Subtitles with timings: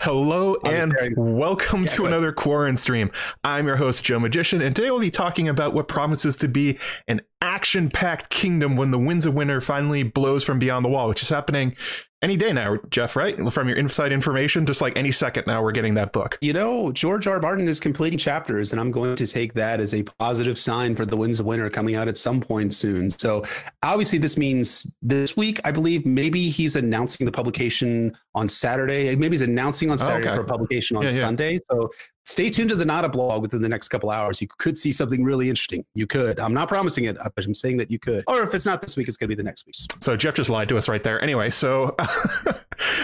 [0.00, 3.10] Hello and welcome to another Quarren stream.
[3.42, 6.78] I'm your host, Joe Magician, and today we'll be talking about what promises to be
[7.08, 11.08] an action packed kingdom when the Winds of Winter finally blows from beyond the wall,
[11.08, 11.74] which is happening
[12.20, 13.36] any day now, Jeff, right?
[13.52, 16.36] From your inside information, just like any second now, we're getting that book.
[16.40, 17.40] You know, George R.
[17.40, 21.06] Martin is completing chapters, and I'm going to take that as a positive sign for
[21.06, 23.10] the Winds of Winter coming out at some point soon.
[23.10, 23.44] So,
[23.84, 29.14] obviously, this means this week, I believe, maybe he's announcing the publication on Saturday.
[29.14, 30.36] Maybe he's announcing on Saturday oh, okay.
[30.38, 31.20] for a publication on yeah, yeah.
[31.20, 31.60] Sunday.
[31.70, 31.90] So,
[32.28, 34.40] stay tuned to the Not a blog within the next couple hours.
[34.40, 35.84] You could see something really interesting.
[35.94, 36.38] You could.
[36.38, 38.24] I'm not promising it, but I'm saying that you could.
[38.26, 39.76] Or if it's not this week, it's going to be the next week.
[40.00, 41.20] So Jeff just lied to us right there.
[41.22, 41.94] Anyway, so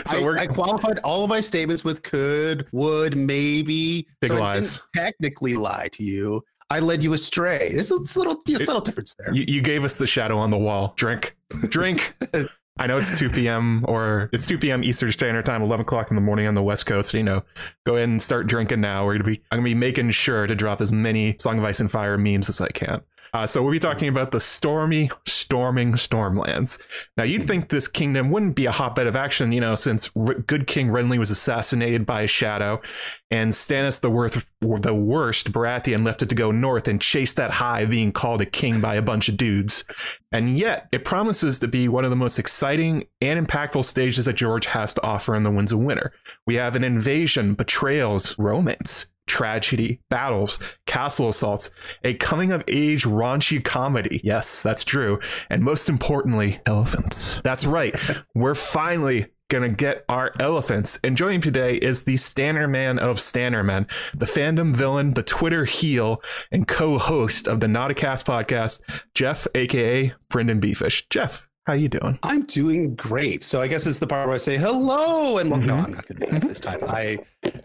[0.06, 4.06] so I, we're I qualified all of my statements with could, would, maybe.
[4.20, 4.82] Big so lies.
[4.94, 6.42] technically lie to you.
[6.70, 7.70] I led you astray.
[7.72, 9.34] There's a little, subtle difference there.
[9.34, 10.94] You, you gave us the shadow on the wall.
[10.96, 11.36] Drink,
[11.68, 12.16] drink.
[12.76, 13.84] I know it's 2 p.m.
[13.86, 14.82] or it's 2 p.m.
[14.82, 17.14] Eastern Standard Time, 11 o'clock in the morning on the West Coast.
[17.14, 17.44] You know,
[17.84, 19.04] go ahead and start drinking now.
[19.06, 21.78] We're gonna be, I'm gonna be making sure to drop as many Song of Ice
[21.78, 23.02] and Fire memes as I can.
[23.34, 26.80] Uh, so we'll be talking about the stormy, storming Stormlands.
[27.16, 30.34] Now, you'd think this kingdom wouldn't be a hotbed of action, you know, since R-
[30.34, 32.80] good King Renly was assassinated by a shadow,
[33.32, 37.50] and Stannis the, worth, the worst Baratheon left it to go north and chase that
[37.50, 39.82] high, being called a king by a bunch of dudes.
[40.30, 44.34] And yet, it promises to be one of the most exciting and impactful stages that
[44.34, 46.12] George has to offer in the Winds of Winter.
[46.46, 51.70] We have an invasion, betrayals, romance, tragedy, battles, castle assaults,
[52.02, 54.20] a coming of age raunchy comedy.
[54.24, 55.20] Yes, that's true.
[55.50, 57.40] And most importantly, elephants.
[57.44, 57.94] That's right.
[58.34, 60.98] We're finally gonna get our elephants.
[61.04, 66.22] And joining today is the Stanner Man of Stannermen, the fandom villain, the Twitter heel,
[66.50, 68.80] and co-host of the Nauticast podcast,
[69.14, 71.04] Jeff, aka BryndenBFish.
[71.10, 72.18] Jeff, how you doing?
[72.22, 73.42] I'm doing great.
[73.42, 75.68] So I guess it's the part where I say hello and well, mm-hmm.
[75.68, 76.80] no, I'm not going to do that this time.
[76.86, 77.18] I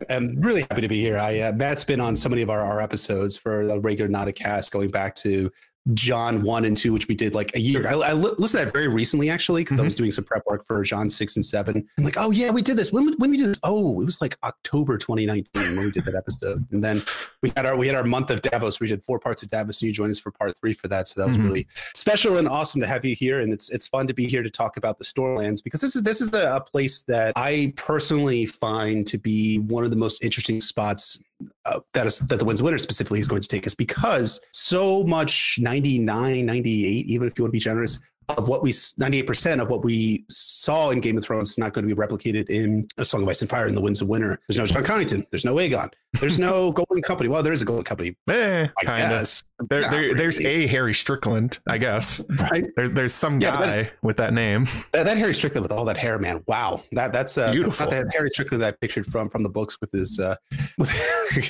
[0.10, 1.18] am really happy to be here.
[1.18, 4.72] I uh, Matt's been on so many of our, our episodes for the regular Nauticast
[4.72, 5.52] going back to
[5.94, 7.88] Jon one and two, which we did like a year.
[7.88, 9.82] I, I listened to that very recently actually because mm-hmm.
[9.82, 11.88] I was doing some prep work for Jon six and seven.
[11.98, 12.92] I'm like, oh yeah, we did this.
[12.92, 13.60] When when we did this?
[13.64, 16.66] Oh, it was like October 2019 when we did that episode.
[16.72, 17.02] And then
[17.42, 18.80] we had our we had our month of Davos.
[18.80, 21.08] We did four parts of Davos, and you joined us for part three for that.
[21.08, 21.48] So that was mm-hmm.
[21.48, 23.40] really special and awesome to have you here.
[23.40, 26.04] And it's it's fun to be here to talk about the Stormlands because this is
[26.04, 30.24] this is a, a place that I personally find to be one of the most
[30.24, 31.18] interesting spots
[31.66, 35.04] uh, that is that the Winds winner specifically is going to take us because so
[35.04, 38.00] much 99 98 even if you want to be generous
[38.38, 41.88] of what we 98% of what we saw in Game of Thrones is not going
[41.88, 44.40] to be replicated in A Song of Ice and Fire and the Winds of Winter.
[44.48, 45.26] There's no Jon Connington.
[45.32, 45.92] There's no Aegon.
[46.20, 47.30] There's no Golden Company.
[47.30, 48.16] Well, there is a Golden Company.
[48.30, 49.42] Eh, kind of.
[49.70, 50.14] There, there really.
[50.14, 52.22] There's a Harry Strickland, I guess.
[52.52, 52.66] Right.
[52.76, 54.66] There, there's some yeah, guy that, with that name.
[54.92, 56.44] That, that, Harry Strickland with all that hair, man.
[56.48, 56.84] Wow.
[56.94, 57.86] That that's uh, beautiful.
[57.86, 60.36] That's not the Harry Strickland that I pictured from from the books with his uh,
[60.78, 60.92] with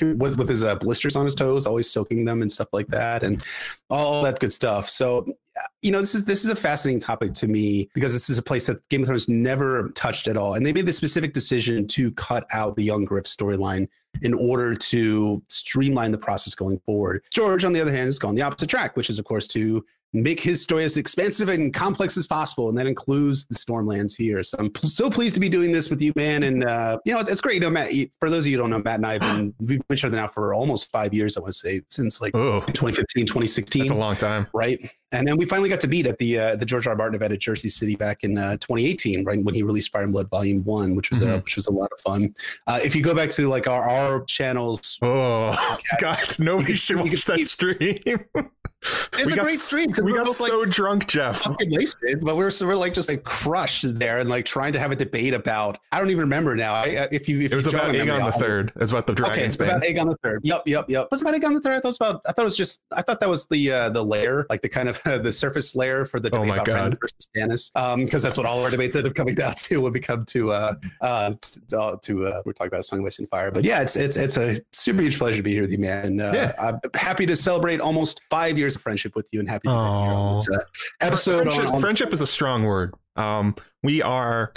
[0.18, 3.22] with, with his uh, blisters on his toes, always soaking them and stuff like that,
[3.22, 3.44] and
[3.88, 4.88] all that good stuff.
[4.88, 5.26] So
[5.82, 8.42] you know, this is this is a fascinating topic to me because this is a
[8.42, 11.86] place that Game of Thrones never touched at all, and they made the specific decision
[11.88, 13.88] to cut out the young Griff storyline
[14.22, 17.22] in order to streamline the process going forward.
[17.32, 19.84] George, on the other hand, has gone the opposite track, which is, of course, to
[20.12, 24.42] make his story as expansive and complex as possible, and that includes the Stormlands here.
[24.42, 26.42] So I'm so pleased to be doing this with you, man.
[26.42, 27.54] And uh, you know, it's, it's, great.
[27.54, 27.92] You know, Matt.
[28.18, 30.04] For those of you who don't know, Matt and I have been we've been each
[30.04, 31.36] other now for almost five years.
[31.36, 33.80] I want to say since like Ooh, 2015, 2016.
[33.80, 34.90] That's a long time, right?
[35.12, 36.92] And then we finally got to meet at the uh, the George R.
[36.92, 36.96] R.
[36.96, 40.12] Martin event at Jersey City back in uh, 2018, right when he released Fire and
[40.12, 41.32] Blood Volume One, which was mm-hmm.
[41.32, 42.34] a which was a lot of fun.
[42.66, 47.24] Uh, if you go back to like our our channels, oh God, nobody should watch
[47.26, 47.98] that stream.
[48.82, 51.46] It's we a great stream we, we got both, so like, drunk, Jeff.
[51.66, 54.80] Wasted, but we are so we're like just like crushed there and like trying to
[54.80, 55.78] have a debate about.
[55.92, 56.72] I don't even remember now.
[56.72, 58.72] I, uh, if you if it was you about Aegon the Third.
[58.76, 59.60] It's about the dragons.
[59.60, 60.40] Okay, about Aegon the Third.
[60.44, 61.08] Yep, yep, yep.
[61.10, 61.74] Was about Aegon the Third?
[61.74, 62.22] I thought it was about.
[62.26, 62.80] I thought it was just.
[62.92, 65.74] I thought that was the uh, the layer, like the kind of uh, the surface
[65.74, 66.98] layer for the oh debate oh about God.
[67.00, 67.70] versus Stannis.
[67.74, 70.24] Um, because that's what all our debates end up coming down to when we come
[70.26, 71.32] to uh uh
[71.68, 73.50] to, to uh we're talking about Song of Ice and Fire.
[73.50, 76.20] But yeah, it's it's it's a super huge pleasure to be here with you, man.
[76.20, 76.52] Uh, yeah.
[76.58, 79.74] I'm happy to celebrate almost five years of friendship with you and happy to be
[79.74, 80.64] here on this uh,
[81.00, 81.42] episode.
[81.42, 82.94] Friendship, on, on friendship is a strong word.
[83.16, 84.52] Um, we are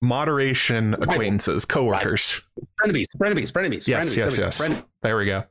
[0.00, 2.42] moderation acquaintances, coworkers,
[2.82, 3.86] frenemies, frenemies, frenemies.
[3.86, 4.58] Yes, frenemies, yes, yes.
[4.58, 5.42] Fren- there we go.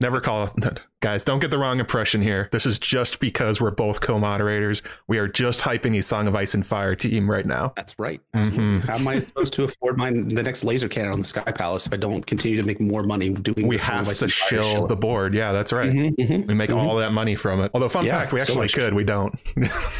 [0.00, 0.54] Never call us
[1.00, 1.22] guys.
[1.22, 2.48] Don't get the wrong impression here.
[2.50, 4.82] This is just because we're both co-moderators.
[5.06, 7.74] We are just hyping a Song of Ice and Fire team right now.
[7.76, 8.22] That's right.
[8.34, 8.78] Mm-hmm.
[8.78, 11.86] How am I supposed to afford my the next laser cannon on the Sky Palace
[11.86, 13.68] if I don't continue to make more money doing?
[13.68, 15.34] We have to shill the board.
[15.34, 15.90] Yeah, that's right.
[15.90, 16.78] Mm-hmm, mm-hmm, we make mm-hmm.
[16.78, 17.70] all that money from it.
[17.74, 18.94] Although, fun yeah, fact, we actually so could.
[18.94, 19.38] We don't.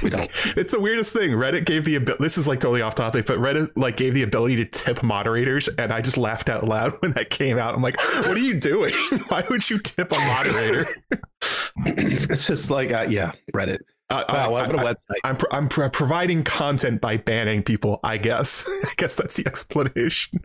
[0.03, 0.29] We don't.
[0.57, 1.33] it's the weirdest thing.
[1.33, 2.23] Reddit gave the ability.
[2.23, 5.03] This is like like totally off topic, but Reddit like gave the ability to tip
[5.03, 7.75] moderators, and I just laughed out loud when that came out.
[7.75, 8.93] I'm like, what are you doing?
[9.29, 10.89] Why would you tip a moderator?
[11.87, 13.81] it's just like, uh, yeah, Reddit.
[14.09, 15.19] Uh, Wow, I, what, what a website.
[15.25, 17.99] I'm pro- I'm pro- providing content by banning people.
[18.05, 18.65] I guess.
[18.85, 20.41] I guess that's the explanation.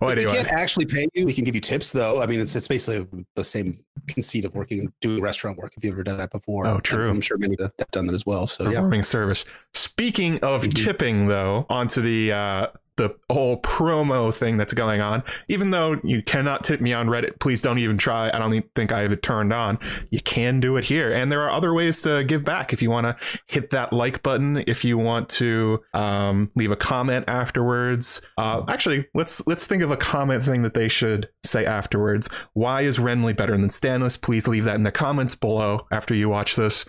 [0.00, 1.24] Well, We can't actually pay you.
[1.24, 2.20] We can give you tips, though.
[2.20, 3.06] I mean, it's it's basically
[3.36, 5.74] the same conceit of working, doing restaurant work.
[5.76, 7.08] If you've ever done that before, Oh, true.
[7.08, 8.46] I'm sure many have have done that as well.
[8.48, 9.44] So yeah, performing service.
[9.72, 10.84] Speaking of Mhm.
[10.84, 12.66] tipping, though, onto the uh,
[12.96, 15.22] the whole promo thing that's going on.
[15.48, 18.30] Even though you cannot tip me on Reddit, please don't even try.
[18.32, 19.78] I don't think I have it turned on.
[20.10, 22.72] You can do it here, and there are other ways to give back.
[22.72, 23.16] If you want to
[23.46, 28.22] hit that like button, if you want to um, leave a comment afterwards.
[28.38, 32.28] Uh, actually, let's let's think of a comment thing that they should say afterwards.
[32.54, 34.20] Why is Renly better than Stannis?
[34.20, 36.84] Please leave that in the comments below after you watch this.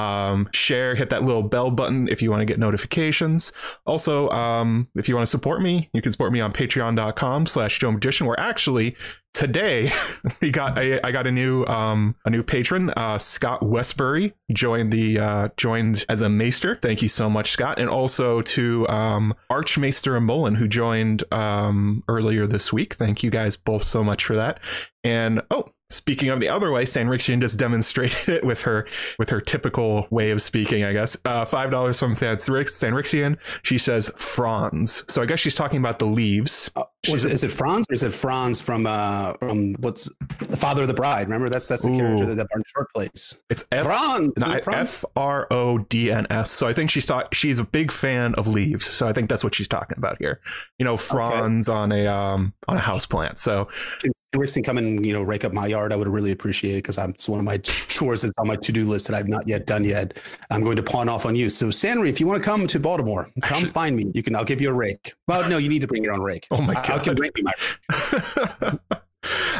[0.00, 3.52] Um, share, hit that little bell button if you want to get notifications.
[3.86, 7.78] Also, um, if you want to support me, you can support me on patreon.com slash
[7.78, 8.96] Joe Magician, where actually
[9.32, 9.90] today
[10.40, 14.92] we got I, I got a new um a new patron uh scott westbury joined
[14.92, 19.34] the uh joined as a maester thank you so much scott and also to um
[19.48, 24.24] archmaester and mullen who joined um earlier this week thank you guys both so much
[24.24, 24.58] for that
[25.04, 28.86] and oh Speaking of the other way, Sanrixian just demonstrated it with her
[29.18, 31.16] with her typical way of speaking, I guess.
[31.24, 33.38] Uh, Five dollars from San Sanrixian.
[33.64, 35.02] She says Franz.
[35.08, 36.70] So I guess she's talking about the leaves.
[36.76, 40.56] Uh, was it, is it Franz or is it Franz from uh from what's the
[40.56, 41.26] father of the bride?
[41.26, 41.96] Remember that's that's the Ooh.
[41.96, 43.38] character that, that Martin Short plays.
[43.48, 44.94] It's F Franz, No, it Franz?
[44.94, 46.50] F R O D N S.
[46.50, 48.84] So I think she's talk- she's a big fan of leaves.
[48.90, 50.40] So I think that's what she's talking about here.
[50.78, 53.38] You know, fronds on a um on a house plant.
[53.38, 53.68] So
[54.00, 55.92] Can Rickson come and you know rake up my yard?
[55.92, 58.56] I would really appreciate it because I'm it's one of my chores that's on my
[58.56, 60.18] to do list that I've not yet done yet.
[60.50, 61.50] I'm going to pawn off on you.
[61.50, 64.10] So Sanry, if you want to come to Baltimore, come Actually- find me.
[64.14, 64.36] You can.
[64.36, 65.14] I'll give you a rake.
[65.26, 66.46] Well, no, you need to bring your own rake.
[66.52, 67.04] Oh my I, I God.
[67.04, 68.78] can bring you my.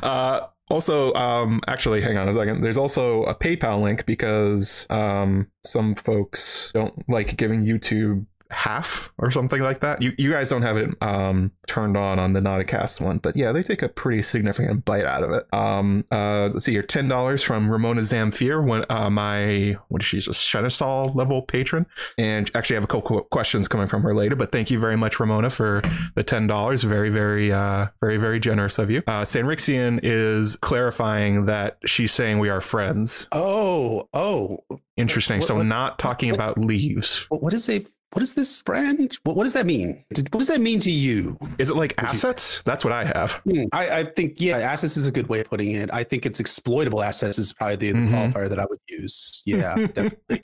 [0.03, 2.63] uh also um actually hang on a second.
[2.63, 9.31] There's also a paypal link because um some folks don't like giving youtube half or
[9.31, 13.01] something like that you you guys don't have it um turned on on the Nauticast
[13.01, 16.65] one but yeah they take a pretty significant bite out of it um uh let's
[16.65, 21.15] see here ten dollars from ramona zamfir one uh my what is she just Shenistal
[21.15, 21.87] level patron
[22.19, 24.97] and actually I have a couple questions coming from her later but thank you very
[24.97, 25.83] much ramona for
[26.15, 26.83] the ten dollars.
[26.83, 29.03] Very, very, uh, very, very generous of you.
[29.07, 33.29] Uh, Sanrixian is clarifying that she's saying we are friends.
[33.33, 34.59] Oh, oh.
[34.97, 35.39] Interesting.
[35.39, 37.27] What- so what- not talking what- about leaves.
[37.29, 39.19] What is a what is this brand?
[39.23, 40.05] What, what does that mean?
[40.13, 41.39] Did- What does that mean to you?
[41.59, 42.63] Is it like assets?
[42.63, 43.33] That's what I have.
[43.45, 45.91] Hmm, I, I think yeah, assets is a good way of putting it.
[45.93, 48.33] I think it's exploitable assets is probably the, the Mhm.
[48.33, 49.43] qualifier that I would use.
[49.47, 50.41] Yeah, definitely.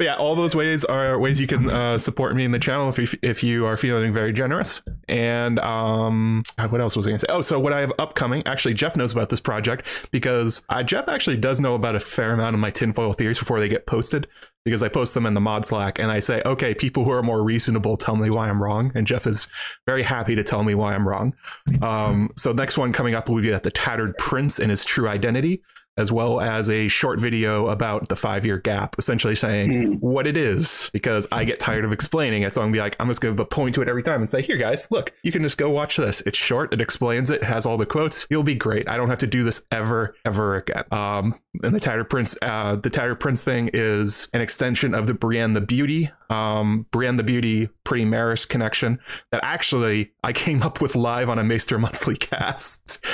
[0.00, 2.98] Yeah, all those ways are ways you can uh, support me in the channel if
[2.98, 4.82] you, if you are feeling very generous.
[5.08, 7.32] And um, what else was I going to say?
[7.32, 8.46] Oh, so what I have upcoming?
[8.46, 12.32] Actually, Jeff knows about this project because uh, Jeff actually does know about a fair
[12.32, 14.28] amount of my tinfoil theories before they get posted.
[14.64, 17.22] Because I post them in the mod Slack and I say, okay, people who are
[17.22, 19.46] more reasonable tell me why I'm wrong, and Jeff is
[19.84, 21.34] very happy to tell me why I'm wrong.
[21.82, 25.06] Um, so next one coming up will be at the Tattered Prince and his true
[25.06, 25.62] identity
[25.96, 29.92] as well as a short video about the five year gap, essentially saying Hmm.
[29.94, 32.54] what it is, because I get tired of explaining it.
[32.54, 34.42] So I'm gonna be like, I'm just gonna point to it every time and say,
[34.42, 36.20] here, guys, look, you can just go watch this.
[36.22, 38.26] It's short, it explains it, it has all the quotes.
[38.30, 38.88] You'll be great.
[38.88, 40.84] I don't have to do this ever, ever again.
[40.90, 45.14] Um, and the Tattered Prince, uh, the Tattered Prince thing is an extension of the
[45.14, 48.98] Brienne the Beauty, um, Brienne the Beauty, Pretty Meris connection
[49.30, 53.04] that actually I came up with live on a Maester Monthly cast.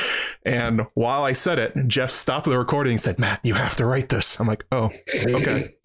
[0.44, 3.86] And while I said it, Jeff stopped the recording and said, Matt, you have to
[3.86, 4.40] write this.
[4.40, 4.90] I'm like, oh,
[5.26, 5.64] okay.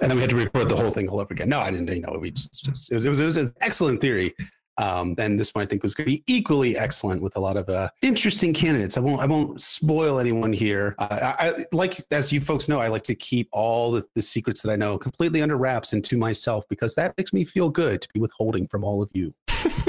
[0.00, 1.48] and then we had to record the whole thing all over again.
[1.48, 1.88] No, I didn't.
[1.88, 4.34] You know, we just, just it was it was, it was an excellent theory.
[4.80, 7.58] Um, and this one I think was going to be equally excellent with a lot
[7.58, 8.96] of uh, interesting candidates.
[8.96, 10.94] I won't I won't spoil anyone here.
[10.98, 14.22] Uh, I, I like as you folks know, I like to keep all the, the
[14.22, 17.68] secrets that I know completely under wraps and to myself because that makes me feel
[17.68, 19.34] good to be withholding from all of you.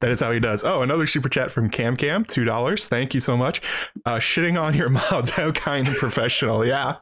[0.00, 0.64] that is how he does.
[0.64, 2.86] Oh, another super chat from Cam Cam, two dollars.
[2.86, 3.60] Thank you so much.
[4.04, 6.64] Uh, shitting on your mods, how kind and professional.
[6.64, 6.96] Yeah,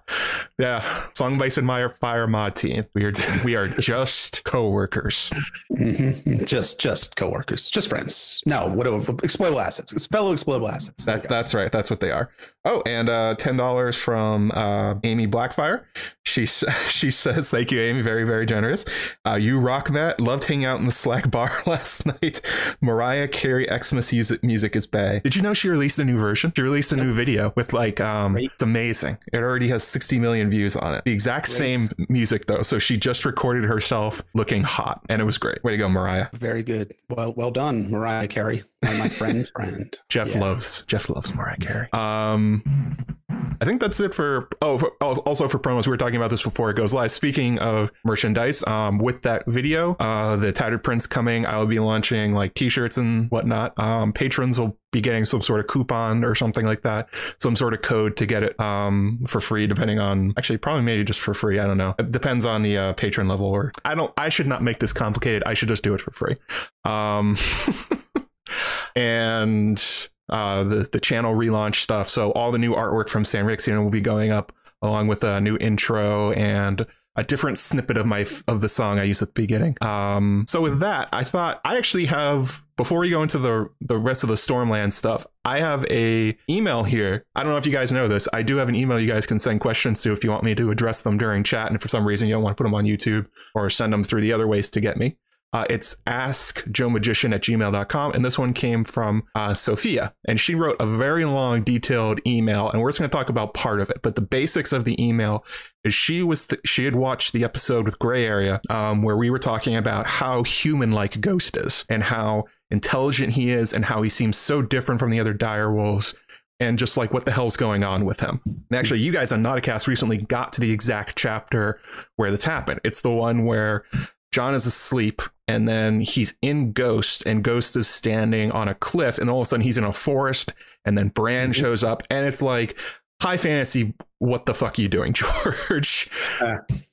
[0.59, 1.07] yeah.
[1.13, 2.87] Song of Ice and Fire mod team.
[2.95, 3.13] We are
[3.45, 5.31] we are just co-workers.
[6.45, 8.43] Just just just coworkers, just friends.
[8.47, 8.87] No, what
[9.25, 11.05] exploitable assets, it's fellow exploitable assets.
[11.05, 11.71] That, that's right.
[11.71, 12.31] That's what they are.
[12.65, 15.85] Oh, and uh, ten dollars from uh, Amy Blackfire.
[16.25, 16.47] She
[16.89, 18.03] she says, "Thank you, Amy.
[18.03, 18.85] Very very generous.
[19.27, 20.21] Uh, you rock, Matt.
[20.21, 22.41] Loved hanging out in the Slack bar last night.
[22.83, 25.21] Mariah Carey Xmas music music is bay.
[25.25, 26.53] Did you know she released a new version?
[26.55, 28.51] She released a new video with like um, Great.
[28.53, 29.17] it's amazing.
[29.33, 31.05] It already has sixty million views on it.
[31.05, 31.57] The exact Great.
[31.57, 32.63] same music though.
[32.63, 35.65] So she just recorded herself looking hot, and it was great.
[35.65, 36.29] Way to go, Mariah.
[36.35, 36.95] Very good.
[37.09, 39.99] Well well done, Mariah Carey, my friend friend.
[40.09, 40.41] Jeff yeah.
[40.41, 41.89] loves Jeff loves Mariah Carey.
[41.93, 43.17] Um.
[43.61, 44.49] I think that's it for.
[44.63, 47.11] Oh, for, also for promos, we were talking about this before it goes live.
[47.11, 51.79] Speaking of merchandise, um, with that video, uh, the Tattered Prince coming, I will be
[51.79, 53.79] launching like T-shirts and whatnot.
[53.79, 57.09] Um, patrons will be getting some sort of coupon or something like that,
[57.39, 60.33] some sort of code to get it um for free, depending on.
[60.37, 61.59] Actually, probably maybe just for free.
[61.59, 61.95] I don't know.
[61.99, 63.47] It depends on the uh, patron level.
[63.47, 64.13] Or I don't.
[64.17, 65.43] I should not make this complicated.
[65.45, 66.37] I should just do it for free.
[66.85, 67.37] Um.
[68.97, 72.09] and uh, the the channel relaunch stuff.
[72.09, 75.41] So all the new artwork from Sam Rixian will be going up along with a
[75.41, 79.43] new intro and a different snippet of my of the song I used at the
[79.43, 79.77] beginning.
[79.83, 83.99] Um, so with that, I thought I actually have before we go into the the
[83.99, 87.27] rest of the Stormland stuff, I have a email here.
[87.35, 88.29] I don't know if you guys know this.
[88.33, 90.55] I do have an email you guys can send questions to if you want me
[90.55, 92.75] to address them during chat, and for some reason you don't want to put them
[92.75, 95.17] on YouTube or send them through the other ways to get me.
[95.53, 98.13] Uh, it's askjoemagician at gmail.com.
[98.13, 100.15] And this one came from uh, Sophia.
[100.27, 102.71] And she wrote a very long, detailed email.
[102.71, 104.01] And we're just going to talk about part of it.
[104.03, 105.45] But the basics of the email
[105.85, 109.31] is she was th- she had watched the episode with Gray Area um, where we
[109.31, 114.03] were talking about how human like Ghost is and how intelligent he is and how
[114.03, 116.15] he seems so different from the other dire wolves
[116.61, 118.41] and just like what the hell's going on with him.
[118.45, 121.81] And actually, you guys on Nauticast recently got to the exact chapter
[122.17, 122.81] where this happened.
[122.85, 123.85] It's the one where
[124.33, 129.19] Jon is asleep and then he's in Ghost, and Ghost is standing on a cliff,
[129.19, 131.61] and all of a sudden he's in a forest, and then Bran mm-hmm.
[131.61, 132.79] shows up, and it's like
[133.21, 136.09] high fantasy what the fuck are you doing george?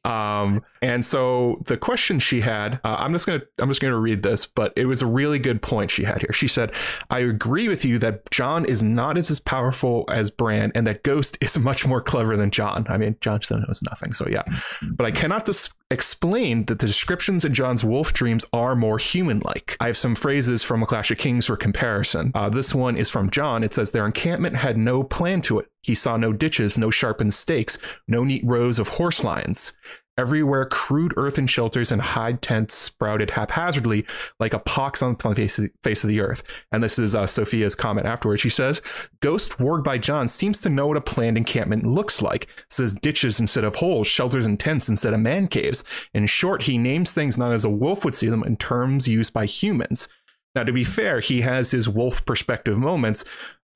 [0.03, 4.23] Um, and so the question she had uh, i'm just gonna i'm just gonna read
[4.23, 6.31] this but it was a really good point she had here.
[6.31, 6.71] She said
[7.09, 11.03] i agree with you that Jon is not as, as powerful as bran and that
[11.03, 12.85] ghost is much more clever than Jon.
[12.89, 14.43] i mean jon still knows nothing so yeah.
[14.81, 19.77] But i cannot dis- explain that the descriptions in Jon's wolf dreams are more human-like.
[19.79, 22.31] I have some phrases from a clash of kings for comparison.
[22.35, 23.63] Uh, this one is from Jon.
[23.63, 25.69] it says their encampment had no plan to it.
[25.81, 29.73] He saw no ditches, no sharpened stakes, no neat rows of horse lines.
[30.19, 34.05] Everywhere, crude earthen shelters and hide tents sprouted haphazardly
[34.39, 36.43] like a pox on the face of, the earth.
[36.71, 38.41] And this is uh, Sophia's comment afterwards.
[38.41, 38.81] She says,
[39.19, 42.47] Ghost Warg by Jon seems to know what a planned encampment looks like.
[42.69, 45.83] Says ditches instead of holes, shelters and tents instead of man caves.
[46.13, 49.33] In short, he names things not as a wolf would see them in terms used
[49.33, 50.07] by humans.
[50.55, 53.23] Now, to be fair, he has his wolf perspective moments,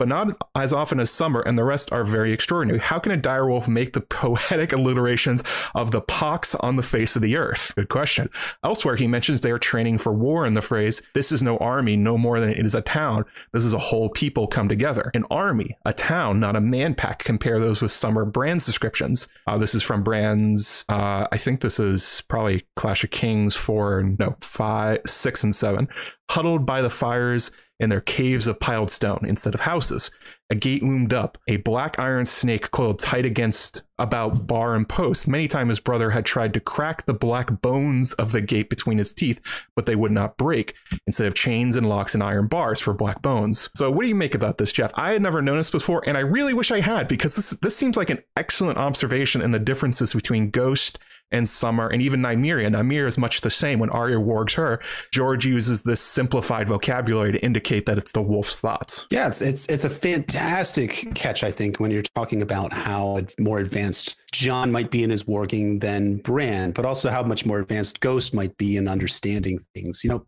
[0.02, 2.80] but not as often as Summer, and the rest are very extraordinary.
[2.80, 5.44] How can a direwolf make the poetic alliterations
[5.76, 7.72] of the pox on the face of the earth?
[7.76, 8.28] Good question.
[8.64, 11.98] Elsewhere, he mentions they are training for war in the phrase, This is no army,
[11.98, 13.26] no more than it is a town.
[13.54, 15.12] This is a whole people come together.
[15.14, 17.24] An army, a town, not a man pack.
[17.24, 19.28] Compare those with Summer Bran's descriptions.
[19.46, 24.16] Uh, this is from Bran's, uh, I think this is probably Clash of Kings 4,
[24.18, 25.88] no, 5, 6, and 7.
[26.32, 30.12] Huddled by the fires in their caves of piled stone instead of houses.
[30.52, 35.28] A gate loomed up, a black iron snake coiled tight against about bar and post.
[35.28, 38.98] Many times his brother had tried to crack the black bones of the gate between
[38.98, 39.42] his teeth,
[39.76, 40.76] but they would not break,
[41.08, 43.70] instead of chains and locks and iron bars for black bones.
[43.76, 44.92] So what do you make about this, Jeff?
[44.96, 47.98] I had never noticed before, and I really wish I had, because this this seems
[47.98, 51.00] like an excellent observation in the differences between Ghost
[51.32, 52.68] and Summer and even Nymeria.
[52.68, 53.80] Nymeria is much the same.
[53.80, 54.80] When Arya wargs her,
[55.12, 59.08] George uses this simplified vocabulary to indicate that it's the wolf's thoughts.
[59.12, 63.60] Yeah, it's it's, it's a fantastic catch, I think, when you're talking about how more
[63.60, 68.00] advanced Jon might be in his warging than Bran, but also how much more advanced
[68.00, 70.04] Ghost might be in understanding things.
[70.04, 70.26] You know,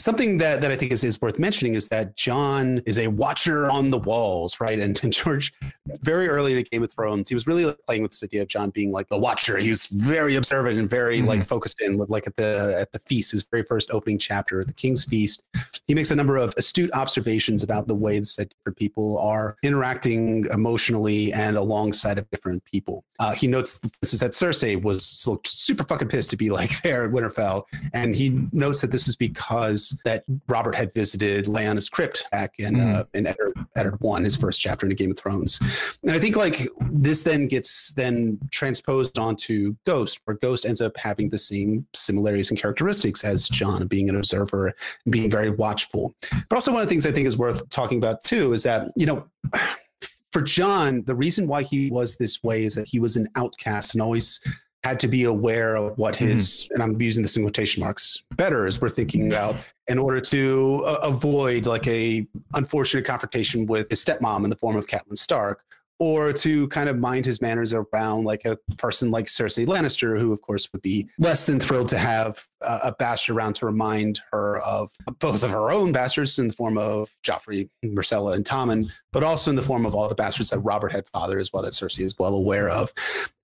[0.00, 3.70] Something that, that I think is, is worth mentioning is that Jon is a watcher
[3.70, 4.78] on the walls, right?
[4.78, 5.52] And, and George,
[6.00, 8.70] very early in Game of Thrones, he was really playing with this idea of Jon
[8.70, 9.58] being like the watcher.
[9.58, 11.28] He was very observant and very mm-hmm.
[11.28, 14.72] like focused in, like at the at the feast, his very first opening chapter, the
[14.72, 15.42] King's Feast.
[15.86, 20.46] He makes a number of astute observations about the ways that different people are interacting
[20.50, 23.04] emotionally and alongside of different people.
[23.18, 25.04] Uh, he notes, for instance, that Cersei was
[25.44, 29.14] super fucking pissed to be like there at Winterfell, and he notes that this is
[29.14, 32.94] because was that Robert had visited Lyanna's crypt back in Mhm.
[32.94, 35.60] uh, in Eddard, Eddard One, his first chapter in the Game of Thrones.
[36.02, 40.96] And I think like this then gets then transposed onto Ghost, where Ghost ends up
[40.96, 46.14] having the same similarities and characteristics as Jon, being an observer and being very watchful.
[46.48, 48.88] But also one of the things I think is worth talking about too is that
[48.96, 49.24] you know.
[50.32, 53.94] For Jon, the reason why he was this way is that he was an outcast
[53.94, 54.40] and always
[54.82, 58.80] had to be aware of what his and I'm using this in quotation marks betters
[58.80, 59.56] were thinking about
[59.88, 64.76] in order to uh, avoid like a unfortunate confrontation with his stepmom in the form
[64.76, 65.64] of Catelyn Stark
[65.98, 70.32] or to kind of mind his manners around like a person like Cersei Lannister who
[70.32, 74.20] of course would be less than thrilled to have uh, a bastard around to remind
[74.32, 78.90] her of both of her own bastards in the form of Joffrey, Myrcella and Tommen
[79.12, 81.62] but also in the form of all the bastards that Robert had fathered as well
[81.62, 82.92] that Cersei is well aware of.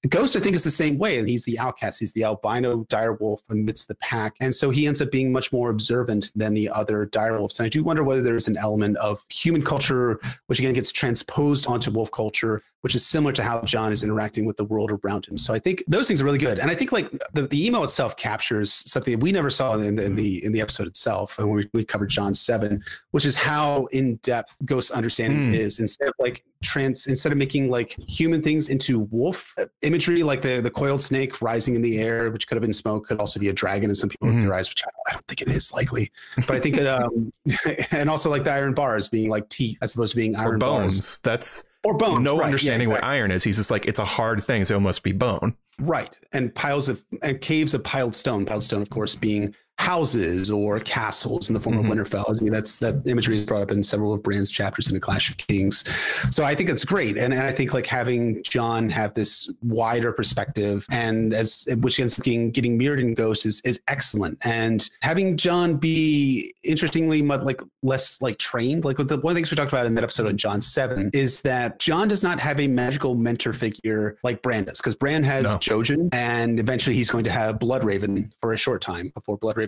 [0.08, 1.18] Ghost, I think, is the same way.
[1.18, 2.00] And he's the outcast.
[2.00, 4.34] He's the albino direwolf amidst the pack.
[4.40, 7.58] And so he ends up being much more observant than the other direwolves.
[7.58, 11.66] And I do wonder whether there's an element of human culture, which again gets transposed
[11.66, 15.26] onto wolf culture, which is similar to how Jon is interacting with the world around
[15.26, 15.38] him.
[15.38, 16.58] So I think those things are really good.
[16.58, 19.98] And I think like the, the email itself captures something that we never saw in,
[19.98, 21.38] in the in the episode itself.
[21.38, 25.54] And we, we covered Jon 7, which is how in-depth Ghost's understanding Hmm.
[25.54, 30.40] is instead of like trans instead of making like human things into wolf imagery like
[30.40, 33.38] the the coiled snake rising in the air which could have been smoke could also
[33.38, 34.40] be a dragon and some people Mhm.
[34.40, 37.30] theorize which I don't, I don't think it is likely but i think it um
[37.90, 40.58] and also like the iron bars being like teeth as opposed to being iron or
[40.58, 40.96] bones.
[40.96, 43.44] bars That's or bones no right, yeah, understanding what iron is.
[43.44, 45.56] He's just like it's a hard thing, so it must be bone.
[45.80, 50.50] right and piles of and caves of piled stone piled stone of course being houses
[50.50, 51.80] or castles in the form Mhm.
[51.80, 52.24] of Winterfell.
[52.40, 55.00] I mean, that's that imagery is brought up in several of Bran's chapters in the
[55.00, 55.84] Clash of Kings.
[56.30, 60.12] So I think that's great, and, and I think like having Jon have this wider
[60.12, 64.88] perspective, and as which ends up getting, getting mirrored in Ghost is is excellent, and
[65.02, 68.84] having Jon be interestingly mu- like less like trained.
[68.84, 70.60] Like with the, one of the things we talked about in that episode on Jon
[70.60, 74.94] Seven is that Jon does not have a magical mentor figure like Bran does, because
[74.96, 75.56] Bran has No.
[75.58, 79.65] Jojen, and eventually he's going to have Bloodraven for a short time before Bloodraven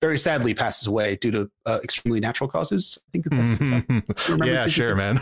[0.00, 2.98] very sadly passes away due to uh, extremely natural causes.
[3.08, 3.60] I think that's,
[4.28, 5.18] remember yeah, sure, man.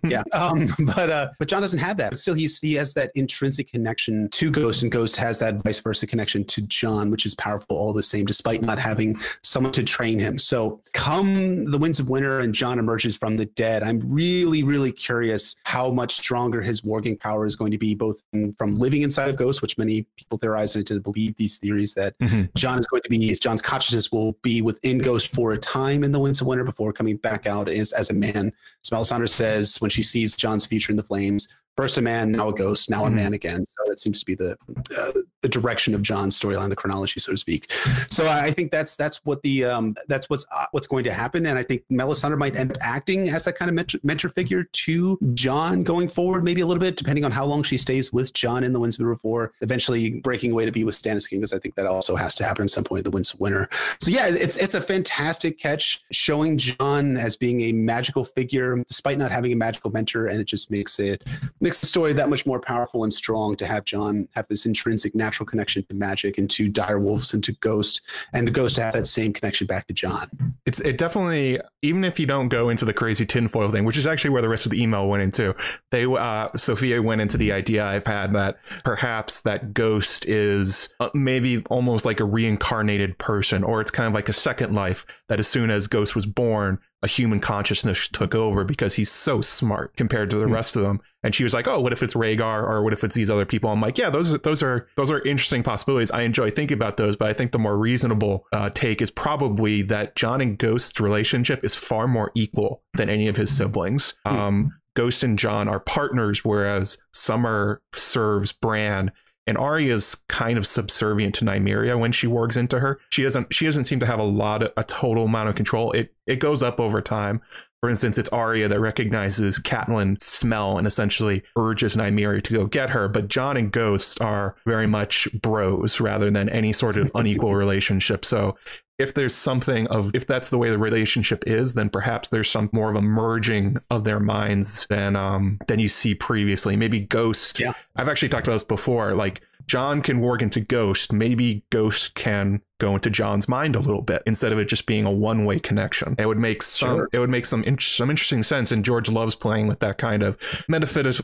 [0.04, 0.22] yeah.
[0.32, 2.10] Um, but uh, but Jon doesn't have that.
[2.10, 5.80] But still, he's he has that intrinsic connection to Ghost, and Ghost has that vice
[5.80, 9.82] versa connection to Jon, which is powerful all the same, despite not having someone to
[9.82, 10.38] train him.
[10.38, 14.92] So, come the Winds of Winter and Jon emerges from the dead, I'm really really
[14.92, 19.02] curious how much stronger his warging power is going to be, both in, from living
[19.02, 22.52] inside of Ghost, which many people theorize and to believe these theories that Mhm.
[22.54, 26.12] Jon is going to be Jon's consciousness will be within Ghost for a time in
[26.12, 28.52] the Winds of Winter before coming back out as, as a man.
[28.84, 32.48] As Melisandre says when she sees Jon's future in the flames, first a man, now
[32.48, 33.14] a ghost, now a Mhm.
[33.14, 33.64] man again.
[33.66, 34.56] So that seems to be the
[34.98, 37.70] uh, the direction of Jon's storyline, the chronology, so to speak.
[38.08, 41.46] So I think that's that's what the um, that's what's uh, what's going to happen,
[41.46, 44.64] and I think Melisandre might end up acting as that kind of mentor, mentor figure
[44.64, 48.32] to Jon going forward, maybe a little bit, depending on how long she stays with
[48.32, 51.40] Jon in the Winds of Winter before eventually breaking away to be with Stannis King,
[51.40, 53.40] because I think that also has to happen at some point in the Winds of
[53.40, 53.68] Winter.
[54.00, 59.18] So yeah, it's it's a fantastic catch showing Jon as being a magical figure despite
[59.18, 61.22] not having a magical mentor, and it just makes it
[61.64, 65.14] makes the story that much more powerful and strong to have Jon have this intrinsic
[65.14, 68.02] natural connection to magic and to dire wolves and to ghost,
[68.34, 70.28] and to ghost to have that same connection back to Jon.
[70.66, 74.06] it's it definitely even if you don't go into the crazy tinfoil thing, which is
[74.06, 75.54] actually where the rest of the email went into.
[75.90, 81.08] They uh Sophia went into the idea I've had that perhaps that ghost is uh,
[81.14, 85.40] maybe almost like a reincarnated person, or it's kind of like a second life that
[85.40, 89.94] as soon as Ghost was born, a human consciousness took over because he's so smart
[89.96, 90.54] compared to the Hmm.
[90.54, 91.00] rest of them.
[91.22, 93.44] And she was like, "Oh, what if it's Rhaegar, or what if it's these other
[93.44, 96.10] people?" I'm like, "Yeah, those are those are those are interesting possibilities.
[96.10, 99.82] I enjoy thinking about those, but I think the more reasonable uh, take is probably
[99.82, 104.14] that Jon and Ghost's relationship is far more equal than any of his siblings.
[104.26, 104.36] Hmm.
[104.36, 109.12] Um, Ghost and Jon are partners, whereas Summer serves Bran."
[109.46, 112.98] And Arya's kind of subservient to Nymeria when she wargs into her.
[113.10, 115.92] She doesn't she doesn't seem to have a lot of, a total amount of control.
[115.92, 117.40] It it goes up over time.
[117.80, 122.88] For instance, it's Arya that recognizes Catelyn's smell and essentially urges Nymeria to go get
[122.90, 123.08] her.
[123.08, 128.24] But Jon and Ghost are very much bros rather than any sort of unequal relationship.
[128.24, 128.56] So
[128.98, 132.70] if there's something of if that's the way the relationship is, then perhaps there's some
[132.72, 136.76] more of a merging of their minds than um than you see previously.
[136.76, 137.60] Maybe Ghost.
[137.60, 137.72] Yeah.
[137.96, 139.14] I've actually talked about this before.
[139.14, 141.12] Like Jon can work into Ghost.
[141.12, 145.04] Maybe Ghost can go into Jon's mind a little bit instead of it just being
[145.06, 146.14] a one-way connection.
[146.18, 147.08] It would make some Sure.
[147.12, 148.72] it would make some in- some interesting sense.
[148.72, 150.36] And George loves playing with that kind of
[150.68, 151.22] metaphys-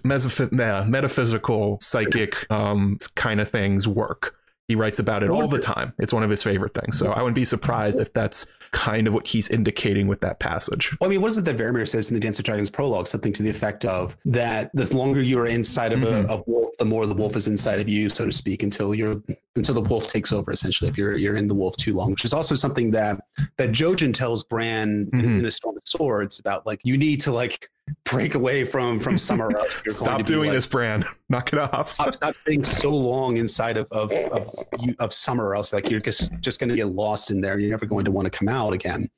[0.53, 4.35] nah, metaphysical psychic um kind of things work.
[4.69, 5.93] He writes about it all the time.
[5.99, 6.97] It's one of his favorite things.
[6.97, 10.97] So I wouldn't be surprised if that's kind of what he's indicating with that passage.
[11.01, 13.07] Well, I mean, what is it that Varamir says in the Dance of Dragons prologue?
[13.07, 16.29] Something to the effect of that the longer you are inside of Mhm.
[16.29, 18.95] a, a wolf, the more the wolf is inside of you, so to speak, until
[18.95, 19.21] you're
[19.57, 20.53] until the wolf takes over.
[20.53, 23.21] Essentially, if you're you're in the wolf too long, which is also something that
[23.59, 25.39] that Jojen tells Bran in, Mhm.
[25.41, 27.69] in a Storm of Swords about like you need to like
[28.05, 29.47] break away from from summer.
[29.51, 31.05] or else Stop to doing like, this, Bran.
[31.29, 31.91] Knock it off.
[31.91, 35.91] Stop, stop staying so long inside of of of, you, of summer, or else like
[35.91, 37.59] you're just just going to get lost in there.
[37.59, 39.09] You're never going to want to come out again.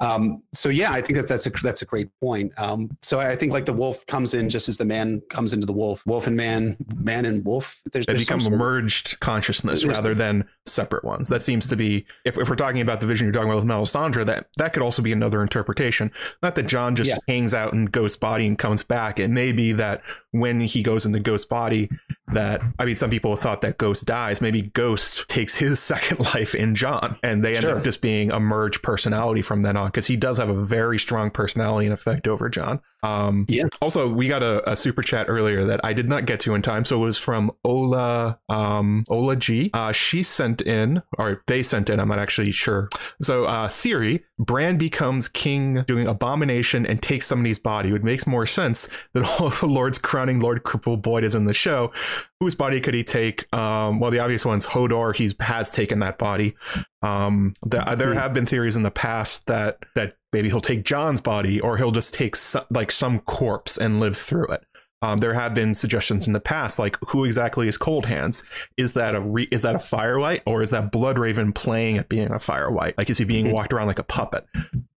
[0.00, 2.52] Um, so yeah, I think that that's a that's a great point.
[2.58, 5.66] Um, so I think like the wolf comes in just as the man comes into
[5.66, 6.04] the wolf.
[6.06, 7.80] Wolf and man, man and wolf.
[7.92, 11.28] There's, They become merged consciousness rather than separate ones.
[11.28, 13.70] That seems to be, if, if we're talking about the vision you're talking about with
[13.70, 16.10] Melisandre, that that could also be another interpretation.
[16.42, 17.18] Not that Jon just Yeah.
[17.26, 17.86] hangs out in
[18.18, 19.20] Ghost body and comes back.
[19.20, 20.02] It may be that
[20.32, 21.88] when he goes in the Ghost body,
[22.32, 24.40] that I mean, some people thought that Ghost dies.
[24.40, 27.76] Maybe Ghost takes his second life in Jon, and they end Sure.
[27.78, 30.98] up just being a merged personality from then on because he does have a very
[30.98, 32.80] strong personality and effect over Jon.
[33.02, 33.64] Um, Yeah.
[33.80, 36.62] Also, we got a, a super chat earlier that I did not get to in
[36.62, 39.70] time, so it was from Ola um, Ola G.
[39.72, 42.00] Uh, she sent in, or they sent in.
[42.00, 42.88] I'm not actually sure.
[43.22, 47.90] So, uh, theory: Bran becomes king, doing abomination, and takes somebody's body.
[47.90, 51.46] It makes more sense that all of the Lord's crowning Lord Cripple Boyd is in
[51.46, 51.92] the show.
[52.40, 53.52] Whose body could he take?
[53.54, 55.14] Um, well, the obvious one's Hodor.
[55.14, 56.54] He has taken that body.
[57.02, 61.20] Um, the, there have been theories in the past that that maybe he'll take Jon's
[61.20, 64.64] body, or he'll just take so, like some corpse and live through it.
[65.00, 68.42] Um, there have been suggestions in the past, like who exactly is Cold Hands?
[68.76, 72.08] Is that a re- is that a Firelight, or is that Blood Raven playing at
[72.08, 72.98] being a Firelight?
[72.98, 73.52] Like, is he being Mhm.
[73.52, 74.44] walked around like a puppet?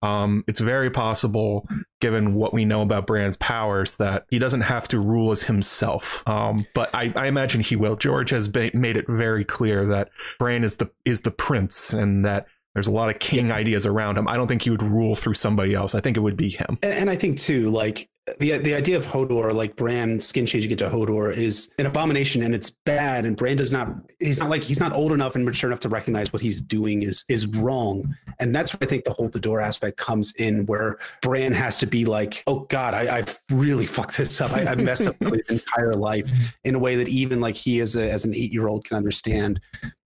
[0.02, 1.68] Um, it's very possible,
[2.00, 6.24] given what we know about Bran's powers, that he doesn't have to rule as himself.
[6.28, 7.96] Um, but I, I imagine he will.
[7.96, 10.10] George has made it very clear that
[10.40, 14.18] Bran is the is the prince, and that there's a lot of king ideas around
[14.18, 14.28] him.
[14.28, 15.94] I don't think he would rule through somebody else.
[15.94, 16.80] I think it would be him.
[16.82, 20.72] And, and I think too, like the the idea of Hodor, like Bran skin changing
[20.72, 23.26] into Hodor, is an abomination and it's bad.
[23.26, 23.90] And Bran does not.
[24.20, 27.04] He's not like he's not old enough and mature enough to recognize what he's doing
[27.04, 28.16] is is wrong.
[28.40, 31.78] And that's where I think the hold the door aspect comes in, where Bran has
[31.80, 34.52] to be like, oh God, I, I've really fucked this up.
[34.52, 36.32] I, I've messed up his entire life
[36.64, 38.98] in a way that even like he as a as an eight year old can
[38.98, 39.60] understand.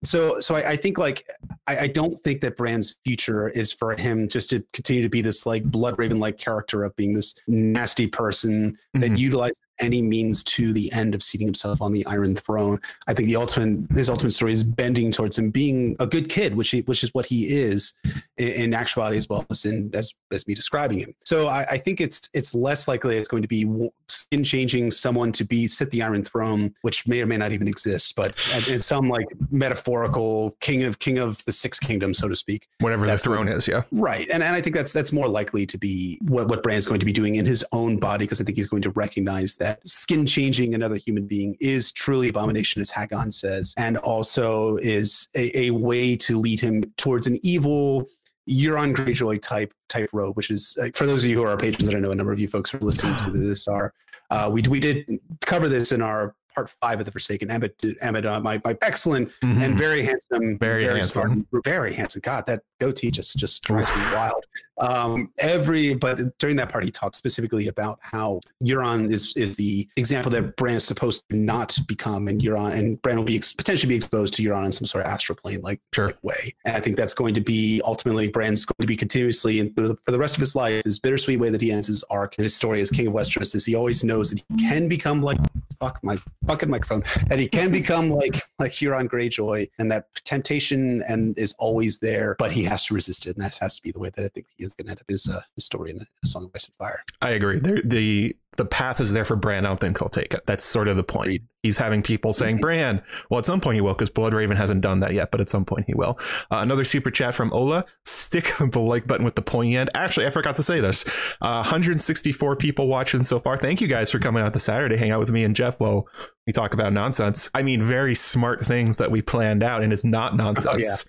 [0.03, 1.27] So so I, I think like
[1.67, 5.21] I, I don't think that Bran's future is for him just to continue to be
[5.21, 9.17] this like blood raven like character of being this nasty person that Mhm.
[9.17, 12.79] utilizes any means to the end of seating himself on the Iron Throne.
[13.07, 16.55] I think the ultimate his ultimate story is bending towards him being a good kid,
[16.55, 17.93] which he, which is what he is
[18.37, 21.13] in, in actuality as well as in as as me describing him.
[21.25, 25.31] So I, I think it's it's less likely it's going to be skin changing someone
[25.33, 28.33] to be sit the Iron Throne, which may or may not even exist, but
[28.67, 32.67] it's some like metaphorical king of king of the six kingdoms, so to speak.
[32.79, 33.83] Whatever That's the throne is, yeah.
[33.91, 34.29] Right.
[34.29, 37.05] And, and I think that's that's more likely to be what, what Bran's going to
[37.05, 40.25] be doing in his own body, because I think he's going to recognize that skin
[40.25, 45.71] changing another human being is truly abomination, as Haggon says, and also is a, a
[45.71, 48.05] way to lead him towards an evil
[48.49, 51.57] Euron Greyjoy type type road, which is uh, for those of you who are our
[51.57, 53.93] patrons, that I know a number of you folks who are listening to this are.
[54.29, 57.49] Uh, we we did cover this in our part five of the Forsaken.
[57.51, 59.61] Emmett uh, my my excellent Mhm.
[59.63, 61.45] and very handsome, Very handsome.
[61.51, 62.21] smart, very handsome.
[62.23, 64.45] God, that goatee just just drives me wild.
[64.79, 69.87] Um, every but during that part, he talked specifically about how Euron is is the
[69.95, 73.53] example that Bran is supposed to not become, and Euron and Bran will be ex-
[73.53, 76.13] potentially be exposed to Euron in some sort of astral plane like Sure.
[76.23, 76.53] way.
[76.65, 79.87] And I think that's going to be ultimately Bran's going to be continuously and for
[79.87, 82.35] the, for the rest of his life, this bittersweet way that he ends his arc
[82.37, 85.21] and his story as King of Westeros is he always knows that he can become
[85.21, 85.37] like
[85.79, 91.03] fuck my fucking microphone that he can become like like Euron Greyjoy and that temptation
[91.07, 93.91] and is always there, but he has to resist it, and that has to be
[93.91, 96.27] the way that I think he is going to end up his, story in a
[96.27, 97.03] Song of Ice and Fire.
[97.21, 97.59] I agree.
[97.59, 99.65] The the path is there for Bran.
[99.65, 100.41] I don't think he'll take it.
[100.45, 101.27] That's sort of the point.
[101.27, 101.43] Agreed.
[101.63, 104.81] He's having people saying, Bran, well, at some point he will, because Blood Raven hasn't
[104.81, 106.19] done that yet, but at some point he will.
[106.51, 107.85] Uh, another super chat from Ola.
[108.05, 109.89] Stick the like button with the pointy end.
[109.95, 111.05] Actually, I forgot to say this.
[111.41, 113.57] Uh, 164 people watching so far.
[113.57, 116.07] Thank you guys for coming out this Saturday, hang out with me and Jeff while
[116.45, 117.49] we talk about nonsense.
[117.55, 121.05] I mean, very smart things that we planned out, and it's not nonsense.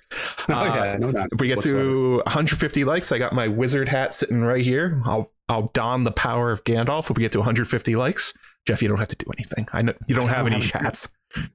[0.49, 3.91] Oh, Uh, yeah, no, not if we get to 150 likes, I got my wizard
[3.91, 5.03] hat sitting right here.
[5.05, 7.11] I'll I'll don the power of Gandalf.
[7.11, 8.33] If we get to 150 likes,
[8.67, 9.69] Jeff, you don't have to do anything.
[9.73, 11.09] I know you don't have any have- hats.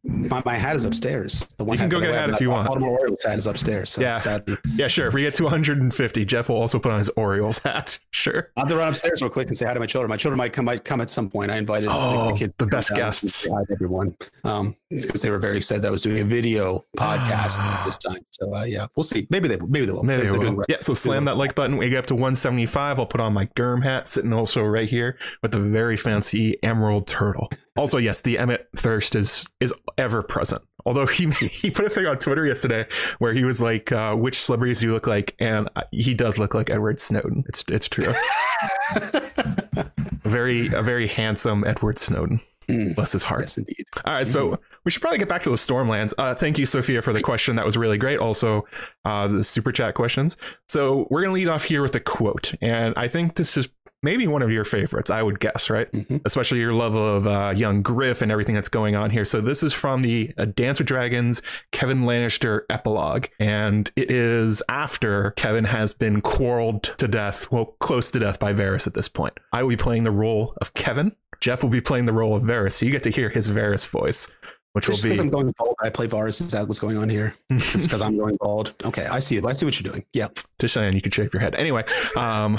[0.04, 1.48] My, my hat is upstairs.
[1.58, 2.68] The You can go get a hat if you want.
[2.68, 3.90] Baltimore Orioles hat is upstairs.
[3.90, 4.18] So Yeah.
[4.20, 5.08] sadly, Yeah, sure.
[5.08, 7.98] If we get to 150, Jeff will also put on his Orioles hat.
[8.14, 8.52] Sure.
[8.56, 10.08] I'll have to run upstairs real quick and say hi to my children.
[10.10, 11.50] My children might come might come at some point.
[11.50, 13.48] I invited Oh, kids the best guests.
[13.50, 14.16] hi to everyone.
[14.44, 17.98] Um, it's because they were very excited that I was doing a video podcast this
[17.98, 18.20] time.
[18.30, 19.26] So uh, yeah, we'll see.
[19.32, 20.04] Maybe they maybe they will.
[20.04, 20.54] Maybe They're- they're will.
[20.58, 20.66] right.
[20.70, 21.78] Yeah, so slam that like button.
[21.78, 23.00] We get up to 175.
[23.00, 27.08] I'll put on my Germ hat, sitting also right here with the very fancy emerald
[27.08, 27.50] turtle.
[27.78, 30.62] Also, yes, the Emmett thirst is is ever present.
[30.86, 32.86] Although he he put a thing on Twitter yesterday
[33.20, 36.54] where he was like, uh, "Which celebrities do you look like?" And he does look
[36.54, 37.44] like Edward Snowden.
[37.48, 38.14] It's it's true.
[38.96, 39.92] a
[40.24, 42.42] very a very handsome Edward Snowden.
[42.68, 42.96] Mm.
[42.96, 43.42] Bless his heart.
[43.42, 43.86] Yes, indeed.
[44.06, 46.14] All right, so we should probably get back to the Stormlands.
[46.18, 47.56] Uh, thank you, Sophia, for the question.
[47.56, 48.20] That was really great.
[48.20, 48.66] Also,
[49.04, 50.38] uh, the super chat questions.
[50.70, 53.68] So we're going to lead off here with a quote, and I think this is
[54.04, 55.10] maybe one of your favorites.
[55.12, 55.92] I would guess, right?
[55.92, 56.22] Mhm.
[56.26, 59.26] Especially your love of uh, young Griff and everything that's going on here.
[59.26, 64.62] So this is from the uh, Dance with Dragons Kevan Lannister epilogue, and it is
[64.70, 69.10] after Kevan has been quarreled to death, well, close to death by Varys at this
[69.10, 69.34] point.
[69.54, 71.16] I will be playing the role of Kevan.
[71.40, 73.88] Jeff will be playing the role of Varys, so you get to hear his Varys
[73.88, 74.32] voice,
[74.74, 76.42] which Just will because be I'm going bald, I play Varys.
[76.42, 77.36] Is that what's going on here?
[77.52, 78.74] Just because I'm going bald.
[78.84, 79.46] Okay, I see it.
[79.46, 80.06] I see what you're doing.
[80.14, 80.28] Yeah.
[80.60, 81.56] just saying you could shave your head.
[81.56, 81.84] Anyway,
[82.16, 82.58] um,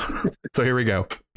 [0.55, 1.07] so here we go.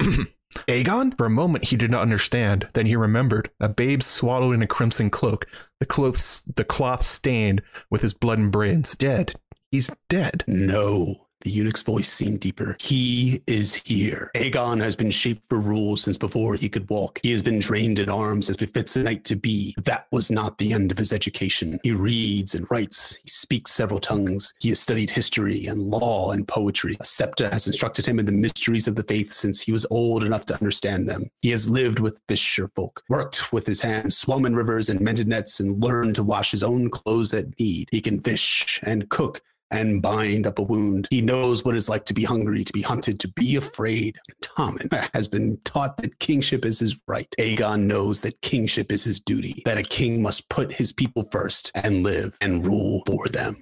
[0.68, 1.16] Aegon?
[1.16, 2.68] For a moment, he did not understand.
[2.72, 5.46] Then he remembered a babe swaddled in a crimson cloak,
[5.80, 8.94] the cloth, the cloth stained with his blood and brains.
[8.94, 9.34] Dead.
[9.70, 10.44] He's dead.
[10.46, 11.25] No.
[11.46, 12.76] The eunuch's voice seemed deeper.
[12.80, 14.32] He is here.
[14.34, 17.20] Aegon has been shaped for rule since before he could walk.
[17.22, 19.72] He has been trained in arms as befits a knight to be.
[19.84, 21.78] That was not the end of his education.
[21.84, 23.14] He reads and writes.
[23.22, 24.52] He speaks several tongues.
[24.58, 26.96] He has studied history and law and poetry.
[26.98, 30.24] A septa has instructed him in the mysteries of the faith since he was old
[30.24, 31.30] enough to understand them.
[31.42, 35.28] He has lived with fisher folk, worked with his hands, swum in rivers and mended
[35.28, 37.88] nets, and learned to wash his own clothes at need.
[37.92, 41.08] He can fish and cook and bind up a wound.
[41.10, 44.18] He knows what it's like to be hungry, to be hunted, to be afraid.
[44.42, 47.28] Tommen has been taught that kingship is his right.
[47.38, 51.70] Aegon knows that kingship is his duty, that a king must put his people first
[51.74, 53.56] and live and rule for them.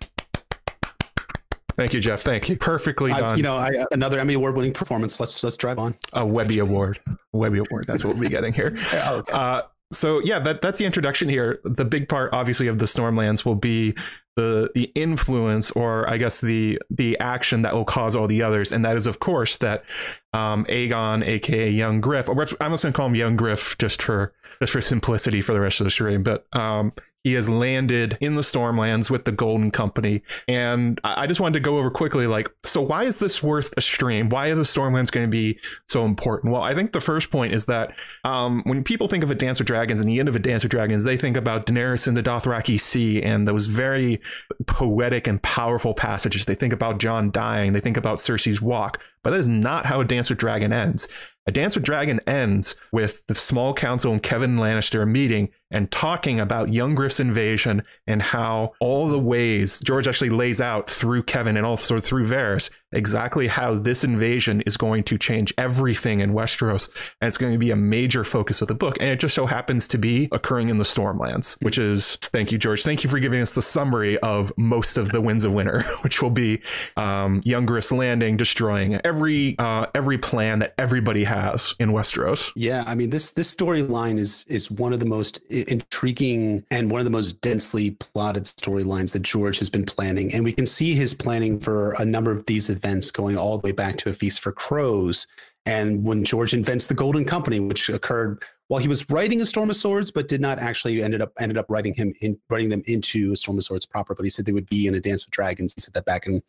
[1.76, 2.22] Thank you, Jeff.
[2.22, 2.56] Thank you.
[2.56, 5.18] Perfectly I, you know, I, another Emmy award-winning performance.
[5.18, 5.96] Let's let's drive on.
[6.12, 7.00] a Webby Award.
[7.32, 7.86] Webby Award.
[7.88, 8.76] That's what we'll be getting here.
[8.94, 9.32] Okay.
[9.32, 11.60] Uh, so yeah, that that's the introduction here.
[11.64, 13.94] The big part, obviously, of the Stormlands will be
[14.36, 18.72] the the influence, or I guess the the action that will cause all the others,
[18.72, 19.84] and that is, of course, that
[20.32, 24.32] um, Aegon, aka Young Griff, or I'm just gonna call him Young Griff just for
[24.60, 26.92] just for simplicity for the rest of the stream, but um,
[27.24, 31.60] he has landed in the Stormlands with the Golden Company, and I just wanted to
[31.60, 34.28] go over quickly, like, so why is this worth a stream?
[34.28, 35.58] Why are the Stormlands going to be
[35.88, 36.52] so important?
[36.52, 39.58] Well, I think the first point is that um, when people think of a Dance
[39.58, 42.14] with Dragons and the end of a Dance with Dragons, they think about Daenerys in
[42.14, 44.20] the Dothraki Sea and those very
[44.66, 46.44] poetic and powerful passages.
[46.44, 47.72] They think about Jon dying.
[47.72, 49.00] They think about Cersei's walk.
[49.22, 51.08] But that is not how a Dance with Dragon ends.
[51.46, 56.38] A Dance with Dragon ends with the small council and Kevan Lannister meeting and talking
[56.38, 61.56] about young Griff's invasion and how all the ways George actually lays out through Kevan
[61.56, 66.88] and also through Varys exactly how this invasion is going to change everything in Westeros.
[67.20, 68.96] And it's going to be a major focus of the book.
[69.00, 72.58] And it just so happens to be occurring in the Stormlands, which is, thank you,
[72.58, 72.82] George.
[72.82, 76.22] Thank you for giving us the summary of most of the Winds of Winter, which
[76.22, 76.62] will be
[76.96, 82.52] um, young Griff's landing, destroying every uh, every plan that everybody has in Westeros.
[82.54, 87.00] Yeah, I mean this this storyline is is one of the most intriguing and one
[87.00, 90.94] of the most densely plotted storylines that George has been planning, and we can see
[90.94, 94.12] his planning for a number of these events going all the way back to a
[94.12, 95.27] feast for crows.
[95.66, 99.70] And when George invents the Golden Company, which occurred while he was writing a Storm
[99.70, 102.83] of Swords, but did not actually ended up ended up writing him in writing them
[102.87, 105.24] into a Storm of Swords proper, but he said they would be in a Dance
[105.24, 105.72] with Dragons.
[105.74, 106.42] He said that back in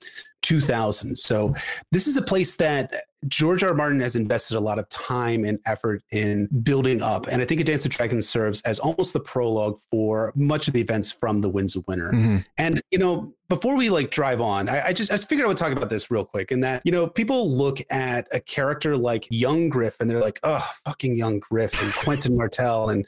[0.45, 1.15] 2000.
[1.15, 1.53] So
[1.91, 2.93] this is a place that
[3.27, 3.69] George R.
[3.69, 3.75] R.
[3.75, 7.27] Martin has invested a lot of time and effort in building up.
[7.27, 10.75] And I think A Dance of Dragons serves as almost the prologue for much of
[10.75, 12.11] the events from the Winds of Winter.
[12.13, 12.45] Mhm.
[12.59, 15.57] And, you know, before we like drive on, I, I just I figured I would
[15.57, 16.51] talk about this real quick.
[16.51, 20.39] And that, you know, people look at a character like Young Griff and they're like,
[20.43, 23.07] oh, fucking Young Griff and Quentyn Martell and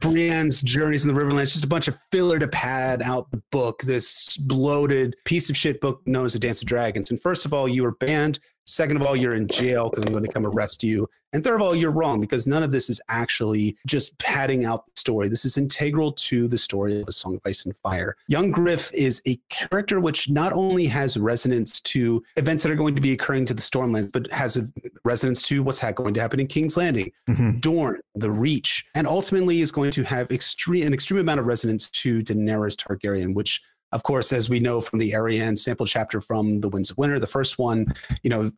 [0.00, 3.82] Brienne's Journeys in the Riverlands, just a bunch of filler to pad out the book,
[3.82, 7.08] this bloated piece of shit book known as A Dance of Dragons dragons.
[7.10, 8.38] And first of all, you were banned.
[8.66, 11.08] Second of all, you're in jail because I'm going to come arrest you.
[11.32, 14.84] And third of all, you're wrong because none of this is actually just padding out
[14.84, 15.28] the story.
[15.28, 18.14] This is integral to the story of A Song of Ice and Fire.
[18.28, 22.94] Young Griff is a character which not only has resonance to events that are going
[22.94, 24.68] to be occurring to the Stormlands, but has a
[25.04, 27.58] resonance to what's going to happen in King's Landing, mm-hmm.
[27.60, 31.88] Dorne, the Reach, and ultimately is going to have extreme an extreme amount of resonance
[31.90, 33.62] to Daenerys Targaryen, which
[33.96, 37.18] of course, as we know from the Arianne sample chapter from The Winds of Winter,
[37.18, 37.86] the first one,
[38.22, 38.52] you know,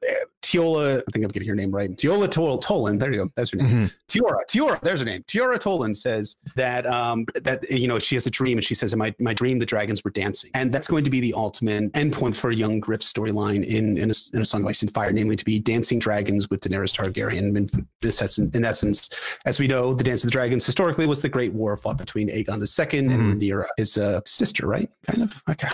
[0.48, 1.94] Teola, I think I'm getting her name right.
[1.94, 3.30] Tiola Tol- Tolan, there you go.
[3.36, 3.66] That's her name.
[3.66, 3.86] Mm-hmm.
[4.08, 5.22] Teora, Teora, there's her name.
[5.24, 8.94] Teora Tolan says that um that you know she has a dream and she says
[8.94, 11.92] in my my dream the dragons were dancing, and that's going to be the ultimate
[11.92, 14.92] endpoint for a young Griff storyline in in a, in a Song of Ice and
[14.94, 17.54] Fire, namely to be dancing dragons with Daenerys Targaryen.
[17.54, 19.10] In this essence, in essence,
[19.44, 22.28] as we know, the Dance of the Dragons historically was the Great War fought between
[22.28, 23.10] Aegon II mm-hmm.
[23.10, 24.90] and Rhaenyra, his uh, sister, right?
[25.10, 25.42] Kind of.
[25.50, 25.68] Okay.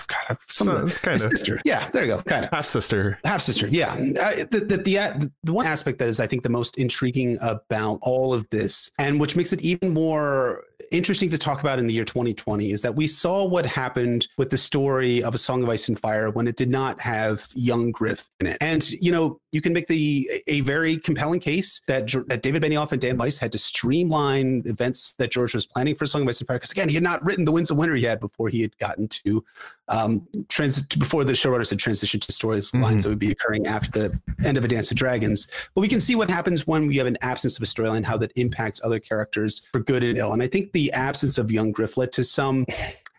[0.49, 1.61] Some so, kind of sister.
[1.65, 2.23] Yeah, there you go.
[2.23, 3.19] Kind of half sister.
[3.25, 3.69] Half sister.
[3.69, 3.93] Yeah.
[3.93, 7.39] Uh, the, the, uh, the, the one aspect that is, I think, the most intriguing
[7.41, 11.87] about all of this, and which makes it even more interesting to talk about in
[11.87, 15.63] the year 2020 is that we saw what happened with the story of A Song
[15.63, 18.59] of Ice and Fire when it did not have young Griff in it.
[18.61, 22.93] And, you know, you can make the a very compelling case that, that David Benioff
[22.93, 26.29] and Dan Weiss had to streamline events that George was planning for A Song of
[26.29, 26.57] Ice and Fire.
[26.57, 29.09] Because again, he had not written The Winds of Winter yet before he had gotten
[29.09, 29.45] to
[29.89, 32.99] um, trans before the showrunners had transitioned to storylines mm-hmm.
[32.99, 35.47] that would be occurring after the end of A Dance of Dragons.
[35.75, 38.17] But we can see what happens when we have an absence of a storyline, how
[38.19, 40.33] that impacts other characters for good and ill.
[40.33, 42.67] And I think the absence of young Griff led to some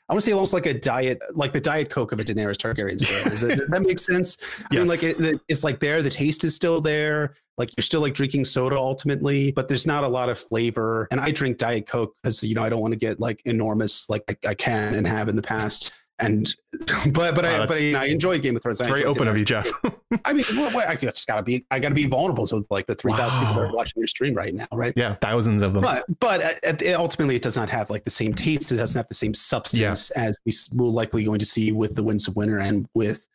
[0.07, 2.57] I want to say almost like a diet, like the diet Coke of a Daenerys
[2.57, 2.99] Targaryen.
[3.27, 4.37] Does, it, does that make sense?
[4.59, 4.79] I yes.
[4.79, 7.35] mean, like it, it's like there, the taste is still there.
[7.57, 11.07] Like you're still like drinking soda ultimately, but there's not a lot of flavor.
[11.09, 14.07] And I drink diet Coke because you know I don't want to get like enormous
[14.07, 16.53] like I, I can and have in the past and
[17.11, 18.79] but but I but I, I, enjoy Game of Thrones.
[18.79, 19.69] very open of you, Jeff.
[20.25, 23.13] I mean, well, I just gotta be I gotta be vulnerable to like the three
[23.13, 23.47] thousand wow.
[23.47, 24.93] people that are watching your stream right now, right?
[24.95, 25.83] Yeah, thousands of them.
[25.83, 28.71] But but uh, ultimately, it does not have like the same taste.
[28.71, 30.23] It doesn't have the same substance yeah.
[30.23, 33.25] as we will likely going to see with the Winds of Winter and with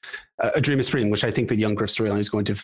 [0.43, 2.57] uh, a Dream of Spring, which I think the Young Griff storyline is going to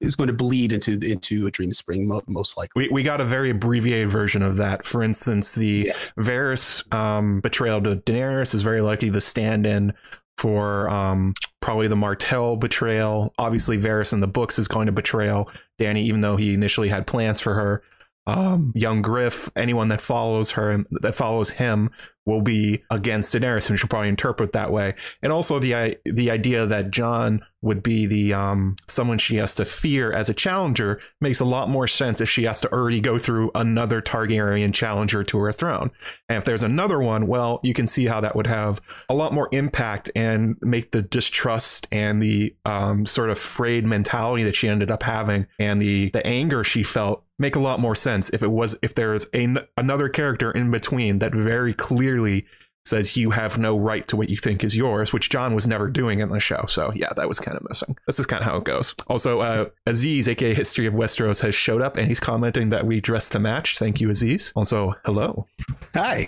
[0.00, 2.84] is going to bleed into into a Dream of Spring most likely.
[2.84, 4.86] We we got a very abbreviated version of that.
[4.86, 5.96] For instance, the yeah.
[6.18, 9.92] Varys um, betrayal to Daenerys is very likely the stand-in
[10.38, 13.32] for um, probably the Martell betrayal.
[13.38, 17.06] Obviously, Varys in the books is going to betrayal Dany, even though he initially had
[17.06, 17.82] plans for her
[18.26, 21.90] um, young Griff, anyone that follows her that follows him
[22.26, 24.94] will be against Daenerys, and she'll probably interpret that way.
[25.22, 29.64] And also the the idea that Jon would be the um, someone she has to
[29.64, 33.18] fear as a challenger makes a lot more sense if she has to already go
[33.18, 35.90] through another Targaryen challenger to her throne.
[36.28, 39.32] And if there's another one, well, you can see how that would have a lot
[39.32, 44.68] more impact and make the distrust and the um, sort of frayed mentality that she
[44.68, 48.42] ended up having and the the anger she felt make a lot more sense if
[48.42, 52.46] it was if there's a, another character in between that very clearly
[52.84, 55.88] says you have no right to what you think is yours, which Jon was never
[55.88, 56.64] doing in the show.
[56.68, 57.96] So yeah, that was kind of missing.
[58.06, 58.94] This is kind of how it goes.
[59.06, 63.00] Also, uh, Aziz, aka History of Westeros, has showed up and he's commenting that we
[63.00, 63.78] dress to match.
[63.78, 64.52] Thank you, Aziz.
[64.56, 65.46] Also, hello.
[65.94, 66.26] Hi.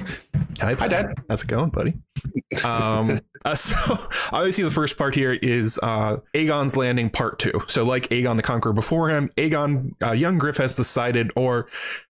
[0.61, 1.15] Hi, Hi Dad.
[1.29, 1.95] How's it going, buddy?
[2.65, 7.63] Um, uh, so obviously the first part here is uh, Aegon's Landing Part Two.
[7.67, 11.69] So like Aegon the Conqueror before him, Aegon uh, Young Griff has decided, or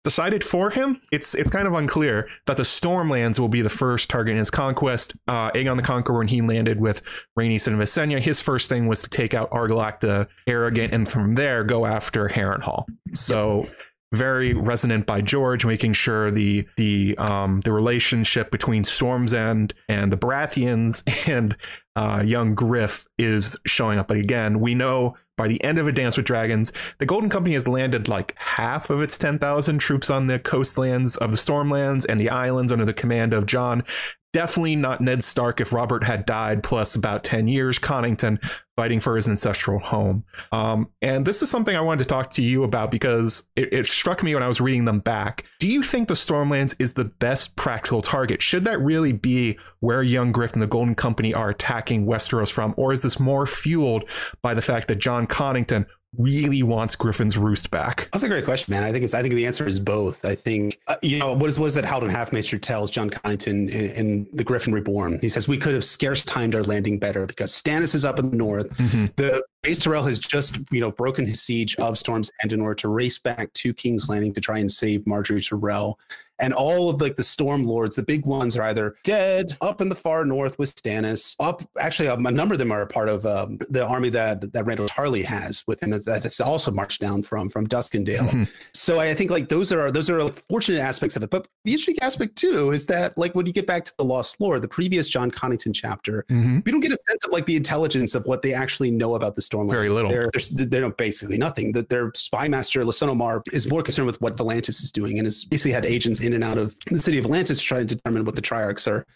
[0.05, 1.01] decided for him.
[1.13, 4.51] It's it's kind of unclear that the Stormlands will be the first target in his
[4.51, 5.17] conquest.
[5.27, 7.03] Uh, Aegon the Conqueror, when he landed with
[7.39, 11.35] Rhaenys and Visenya, his first thing was to take out Argilac the Arrogant, and from
[11.35, 12.85] there go after Harrenhal.
[13.15, 13.69] So.
[14.13, 20.11] Very resonant by George, making sure the the um, the relationship between Storm's End and
[20.11, 21.57] the Baratheons and
[21.95, 24.09] uh, young Griff is showing up.
[24.09, 27.55] But again, we know by the end of A Dance with Dragons, the Golden Company
[27.55, 32.19] has landed like half of its 10,000 troops on the coastlands of the Stormlands and
[32.21, 33.85] the islands under the command of Jon
[34.33, 38.39] Definitely not Ned Stark if Robert had died, plus about 10 years, Connington
[38.79, 40.23] fighting for his ancestral home.
[40.53, 43.87] Um, and this is something I wanted to talk to you about because it, it
[43.87, 45.47] struck me when I was reading them back.
[45.59, 48.41] Do you think the Stormlands is the best practical target?
[48.41, 52.73] Should that really be where Young Griff and the Golden Company are attacking Westeros from?
[52.77, 54.09] Or is this more fueled
[54.43, 55.87] by the fact that Jon Connington
[56.17, 58.09] really wants Griffin's Roost back?
[58.13, 58.83] That's a great question, man.
[58.83, 59.15] I think it's.
[59.15, 60.25] I think the answer is both.
[60.25, 63.91] I think uh, you know what is was that Haldon Halfmaester tells Jon Connington in,
[63.91, 65.19] in, the Griffin Reborn.
[65.21, 68.31] He says we could have scarce timed our landing better because Stannis is up in
[68.31, 68.69] the north.
[68.77, 69.07] Mm-hmm.
[69.17, 72.77] The Mace Tyrell has just, you know, broken his siege of Storm's End in order
[72.77, 75.99] to race back to King's Landing to try and save Margaery Tyrell
[76.41, 79.89] and all of like the storm lords the big ones are either dead up in
[79.89, 83.09] the far north with stannis up actually um, a number of them are a part
[83.09, 87.01] of um, the army that that randyll tarly has within it that has also marched
[87.01, 88.45] down from from duskendale mm-hmm.
[88.73, 91.73] so i think like those are those are like fortunate aspects of it but the
[91.73, 94.69] interesting aspect too is that like when you get back to the Lost Lord the
[94.69, 96.61] previous Jon connington chapter mm-hmm.
[96.65, 99.37] we don't get a sense of like the intelligence of what they actually know about
[99.37, 103.43] the storm very little they're, they're, they know basically nothing that their spy master Lysono
[103.53, 106.45] is more concerned with what Volantis is doing and has basically had agents in and
[106.45, 109.07] out of the city of Volantis to try to determine what the Triarchs are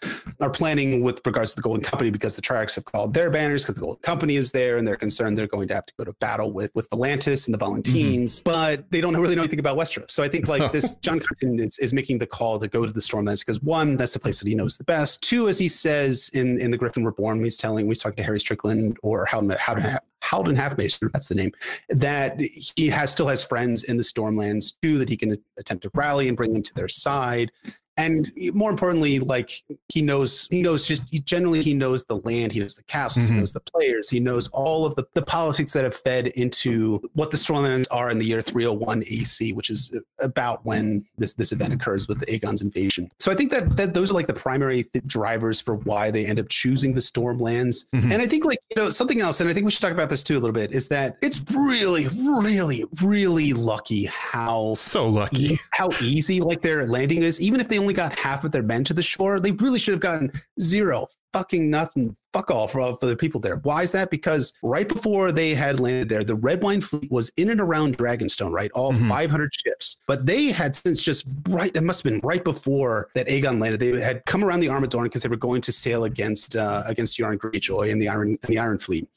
[0.41, 3.61] are planning with regards to the Golden Company because the Triarchs have called their banners
[3.61, 6.03] because the Golden Company is there and they're concerned they're going to have to go
[6.03, 8.49] to battle with with Volantis and the Volantines, mm-hmm.
[8.49, 10.09] but they don't really know anything about Westeros.
[10.09, 12.91] So I think like this Jon Connington is, is making the call to go to
[12.91, 15.21] the Stormlands because one, that's the place that he knows the best.
[15.21, 18.39] Two, as he says in in the Griffin Reborn, he's telling he's talking to Harry
[18.39, 21.51] Strickland or how to how to Haldon Halfmaester, that's the name,
[21.89, 25.91] that he has still has friends in the Stormlands too that he can attempt to
[25.93, 27.51] rally and bring them to their side
[27.97, 32.51] and more importantly like he knows he knows just he, generally he knows the land
[32.51, 33.35] he knows the castles mm-hmm.
[33.35, 36.99] he knows the players he knows all of the, the politics that have fed into
[37.13, 41.51] what the stormlands are in the year 301 ac which is about when this this
[41.51, 44.33] event occurs with the aegon's invasion so i think that, that those are like the
[44.33, 48.11] primary th- drivers for why they end up choosing the stormlands mm-hmm.
[48.11, 50.09] and i think like you know something else and i think we should talk about
[50.09, 55.59] this too a little bit is that it's really really really lucky how so lucky
[55.71, 58.85] how easy like their landing is even if they only got half of their men
[58.85, 59.41] to the shore.
[59.41, 60.31] They really should have gotten
[60.61, 63.57] zero fucking nothing fuck all for, for the people there.
[63.57, 64.09] Why is that?
[64.09, 68.51] Because right before they had landed there, the Redwyne Fleet was in and around Dragonstone,
[68.51, 68.71] right?
[68.73, 69.07] All mm-hmm.
[69.07, 69.97] 500 ships.
[70.07, 73.79] But they had since just right, it must have been right before that Aegon landed.
[73.79, 77.17] They had come around the Armadoran because they were going to sail against uh, against
[77.17, 79.07] Euron Greyjoy and the Iron and the Iron Fleet.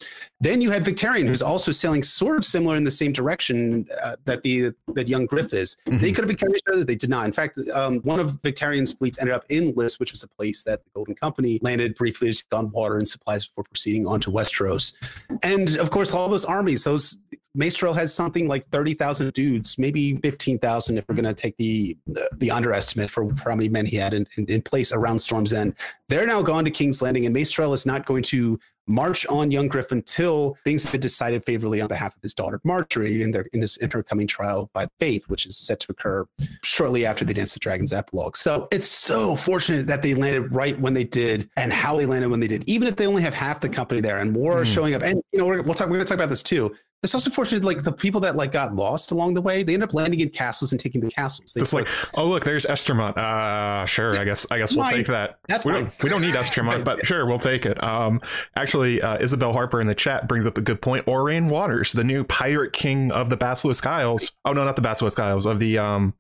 [0.41, 4.17] Then you had Victarion, who's also sailing sort of similar in the same direction uh,
[4.25, 5.77] that the that young Griff is.
[5.87, 5.99] Mm-hmm.
[5.99, 6.85] They could have carried each other.
[6.85, 7.25] They did not.
[7.25, 10.63] In fact, um, one of Victarion's fleets ended up in Lys, which was a place
[10.65, 14.21] that the Golden Company landed briefly to take on water and supplies before proceeding on
[14.21, 14.95] to Westeros.
[15.43, 17.19] And of course, all those armies, those
[17.57, 21.97] Mace Tyrell has something like 30,000 dudes, maybe 15,000 if we're going to take the,
[22.07, 25.53] the, the underestimate for, how many men he had in, in, in, place around Storm's
[25.53, 25.75] End.
[26.09, 29.51] They're now gone to King's Landing, and Mace Tyrell is not going to march on
[29.51, 33.33] young Griff until things have been decided favorably on behalf of his daughter Margaery in
[33.33, 36.25] their in his in her coming trial by faith, which is set to occur
[36.63, 38.37] shortly after the Dance of Dragons epilogue.
[38.37, 42.31] So it's so fortunate that they landed right when they did and how they landed
[42.31, 44.61] when they did, even if they only have half the company there and more mm.
[44.61, 45.03] are showing up.
[45.03, 45.89] And you know, we're, we'll talk.
[45.89, 46.75] We're going to talk about this too.
[47.07, 49.85] It's also fortunate, like the people that like got lost along the way, they end
[49.85, 51.53] up landing in castles and taking the castles.
[51.53, 53.17] They Just like, oh look, there's Estermont.
[53.17, 55.39] Uh, sure, I guess I guess we'll take that.
[55.47, 55.85] That's we fine.
[55.85, 57.81] Don't, we don't need Estermont, but sure, we'll take it.
[57.81, 58.21] Um,
[58.57, 61.07] actually, uh, Isabel Harper in the chat brings up a good point.
[61.07, 64.33] Aurane Waters, the new pirate king of the Basilisk Isles.
[64.45, 66.15] Oh no, not the Basilisk Isles of the um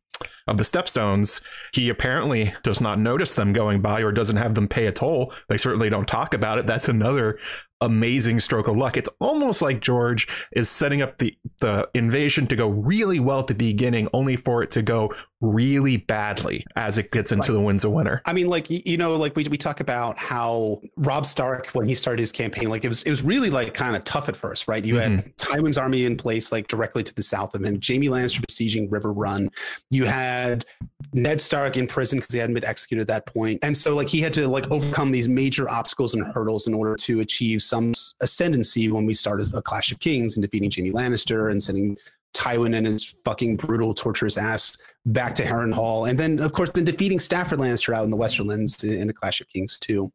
[0.46, 4.68] of the stepstones, he apparently does not notice them going by or doesn't have them
[4.68, 5.32] pay a toll.
[5.48, 6.66] They certainly don't talk about it.
[6.66, 7.38] That's another
[7.80, 8.96] amazing stroke of luck.
[8.96, 13.46] It's almost like George is setting up the the invasion to go really well at
[13.46, 17.58] the beginning, only for it to go really badly as it gets into right.
[17.58, 18.22] the Winds of Winter.
[18.24, 21.94] I mean, like you know, like we we talk about how Robb Stark when he
[21.94, 24.68] started his campaign, like it was it was really like kind of tough at first,
[24.68, 24.84] right?
[24.84, 25.16] You mm-hmm.
[25.16, 28.88] had Tywin's army in place, like directly to the south of him, Jaime Lannister besieging
[28.88, 29.52] Riverrun.
[29.90, 30.64] You had
[31.12, 34.08] Ned Stark in prison because he hadn't been executed at that point, and so like
[34.08, 37.92] he had to like overcome these major obstacles and hurdles in order to achieve some
[38.20, 41.96] ascendancy when we started a Clash of Kings and defeating Jaime Lannister and sending
[42.34, 44.76] Tywin and his fucking brutal, torturous ass
[45.06, 48.82] back to Harrenhal, and then of course then defeating Stafford Lannister out in the Westerlands
[48.84, 50.10] in a Clash of Kings too.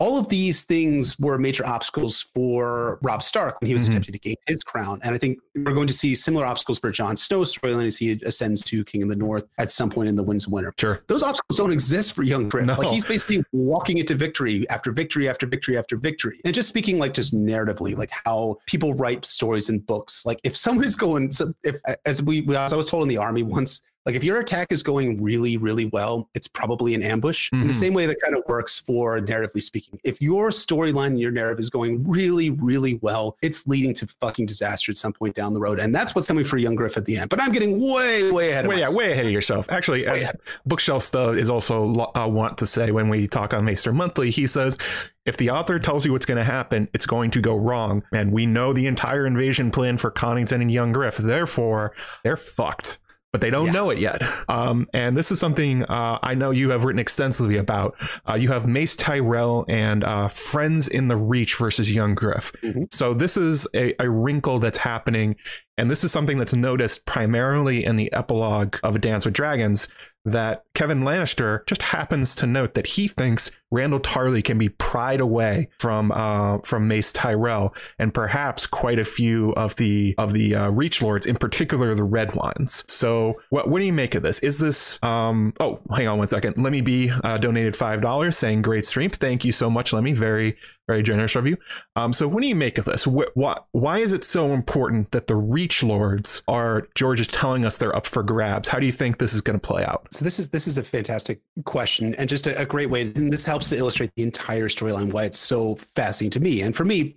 [0.00, 3.90] All of these things were major obstacles for Robb Stark when he was mm-hmm.
[3.90, 6.90] attempting to gain his crown, and I think we're going to see similar obstacles for
[6.90, 10.14] Jon Snow's storyline as he ascends to King in the North at some point in
[10.14, 10.72] the Winds of Winter.
[10.78, 12.66] Sure, those obstacles don't exist for young Griff.
[12.66, 12.74] No.
[12.74, 16.98] Like he's basically walking into victory after victory after victory after victory, and just speaking
[16.98, 20.24] like just narratively, like how people write stories in books.
[20.24, 23.42] Like if someone's going, so if as we as I was told in the army
[23.42, 27.48] once like if your attack is going really, really well, it's probably an ambush.
[27.48, 27.56] Mm-hmm.
[27.56, 27.80] In the mm-hmm.
[27.80, 30.00] same way that kind of works for narratively speaking.
[30.04, 34.46] If your storyline and your narrative is going really, really well, it's leading to fucking
[34.46, 35.78] disaster at some point down the road.
[35.78, 37.30] And that's what's coming for young Griff at the end.
[37.30, 38.92] But I'm getting way, way ahead of way, myself.
[38.92, 39.66] Yeah, way ahead of yourself.
[39.70, 40.32] Actually, as
[40.64, 44.46] Bookshelf Stuff is also uh, want to say when we talk on Maester Monthly, he
[44.46, 44.78] says
[45.26, 48.02] if the author tells you what's going to happen, it's going to go wrong.
[48.12, 51.18] And we know the entire invasion plan for Connington and Young Griff.
[51.18, 51.92] Therefore,
[52.24, 52.98] they're fucked.
[53.32, 53.72] But they don't Yeah.
[53.72, 54.22] know it yet.
[54.48, 57.94] Um, and this is something uh, I know you have written extensively about.
[58.28, 62.52] Uh, you have Mace Tyrell and uh, Friends in the Reach versus Young Griff.
[62.62, 62.92] Mhm.
[62.92, 65.36] So this is a, a wrinkle that's happening,
[65.78, 69.88] and this is something that's noticed primarily in the epilogue of A Dance with Dragons.
[70.24, 75.20] That Kevan Lannister just happens to note that he thinks Randyll Tarly can be pried
[75.20, 80.54] away from uh, from Mace Tyrell and perhaps quite a few of the of the
[80.54, 82.84] uh, Reach Lords, in particular the Red ones.
[82.88, 84.38] So, what what do you make of this?
[84.40, 84.98] Is this?
[85.02, 86.62] Um, oh, hang on one second.
[86.62, 89.10] Let me be uh, donated five dollars, saying great stream.
[89.10, 90.12] Thank you so much, Lemmy.
[90.12, 90.56] Very
[90.88, 91.56] very generous of you.
[91.94, 93.04] Um, so, what do you make of this?
[93.04, 97.64] Wh- why why is it so important that the Reach Lords are George is telling
[97.64, 98.68] us they're up for grabs?
[98.68, 100.12] How do you think this is going to play out?
[100.12, 103.02] So this is this is a fantastic question and just a, a great way.
[103.02, 106.62] And this helps to illustrate the entire storyline why it's so fascinating to me.
[106.62, 107.14] And for me,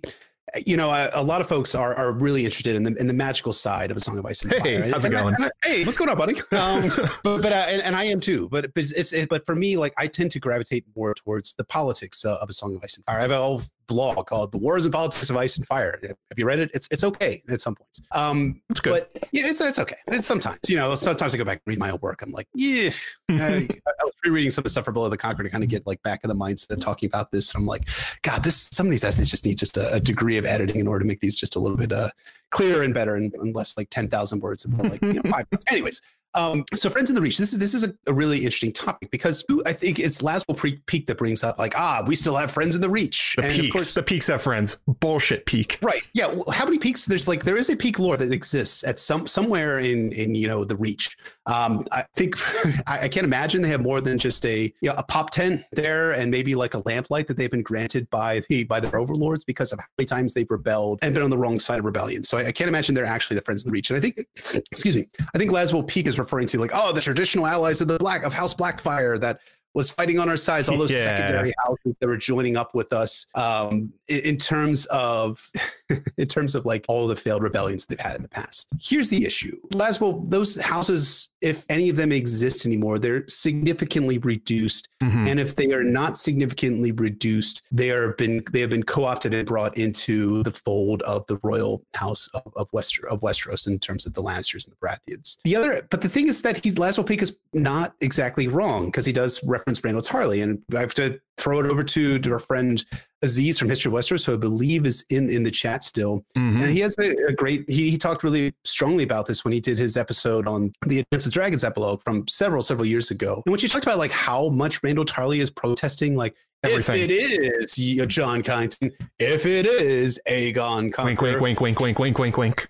[0.66, 3.12] you know, a, a lot of folks are are really interested in the in the
[3.14, 4.60] magical side of a Song of Ice and Fire.
[4.62, 5.34] Hey, how's it And I- going?
[5.36, 6.34] and I- hey, what's going on, buddy?
[6.52, 6.90] Um,
[7.24, 8.48] but but uh, and, and I am too.
[8.50, 11.64] But it's, it's it, but for me, like I tend to gravitate more towards the
[11.64, 13.18] politics uh, of a Song of Ice and Fire.
[13.18, 16.16] I have a whole blog called "The Wars and Politics of Ice and Fire." Have
[16.38, 16.70] you read it?
[16.74, 18.00] It's it's okay at some points.
[18.12, 19.06] Um, It's good.
[19.12, 19.96] but yeah, it's it's okay.
[20.08, 22.22] It's sometimes, you know, sometimes I go back and read my own work.
[22.22, 22.90] I'm like, yeah.
[23.30, 25.70] I, I was rereading some of the stuff for Below the Conquer to kind of
[25.70, 27.54] get like back in the mindset of talking about this.
[27.54, 27.88] And I'm like,
[28.22, 30.86] God, this some of these essays just need just a, a degree of editing in
[30.86, 32.10] order to make these just a little bit uh,
[32.52, 35.22] clearer and better, and, and less like ten thousand words, and more like you know,
[35.30, 35.46] five.
[35.50, 35.64] minutes.
[35.68, 36.00] Anyways,
[36.34, 37.36] um, so friends in the reach.
[37.36, 40.80] This is this is a, a really interesting topic because I think it's Laswell Pre-
[40.86, 43.52] Peak that brings up like, ah, we still have friends in the reach, The and
[43.52, 44.78] peaks, of course, the peaks have friends.
[44.86, 45.78] Bullshit peak.
[45.82, 46.02] Right.
[46.14, 46.28] Yeah.
[46.28, 47.04] Well, how many peaks?
[47.04, 50.48] There's like there is a peak lore that exists at some somewhere in in you
[50.48, 51.16] know the reach.
[51.46, 52.36] Um, I think
[52.88, 56.12] I, can't imagine they have more than just a you know, a pop tent there
[56.12, 59.72] and maybe like a lamplight that they've been granted by the by their overlords because
[59.72, 62.22] of how many times they've rebelled and been on the wrong side of rebellion.
[62.22, 63.90] So I, I can't imagine they're actually the friends of the reach.
[63.90, 64.18] And I think,
[64.70, 67.88] excuse me, I think Laswell Peake is referring to like oh the traditional allies of
[67.88, 69.40] the black of House Blackfyre that
[69.74, 71.04] was fighting on our sides, all those Yeah.
[71.04, 75.50] secondary houses that were joining up with us um, in, in terms of
[76.18, 78.68] in terms of like all the failed rebellions they've had in the past.
[78.80, 79.58] Here's the issue.
[79.72, 84.88] Laswell, those houses, if any of them exist anymore, they're significantly reduced.
[85.02, 85.28] Mhm.
[85.28, 89.46] And if they are not significantly reduced, they are been they have been co-opted and
[89.46, 94.06] brought into the fold of the royal house of, of Wester of Westeros in terms
[94.06, 95.36] of the Lannisters and the Baratheons.
[95.44, 99.04] The other, but the thing is that he's Laswell Peake is not exactly wrong because
[99.04, 102.38] he does reference Randyll Tarly, and I have to throw it over to, to our
[102.38, 102.84] friend
[103.22, 106.24] Aziz from History of Westeros, who I believe is in in the chat still.
[106.36, 106.62] Mhm.
[106.62, 109.60] And he has a, a great, he, he talked really strongly about this when he
[109.60, 113.42] did his episode on the A Dance of Dragons epilogue from several, several years ago.
[113.46, 116.96] And when she talked about like how much Randyll Tarly is protesting, like, Everything.
[116.96, 121.98] if it is John Connington, if it is Aegon Wink, Conqueror, wink, wink, wink, wink,
[121.98, 122.68] wink, wink, wink.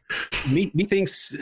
[0.50, 1.36] me, me thinks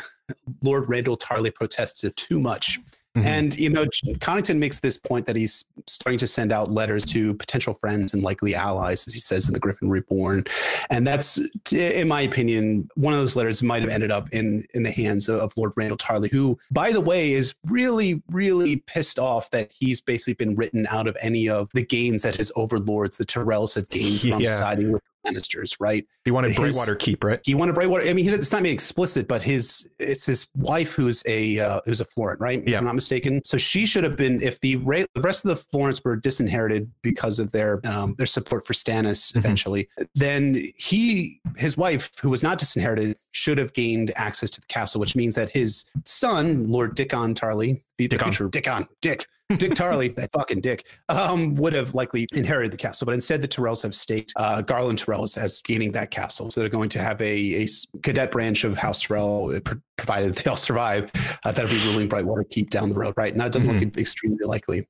[0.62, 2.80] Lord Randyll Tarly protests too much.
[3.16, 3.24] Mhm.
[3.24, 3.84] And you know,
[4.20, 8.22] Connington makes this point that he's starting to send out letters to potential friends and
[8.22, 10.44] likely allies, as he says in the Griffin Reborn,
[10.90, 11.40] and that's,
[11.72, 15.28] in my opinion, one of those letters might have ended up in in the hands
[15.28, 19.72] of, of Lord Randyll Tarly, who, by the way, is really, really pissed off that
[19.72, 23.74] he's basically been written out of any of the gains that his overlords, the Tyrells,
[23.74, 24.54] have gained from Yeah.
[24.56, 26.06] siding with the Lannisters, right?
[26.24, 27.40] He wanted his- Brightwater Keep, right?
[27.44, 28.08] he wanted Brightwater.
[28.08, 31.80] I mean, he, it's not made explicit, but his it's his wife who's a uh,
[31.84, 32.62] who's a Florent, right?
[32.66, 32.74] Yeah.
[32.74, 33.42] If I'm not mistaken.
[33.44, 34.40] So she should have been.
[34.42, 38.66] If the, the rest of the Florents were disinherited because of their um, their support
[38.66, 39.36] for Stannis Mhm.
[39.36, 44.66] eventually, then he his wife, who was not disinherited, should have gained access to the
[44.66, 48.32] castle, which means that his son, Lord Dickon Tarly, the the Dickon.
[48.32, 49.26] future Dickon, Dick.
[49.56, 53.48] Dick Tarly, that fucking Dick, um, would have likely inherited the castle, but instead the
[53.48, 56.50] Tyrells have staked uh, Garlan Tyrells as gaining that castle.
[56.50, 57.68] So they're going to have a, a
[58.02, 61.10] cadet branch of House Tyrell, uh, provided they all survive,
[61.44, 63.34] uh, that'll be ruling Brightwater Keep down the road, right?
[63.34, 64.86] Now it doesn't look extremely likely.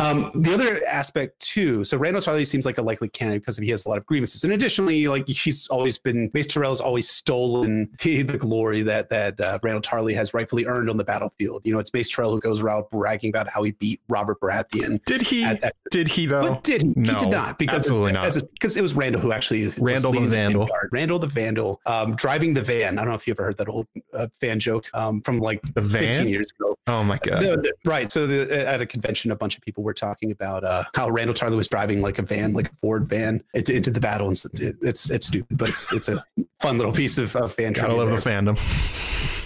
[0.00, 3.68] Um, the other aspect too, so Randyll Tarly seems like a likely candidate because he
[3.70, 7.90] has a lot of grievances, and additionally, like he's always been, Mace Tyrell's always stolen
[8.02, 11.62] the, the glory that that uh, Randyll Tarley has rightfully earned on the battlefield.
[11.64, 15.04] You know, it's Mace Tyrell who goes around bragging about how he beat Robert Baratheon.
[15.04, 15.44] Did he?
[15.44, 16.52] At that, Did he though?
[16.54, 16.92] but did he?
[16.96, 18.34] No, he did not because absolutely not.
[18.54, 20.62] because it was Randyll who actually Randyll the Vandal.
[20.62, 20.88] vanguard.
[20.92, 22.98] Randall the Vandal, um, driving the van.
[22.98, 25.60] I don't know if you ever heard that old uh, fan joke um, from like
[25.74, 26.28] the 15 van?
[26.28, 26.76] years ago.
[26.86, 27.42] Oh my god.
[27.42, 28.10] The- the- right.
[28.10, 31.34] So the, at a convention, a bunch of people were talking about uh, how Randyll
[31.34, 34.42] Tarly was driving like a van, like a Ford van, into, into the battle, and
[34.54, 36.24] it, it's it's stupid, but it's it's a
[36.60, 38.58] fun little piece of, of fan trivia love the fandom.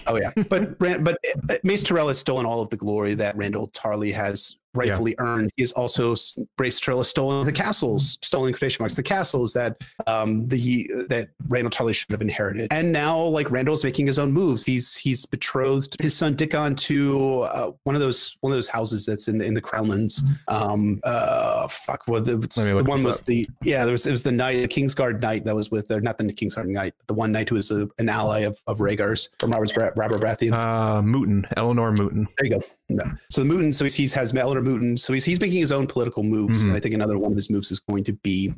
[0.08, 1.18] Oh yeah, but but
[1.50, 5.50] uh, Mace Tyrell has stolen all of the glory that Randyll Tarly has rightfully earned.
[5.56, 6.14] is also
[6.58, 11.70] Mace Tyrell stolen the castles, stolen quotation marks, the castles that um the that Randyll
[11.70, 12.72] Tarly should have inherited.
[12.72, 14.64] And now like Randyll's making his own moves.
[14.64, 19.06] He's he's betrothed his son Dickon to uh, one of those one of those houses
[19.06, 20.22] that's in the in the Crownlands.
[20.48, 23.26] Um uh fuck what the, the one was up.
[23.26, 26.00] the yeah there was it was the knight the Kingsguard knight that was with or
[26.00, 28.78] not the Kingsguard knight but the one knight who was a, an ally of of
[28.78, 30.52] Rhaegar's from Robert's Robert Baratheon.
[30.52, 32.26] Uh, Mooton, Eleanor Mooton.
[32.38, 32.60] There you go.
[32.88, 33.04] No.
[33.30, 34.62] So the Mooton, so he's, he's has Eleanor
[34.96, 36.68] So he's he's making his own political moves, Mhm.
[36.68, 38.52] and I think another one of his moves is going to be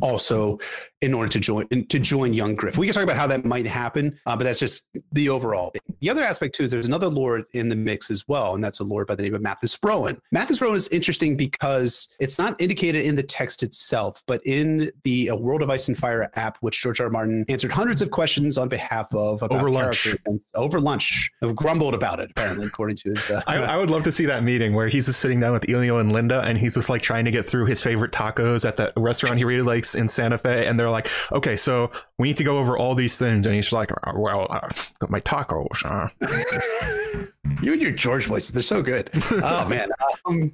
[0.00, 0.58] also
[1.02, 2.76] in order to join to join young Griff.
[2.76, 5.70] We can talk about how that might happen, uh, but that's just the overall.
[5.70, 5.82] Thing.
[6.00, 8.80] The other aspect too is there's another lord in the mix as well, and that's
[8.80, 10.18] a lord by the name of Mathis Rowan.
[10.32, 15.30] Mathis Rowan is interesting because it's not indicated in the text itself, but in the
[15.30, 17.06] uh, World of Ice and Fire app, which George R.
[17.06, 17.10] R.
[17.10, 20.08] Martin answered hundreds of questions on behalf of about Over lunch.
[20.54, 23.30] over lunch, grumbled about it apparently, according to his.
[23.30, 25.68] Uh, I, I would love to see that meeting where he's just sitting down with
[25.68, 28.76] Elio and Linda, and he's just like trying to get through his favorite tacos at
[28.78, 32.36] that restaurant he really likes in Santa Fe, and they're like, "Okay, so we need
[32.38, 34.68] to go over all these things," and he's like, "Uh, "Well, uh,
[35.08, 36.08] my tacos." Uh.
[37.62, 39.10] you and your George voices, they're so good.
[39.42, 39.90] Oh man.
[40.24, 40.52] Um,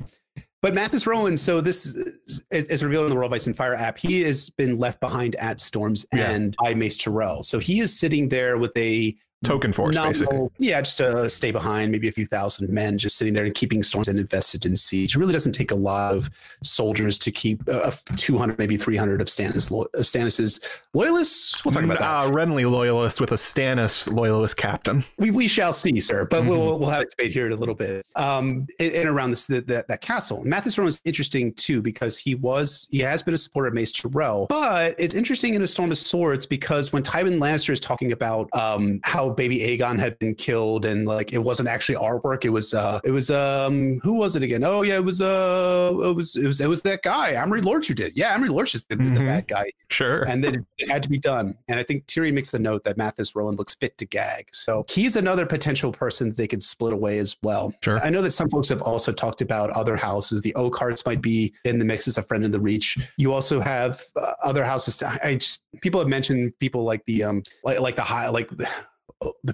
[0.60, 3.98] but Mathis Rowan, so this is, is revealed in the World and Fire app.
[3.98, 6.28] He has been left behind at Storm's Yeah.
[6.28, 7.42] End by Mace Tyrell.
[7.42, 10.26] So he is sitting there with a Token force, basically.
[10.26, 13.54] nominal, yeah, just to stay behind, maybe a few thousand men just sitting there and
[13.54, 15.16] keeping Storm's and invested in siege.
[15.16, 16.30] It really doesn't take a lot of
[16.62, 20.60] soldiers to keep uh, 200, maybe 300 of Stannis, lo- of Stannis's
[20.94, 21.64] loyalists.
[21.64, 22.08] We'll talk about that.
[22.08, 25.04] Uh, Renly loyalist with a Stannis loyalist captain.
[25.18, 26.26] We, we shall see, sir.
[26.26, 26.48] But Mhm.
[26.48, 28.04] we'll we'll have a debate here in a little bit.
[28.16, 32.18] Um, and, and around this that, that that castle, Mathis Rowan is interesting too because
[32.18, 35.66] he was he has been a supporter of Mace Tyrell, but it's interesting in a
[35.66, 40.18] Storm of Swords because when Tywin Lannister is talking about um how baby Aegon had
[40.18, 43.98] been killed and like it wasn't actually our work, it was uh it was um
[44.00, 44.64] who was it again?
[44.64, 47.88] Oh yeah, it was uh it was it was it was that guy Amory Lorch
[47.88, 48.16] who did.
[48.16, 50.22] Yeah, Amory Lorch is the, is the bad guy Sure.
[50.22, 51.56] and then it had to be done.
[51.68, 54.46] And I think Tyrion makes the note that Mathis Rowan looks fit to gag.
[54.52, 57.74] So he's another potential person that they could split away as well.
[57.82, 58.00] Sure.
[58.04, 60.42] I know that some folks have also talked about other houses.
[60.42, 62.98] The Oakharts might be in the mix as a friend in the Reach.
[63.16, 65.02] You also have uh, other houses.
[65.02, 68.48] I just people have mentioned people like the um like like the high like.
[68.48, 68.68] The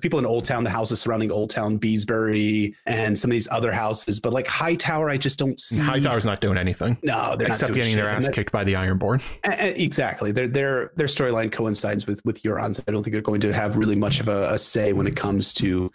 [0.01, 4.33] people in Oldtown, the houses surrounding Oldtown, Beesbury, and some of these other houses, but
[4.33, 5.79] like Hightower, I just don't see.
[5.79, 8.17] High Hightower's not doing anything no, they're except not doing getting their shit.
[8.17, 9.23] And ass kicked by the Ironborn.
[9.79, 10.33] Exactly.
[10.33, 12.81] Their their their storyline coincides with with Euron's.
[12.87, 15.17] I don't think they're going to have really much of a, a say when it
[15.17, 15.91] comes to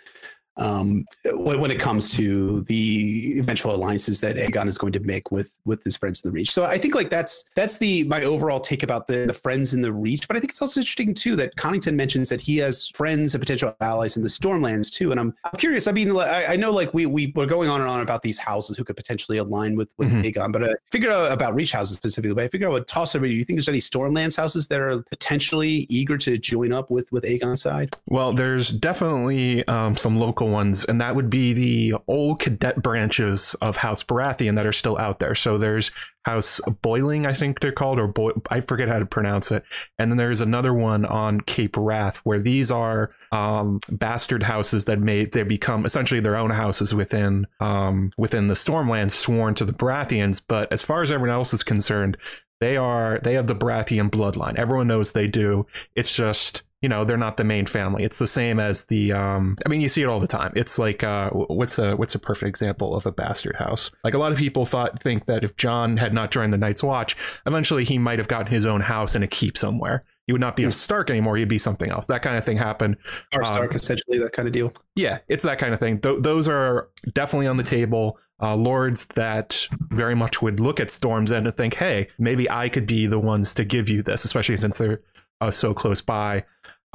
[0.58, 5.32] um when, when it comes to the eventual alliances that Aegon is going to make
[5.32, 6.52] with with his friends in the Reach.
[6.52, 9.82] So I think like that's that's the my overall take about the the friends in
[9.82, 10.28] the Reach.
[10.28, 13.42] But I think it's also interesting too that Connington mentions that he has friends and
[13.42, 15.12] potential allies in the Stormlands too.
[15.12, 15.88] And I'm, I'm curious.
[15.88, 18.38] I mean, I, I know like we we we're going on and on about these
[18.38, 20.32] houses who could potentially align with with Mhm.
[20.34, 22.36] Aegon, but I figure out about Reach houses specifically.
[22.36, 23.26] But I figure I would toss over.
[23.26, 27.12] Do you think there's any Stormlands houses that are potentially eager to join up with
[27.12, 27.96] with Aegon's side?
[28.08, 33.56] Well, there's definitely um, some local ones, and that would be the old cadet branches
[33.62, 35.36] of House Baratheon that are still out there.
[35.36, 35.92] So there's
[36.26, 39.64] House Boiling, I think they're called, or Boy- I forget how to pronounce it.
[40.00, 45.00] And then there's another one on Cape Wrath, where these are um, bastard houses that
[45.00, 49.74] made they become essentially their own houses within um, within the Stormlands, sworn to the
[49.74, 50.42] Baratheons.
[50.46, 52.18] But as far as everyone else is concerned,
[52.64, 54.56] they are they have the Baratheon bloodline.
[54.56, 55.68] Everyone knows they do.
[55.96, 58.04] It's just you know they're not the main family.
[58.06, 59.58] It's the same as the um.
[59.66, 60.54] I mean, you see it all the time.
[60.56, 63.92] It's like uh, what's a what's a perfect example of a bastard house?
[64.06, 66.82] Like a lot of people thought think that if Jon had not joined the Night's
[66.82, 70.06] Watch, eventually he might have gotten his own house and a keep somewhere.
[70.26, 71.36] He would not be a Stark anymore.
[71.36, 72.06] He'd be something else.
[72.06, 72.96] That kind of thing happened.
[73.34, 74.72] Or Um, Stark, essentially that kind of deal.
[74.96, 76.00] Yeah, it's that kind of thing.
[76.00, 78.18] Th- those are definitely on the table.
[78.44, 82.68] Uh, lords that very much would look at Storm's End and think, hey, maybe I
[82.68, 85.00] could be the ones to give you this, especially since they're
[85.40, 86.44] uh, so close by.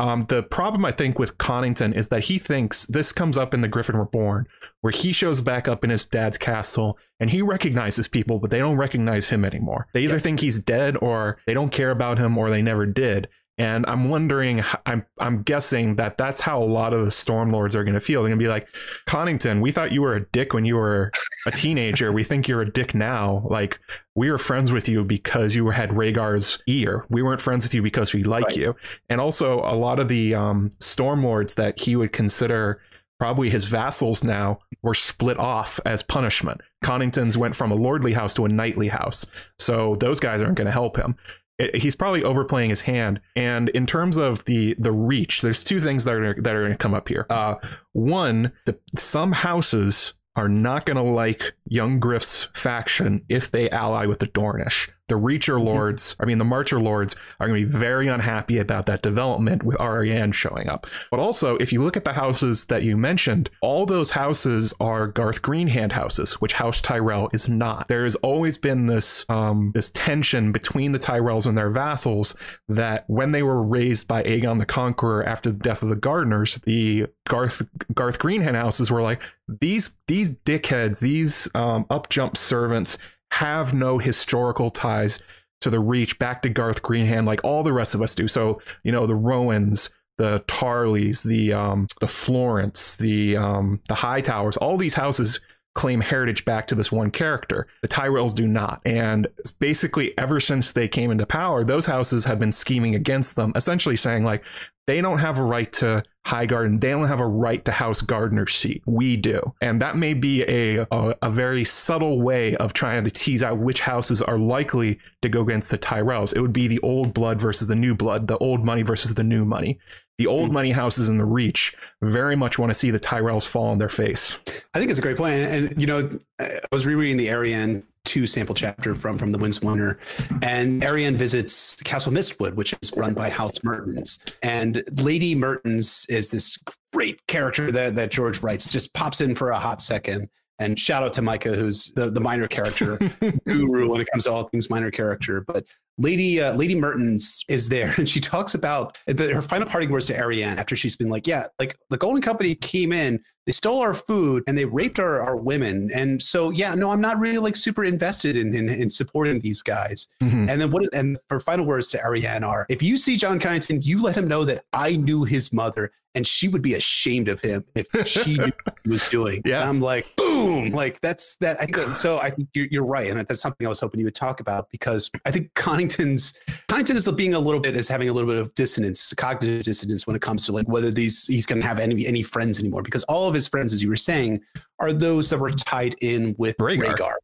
[0.01, 3.63] Um, the problem I think with Connington is that he thinks this comes up in
[3.63, 4.47] the Griffin Reborn,
[4.83, 8.61] where he shows back up in his dad's castle and he recognizes people, but they
[8.61, 9.89] don't recognize him anymore.
[9.95, 10.19] They either Yeah.
[10.21, 13.27] think he's dead or they don't care about him or they never did.
[13.59, 17.83] And I'm wondering, I'm I'm guessing that that's how a lot of the Stormlords are
[17.85, 18.23] going to feel.
[18.23, 18.69] They're going to be like,
[19.09, 21.11] Connington, we thought you were a dick when you were
[21.47, 22.13] a teenager.
[22.13, 23.45] we think you're a dick now.
[23.51, 23.79] Like
[24.15, 27.05] we were friends with you because you had Rhaegar's ear.
[27.09, 28.57] We weren't friends with you because we like Right.
[28.57, 28.77] you.
[29.09, 32.81] And also, a lot of the um, Stormlords that he would consider
[33.19, 36.61] probably his vassals now were split off as punishment.
[36.85, 39.27] Connington's went from a lordly house to a knightly house.
[39.59, 41.17] So those guys aren't going to help him.
[41.59, 43.21] It- he's probably overplaying his hand.
[43.37, 46.73] And in terms of the the reach, there's two things that are that are going
[46.73, 47.27] to come up here.
[47.31, 47.57] Uh,
[47.93, 54.07] one, the, some houses are not going to like young Griff's faction if they ally
[54.07, 54.89] with the Dornish.
[55.09, 55.67] The Reacher Mm-hmm.
[55.67, 59.63] Lords, I mean, the Marcher Lords are going to be very unhappy about that development
[59.63, 60.87] with Arianne showing up.
[61.11, 65.07] But also, if you look at the houses that you mentioned, all those houses are
[65.07, 67.89] Garth Greenhand houses, which House Tyrell is not.
[67.89, 72.37] There has always been this um, this tension between the Tyrells and their vassals
[72.69, 76.57] that when they were raised by Aegon the Conqueror after the death of the Gardeners,
[76.65, 77.63] the Garth
[77.95, 82.99] Garth Greenhand houses were like these these dickheads, these um, up jump servants
[83.33, 85.21] have no historical ties
[85.61, 88.29] to the Reach back to Garth Greenhand like all the rest of us do.
[88.29, 94.57] So you know the Rowans, the Tarleys, the um, the Florents, the um, the Hightowers,
[94.61, 95.41] all these houses
[95.75, 97.67] claim heritage back to this one character.
[97.83, 98.81] The Tyrells do not.
[98.85, 99.29] And
[99.61, 103.97] basically, ever since they came into power, those houses have been scheming against them, essentially
[103.97, 104.45] saying, like,
[104.89, 106.81] they don't have a right to Highgarden.
[106.81, 108.83] They don't have a right to House Gardener's seat.
[108.87, 109.55] We do.
[109.61, 113.59] And that may be a, a, a very subtle way of trying to tease out
[113.59, 116.35] which houses are likely to go against the Tyrells.
[116.35, 119.25] It would be the old blood versus the new blood, the old money versus the
[119.25, 119.79] new money.
[120.19, 123.69] The old money houses in the Reach very much want to see the Tyrells fall
[123.69, 124.39] on their face.
[124.75, 125.35] I think it's a great point.
[125.35, 126.11] And, you know,
[126.41, 129.99] I was rereading the Arianne 2 sample chapter from from the Winds Winter,
[130.43, 134.19] and Arianne visits Castle Mistwood, which is run by House Mertyns.
[134.43, 136.59] And Lady Mertyns is this
[136.93, 140.31] great character that, that George writes, just pops in for a hot second.
[140.59, 142.99] And shout out to Micah, who's the, the minor character
[143.47, 145.41] guru when it comes to all things minor character.
[145.41, 145.65] But
[145.99, 150.07] Lady uh, Lady Mertyns is there, and she talks about the, her final parting words
[150.07, 153.81] to Arianne after she's been like, "Yeah, like the Golden Company came in, they stole
[153.81, 157.39] our food, and they raped our, our women, and so yeah, no, I'm not really
[157.39, 160.49] like super invested in in, in supporting these guys." Mhm.
[160.49, 160.89] And then what?
[160.95, 164.29] And her final words to Arianne are, "If you see Jon Connington, you let him
[164.29, 168.37] know that I knew his mother, and she would be ashamed of him if she
[168.37, 169.63] knew what he was doing." Yeah.
[169.63, 170.07] And I'm like,
[170.39, 171.61] boom, like that's that.
[171.61, 172.19] I think so.
[172.19, 174.71] I think you're, you're right, and that's something I was hoping you would talk about
[174.71, 176.35] because I think Connington's
[176.69, 180.07] Connington is being a little bit is having a little bit of dissonance, cognitive dissonance
[180.07, 182.83] when it comes to like whether these he's going to have any any friends anymore
[182.83, 184.41] because all of his friends, as you were saying,
[184.79, 186.97] are those that were tied in with Rhaegar.
[186.97, 187.15] Rhaegar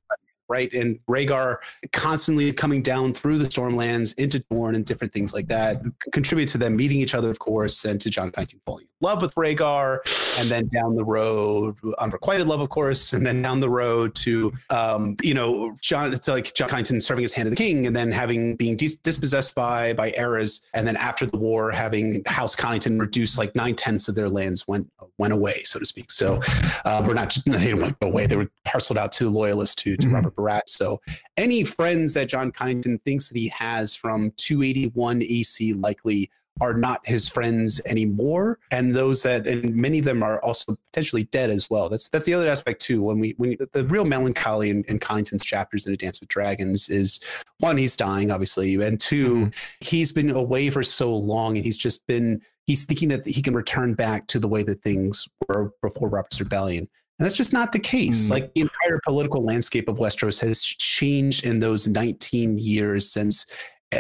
[0.49, 0.73] right?
[0.73, 1.57] And Rhaegar
[1.93, 6.59] constantly coming down through the Stormlands into Dorne and different things like that contribute to
[6.59, 9.99] them meeting each other, of course, and to Jon Connington falling in love with Rhaegar,
[10.41, 14.53] and then down the road, unrequited love, of course, and then down the road to,
[14.71, 16.13] um, you know, Jon.
[16.15, 18.97] It's like Jon Connington serving his hand of the king, and then having being dis-
[18.97, 23.75] dispossessed by by Aerys, and then after the war, having House Connington reduce like nine
[23.77, 26.11] tenths of their lands went went away, so to speak.
[26.11, 26.41] So
[26.85, 29.97] uh, we're not they didn't like go away; they were parceled out to loyalists to
[29.99, 30.15] to Mhm.
[30.15, 30.69] Robert Barat.
[30.69, 31.01] So
[31.37, 36.31] any friends that Jon Connington thinks that he has from 281 AC likely
[36.61, 41.25] are not his friends anymore and those that and many of them are also potentially
[41.25, 44.71] dead as well that's that's the other aspect too when we when the, real melancholy
[44.71, 47.19] in, in Connington's chapters in a dance with dragons is
[47.59, 49.55] one he's dying obviously and 2 Mhm.
[49.81, 53.55] he's been away for so long and he's just been he's thinking that he can
[53.55, 56.89] return back to the way that things were before Robert's rebellion
[57.19, 58.27] and that's just not the case.
[58.27, 58.31] Mm.
[58.31, 63.47] Like the entire political landscape of Westeros has changed in those 19 years since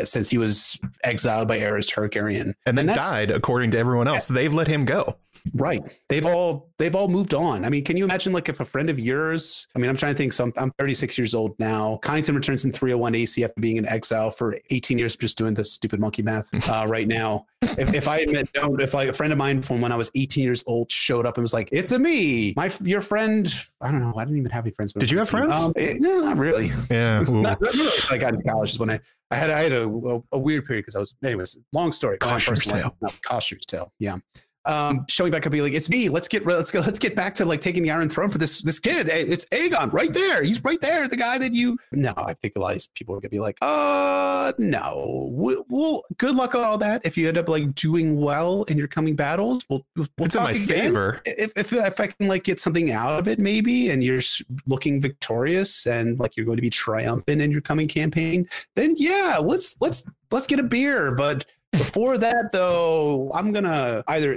[0.03, 2.55] since he was exiled by Aerys Targaryen.
[2.67, 4.29] And then that's- died, according to everyone else.
[4.29, 5.17] They've let him go.
[5.53, 5.83] Right.
[6.09, 7.65] They've all they've all moved on.
[7.65, 9.69] I mean, can you imagine like if a friend of yours?
[9.77, 10.33] I mean, I'm trying to think.
[10.33, 12.01] So I'm, I'm 36 years old now.
[12.03, 15.71] Connington returns in 301 AC after being in exile for 18 years, just doing this
[15.71, 17.45] stupid monkey math uh, right now.
[17.63, 20.11] If, if I admit, no, if like a friend of mine from when I was
[20.15, 23.91] 18 years old showed up and was like, "It's a me, my your friend." I
[23.91, 24.15] don't know.
[24.17, 24.93] I didn't even have any friends.
[24.95, 25.53] Did you have friends?
[25.53, 26.73] Um, eh, no, not really.
[26.91, 27.21] Yeah.
[27.29, 27.99] Not, not really.
[28.11, 30.67] I got into college is when I I had I had a, a, a weird
[30.67, 32.19] period because I was anyways long story.
[32.21, 32.97] My Costumer's tale.
[33.01, 33.93] no, tale.
[33.99, 34.19] Yeah.
[34.67, 36.09] Um, showing back up, be like, it's me.
[36.09, 36.81] Let's get let's go.
[36.81, 39.09] Let's get back to like taking the Iron Throne for this this kid.
[39.09, 40.43] It's Aegon right there.
[40.43, 41.07] He's right there.
[41.07, 41.77] The guy that you.
[41.93, 45.31] No, I think a lot of these people are gonna be like, uh, no.
[45.33, 47.03] We, well, good luck on all that.
[47.05, 50.43] If you end up like doing well in your coming battles, we'll, we'll it's in
[50.43, 51.21] my again favor.
[51.27, 54.21] if, if if I can like get something out of it, maybe, and you're
[54.67, 59.39] looking victorious and like you're going to be triumphant in your coming campaign, then yeah,
[59.39, 61.13] let's let's let's get a beer.
[61.13, 61.45] But
[61.79, 64.35] before that, though, I'm gonna either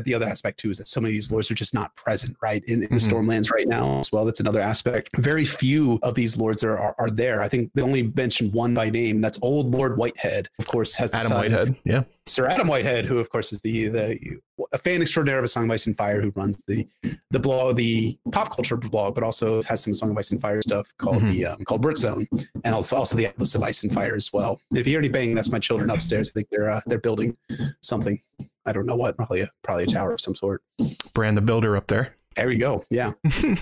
[0.00, 2.36] the other aspect too is that so many of these lords are just not present,
[2.42, 3.08] right, in, in the Mhm.
[3.10, 4.24] Stormlands right now as well.
[4.24, 5.10] That's another aspect.
[5.16, 7.42] Very few of these lords are, are are there.
[7.42, 9.20] I think they only mentioned one by name.
[9.20, 10.48] That's Old Lord Whitehead.
[10.58, 11.76] Of course, has Adam Whitehead.
[11.84, 12.04] Yeah.
[12.26, 14.18] Sir Adam Whitehead, who of course is the the
[14.72, 16.86] a fan extraordinaire of a Song of Ice and Fire, who runs the
[17.30, 20.62] the blog, the pop culture blog, but also has some Song of Ice and Fire
[20.62, 21.32] stuff called Mhm.
[21.32, 22.26] the um, called Wertzone,
[22.64, 24.58] and also also the Atlas of Ice and Fire as well.
[24.72, 26.30] If you hear any banging, that's my children upstairs.
[26.30, 27.36] I think they're uh, they're building
[27.82, 28.18] something.
[28.64, 30.62] I don't know what, probably a, probably a tower of some sort.
[31.12, 32.16] Brand the builder up there.
[32.36, 32.84] There we go.
[32.90, 33.12] Yeah.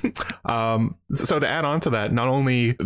[0.45, 2.77] um, so to add on to that, not only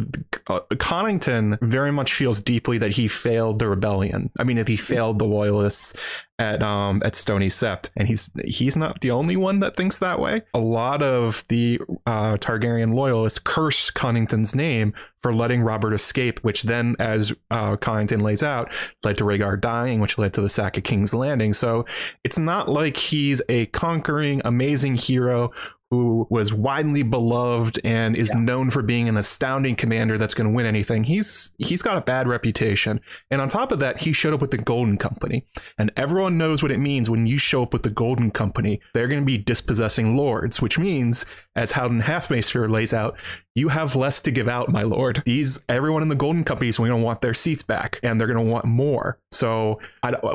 [0.49, 4.31] uh, Connington very much feels deeply that he failed the rebellion.
[4.39, 5.95] I mean, that he failed the loyalists
[6.39, 10.21] at um at Stony Sept, and he's he's not the only one that thinks that
[10.21, 10.43] way.
[10.53, 16.65] A lot of the uh, Targaryen loyalists curse Connington's name for letting Robert escape, which
[16.65, 18.71] then, as uh, Connington lays out,
[19.03, 21.53] led to Rhaegar dying, which led to the sack of King's Landing.
[21.53, 21.85] So
[22.23, 25.53] it's not like he's a conquering, amazing hero
[25.91, 28.41] who was widely beloved and is yeah.
[28.41, 31.05] known for being an astounding commander that's going to win anything.
[31.05, 33.01] He's he's got a bad reputation.
[33.31, 35.47] And on top of that, he showed up with the Golden Company.
[35.79, 38.81] And everyone knows what it means when you show up with the Golden Company.
[38.95, 41.25] They're going to be dispossessing lords, which means
[41.55, 43.17] as Haldon Halfmaester lays out,
[43.57, 45.23] you have less to give out, my lord.
[45.25, 48.29] These everyone in the Golden Company is going to want their seats back, and they're
[48.29, 49.19] going to want more.
[49.33, 49.81] So,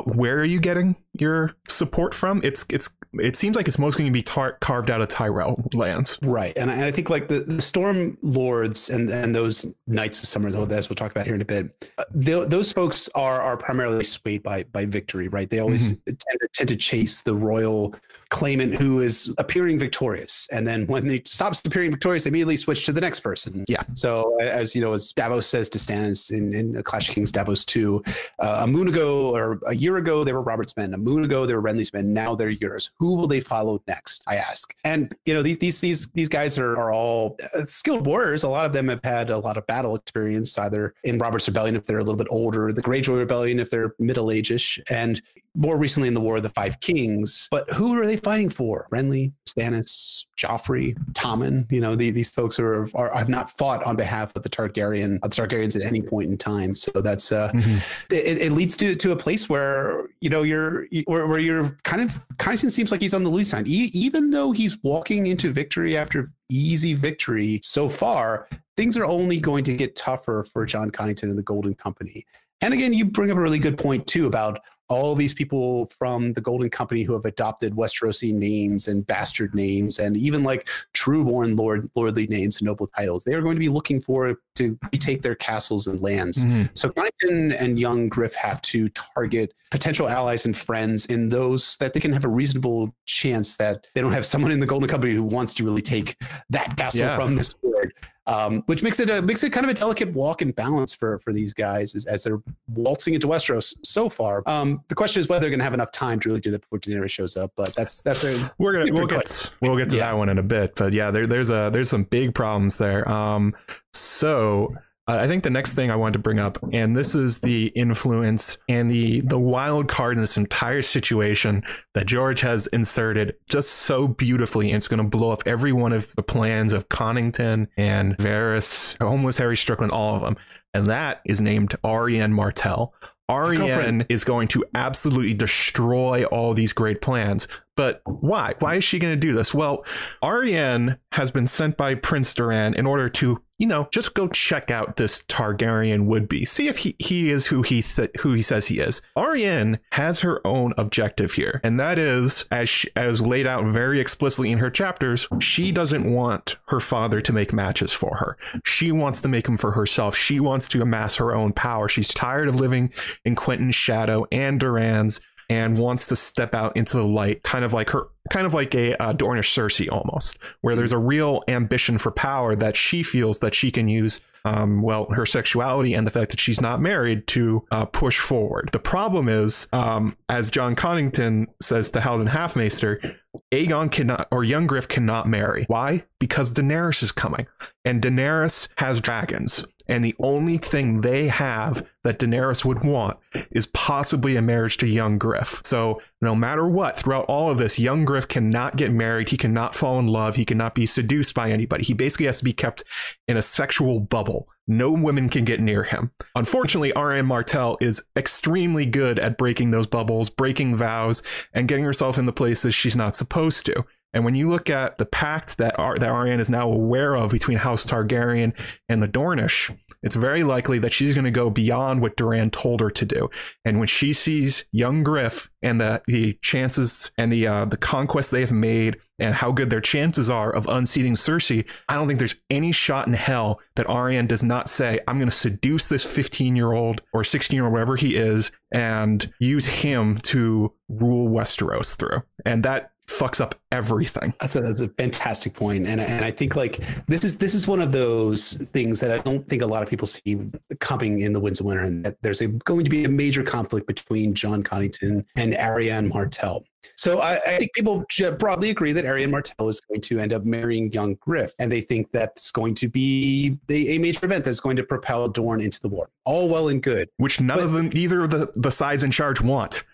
[0.04, 2.40] where are you getting your support from?
[2.42, 5.62] It's it's it seems like it's most going to be tar- carved out of Tyrell
[5.72, 6.52] lands, right?
[6.56, 10.28] And I, and I think like the, the Storm Lords and and those Knights of
[10.28, 14.02] Summer, as we'll talk about here in a bit, uh, those folks are are primarily
[14.02, 15.48] swayed by by victory, right?
[15.48, 16.04] They always mm-hmm.
[16.06, 17.94] tend to tend to chase the royal
[18.32, 22.86] claimant who is appearing victorious, and then when he stops appearing victorious, they immediately switch
[22.86, 23.64] to the next person.
[23.68, 23.82] Yeah.
[23.94, 27.64] So as you know, as Davos says to Stannis in, in Clash of Kings Davos
[27.64, 28.02] 2,
[28.38, 30.94] uh, a moon ago or a year ago, they were Robert's men.
[30.94, 32.12] A moon ago, they were Renly's men.
[32.12, 32.90] Now they're yours.
[32.98, 34.22] Who will they follow next?
[34.26, 34.74] I ask.
[34.84, 38.44] And, you know, these, these, these, these guys are, are all uh, skilled warriors.
[38.44, 41.76] A lot of them have had a lot of battle experience, either in Robert's Rebellion,
[41.76, 44.80] if they're a little bit older, the Greyjoy Rebellion, if they're middle ageish.
[44.90, 45.20] And
[45.54, 47.48] more recently in the War of the Five Kings.
[47.50, 48.86] But who are they fighting for?
[48.92, 51.70] Renly, Stannis, Joffrey, Tommen.
[51.70, 55.20] You know, the, these folks are, are have not fought on behalf of the Targaryen,
[55.20, 56.74] the Targaryens at any point in time.
[56.74, 58.14] So that's uh, mm-hmm.
[58.14, 62.02] it, it, leads to to a place where you know you're where, where you're kind
[62.02, 65.52] of of seems like he's on the lose side, e- even though he's walking into
[65.52, 68.48] victory after easy victory so far.
[68.74, 72.24] Things are only going to get tougher for Jon Connington and the Golden Company.
[72.62, 74.60] And again, you bring up a really good point too about
[74.92, 79.98] all these people from the Golden Company who have adopted Westerosi names and bastard names,
[79.98, 83.24] and even like true-born lord lordly names and noble titles.
[83.24, 86.44] They are going to be looking for to retake their castles and lands.
[86.44, 86.64] Mm-hmm.
[86.74, 91.94] So Connington and young Griff have to target potential allies and friends in those that
[91.94, 95.14] they can have a reasonable chance that they don't have someone in the Golden Company
[95.14, 96.16] who wants to really take
[96.50, 97.16] that castle yeah.
[97.16, 97.94] from this lord
[98.26, 101.18] um, which makes it a makes it kind of a delicate walk and balance for
[101.18, 104.42] for these guys as, as they're waltzing into Westeros so far.
[104.46, 106.60] Um, the question is whether they're going to have enough time to really do that
[106.60, 107.52] before Daenerys shows up.
[107.56, 110.10] But that's that's a we're gonna we'll get we'll get to yeah.
[110.10, 110.74] that one in a bit.
[110.76, 113.08] But yeah, there, there's a there's some big problems there.
[113.08, 113.54] Um,
[113.92, 114.74] so
[115.08, 117.66] Uh, I think the next thing I wanted to bring up, and this is the
[117.68, 123.70] influence and the the wild card in this entire situation that George has inserted just
[123.70, 127.66] so beautifully, and it's going to blow up every one of the plans of Connington
[127.76, 130.36] and Varys, homeless Harry Strickland, all of them,
[130.72, 132.94] and that is named Arianne Martell.
[133.30, 137.48] Arianne is going to absolutely destroy all these great plans.
[137.76, 138.54] But why?
[138.58, 139.54] Why is she going to do this?
[139.54, 139.84] Well,
[140.22, 144.72] Arianne has been sent by Prince Doran in order to you know, just go check
[144.72, 146.44] out this Targaryen would be.
[146.44, 149.00] See if he, he is who he th- who he says he is.
[149.16, 154.00] Arianne has her own objective here, and that is as she, as laid out very
[154.00, 158.36] explicitly in her chapters, she doesn't want her father to make matches for her.
[158.64, 160.16] She wants to make them for herself.
[160.16, 161.88] She wants to amass her own power.
[161.88, 162.92] She's tired of living
[163.24, 167.72] in Quentyn's shadow and Doran's and wants to step out into the light, kind of
[167.72, 171.98] like her, kind of like a uh, Dornish Cersei almost, where there's a real ambition
[171.98, 176.10] for power that she feels that she can use, um, well, her sexuality and the
[176.10, 178.70] fact that she's not married to uh, push forward.
[178.72, 183.16] The problem is, um, as Jon Connington says to Haldon Halfmaester,
[183.52, 185.64] Aegon cannot or young Griff cannot marry.
[185.68, 186.04] Why?
[186.18, 187.46] Because Daenerys is coming,
[187.84, 189.64] and Daenerys has dragons.
[189.88, 193.18] And the only thing they have that Daenerys would want
[193.50, 195.60] is possibly a marriage to young Griff.
[195.64, 199.28] So, no matter what, throughout all of this, young Griff cannot get married.
[199.28, 200.36] He cannot fall in love.
[200.36, 201.84] He cannot be seduced by anybody.
[201.84, 202.84] He basically has to be kept
[203.28, 204.48] in a sexual bubble.
[204.68, 206.12] No women can get near him.
[206.34, 212.18] Unfortunately, Arianne Martell is extremely good at breaking those bubbles, breaking vows, and getting herself
[212.18, 213.84] in the places she's not supposed to.
[214.14, 217.30] And when you look at the pact that Ar- that Arianne is now aware of
[217.30, 218.52] between House Targaryen
[218.88, 222.80] and the Dornish, it's very likely that she's going to go beyond what Doran told
[222.80, 223.30] her to do.
[223.64, 228.30] And when she sees young Griff and the, the chances and the uh, the conquest
[228.30, 232.18] they have made and how good their chances are of unseating Cersei, I don't think
[232.18, 236.04] there's any shot in hell that Arianne does not say, I'm going to seduce this
[236.04, 241.28] 15 year old or 16 year old, whatever he is, and use him to rule
[241.28, 242.22] Westeros through.
[242.44, 244.32] And that fucks up everything.
[244.40, 247.66] That's a, that's a fantastic point, and and I think like this is this is
[247.66, 250.38] one of those things that I don't think a lot of people see
[250.80, 253.42] coming in the Winds of Winter, and that there's a, going to be a major
[253.42, 256.64] conflict between Jon Connington and Arianne Martell.
[256.96, 258.04] So I, I, think people
[258.38, 261.80] broadly agree that Arianne Martell is going to end up marrying young Griff, and they
[261.80, 265.80] think that's going to be the, a major event that's going to propel Dorne into
[265.80, 266.10] the war.
[266.24, 269.10] All well and good, which none but, of them, neither of the, the sides in
[269.10, 269.84] charge want.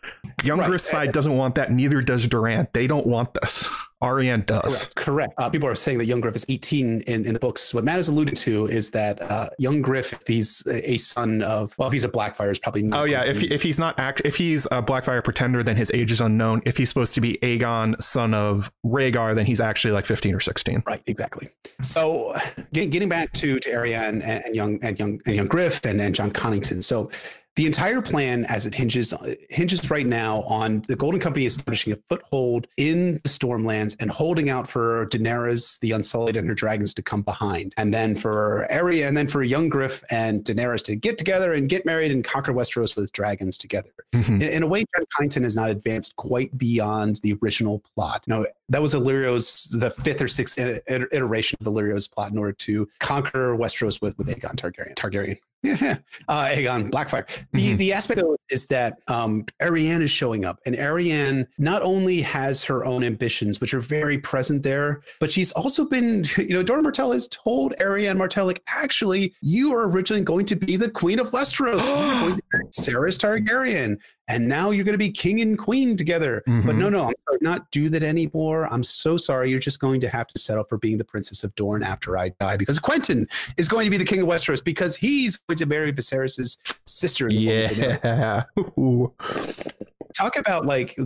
[0.42, 0.68] Young right.
[0.68, 1.72] Griff's side doesn't want that.
[1.72, 2.68] Neither does Doran.
[2.72, 3.68] They don't want this.
[4.02, 4.84] Arianne does.
[4.94, 4.96] Correct.
[4.96, 5.34] Correct.
[5.38, 7.74] Uh, people are saying that young Griff is 18 in, in the books.
[7.74, 11.74] What Matt is alluding to is that uh, young Griff, if he's a son of,
[11.78, 12.82] well, if he's a Blackfyre, is probably.
[12.82, 15.76] Not oh yeah, if he, if he's not act, if he's a Blackfyre pretender, then
[15.76, 16.62] his age is unknown.
[16.64, 20.40] If he's supposed to be Aegon, son of Rhaegar, then he's actually like 15 or
[20.40, 20.84] 16.
[20.86, 21.02] Right.
[21.06, 21.48] Exactly.
[21.82, 22.36] So
[22.72, 26.14] getting back to to Arianne and, and young and young and young Griff and, and
[26.14, 26.84] Jon Connington.
[26.84, 27.10] So
[27.58, 29.12] the entire plan, as it hinges
[29.50, 34.48] hinges right now on the Golden Company establishing a foothold in the Stormlands and holding
[34.48, 39.08] out for Daenerys the Unsullied and her dragons to come behind, and then for Arya,
[39.08, 42.52] and then for young Griff and Daenerys to get together and get married and conquer
[42.52, 43.90] Westeros with dragons together.
[44.12, 44.36] Mm-hmm.
[44.36, 48.22] In, in, a way, Jon Connington has not advanced quite beyond the original plot.
[48.28, 52.88] No, that was Illyrio's the fifth or sixth iteration of Illyrio's plot in order to
[53.00, 54.94] conquer Westeros with with Aegon Targaryen.
[54.94, 55.38] Targaryen.
[55.62, 55.96] Yeah,
[56.28, 57.26] uh, Aegon Blackfyre.
[57.52, 57.76] The mm-hmm.
[57.78, 62.62] the aspect it is that um, Arianne is showing up, and Arianne not only has
[62.64, 66.84] her own ambitions, which are very present there, but she's also been, you know, Doran
[66.84, 71.18] Martell has told Arianne Martell, like, actually, you are originally going to be the Queen
[71.18, 71.80] of Westeros,
[72.78, 73.98] Cerys Targaryen,
[74.28, 76.42] and now you're going to be king and queen together.
[76.46, 76.66] Mm-hmm.
[76.66, 78.72] But no, no, I'm not do that anymore.
[78.72, 79.50] I'm so sorry.
[79.50, 82.30] You're just going to have to settle for being the princess of Dorne after I
[82.40, 83.26] die because Quentyn
[83.56, 87.28] is going to be the king of Westeros because he's going to marry Viserys's sister.
[87.30, 88.44] yeah.
[90.14, 90.96] Talk about like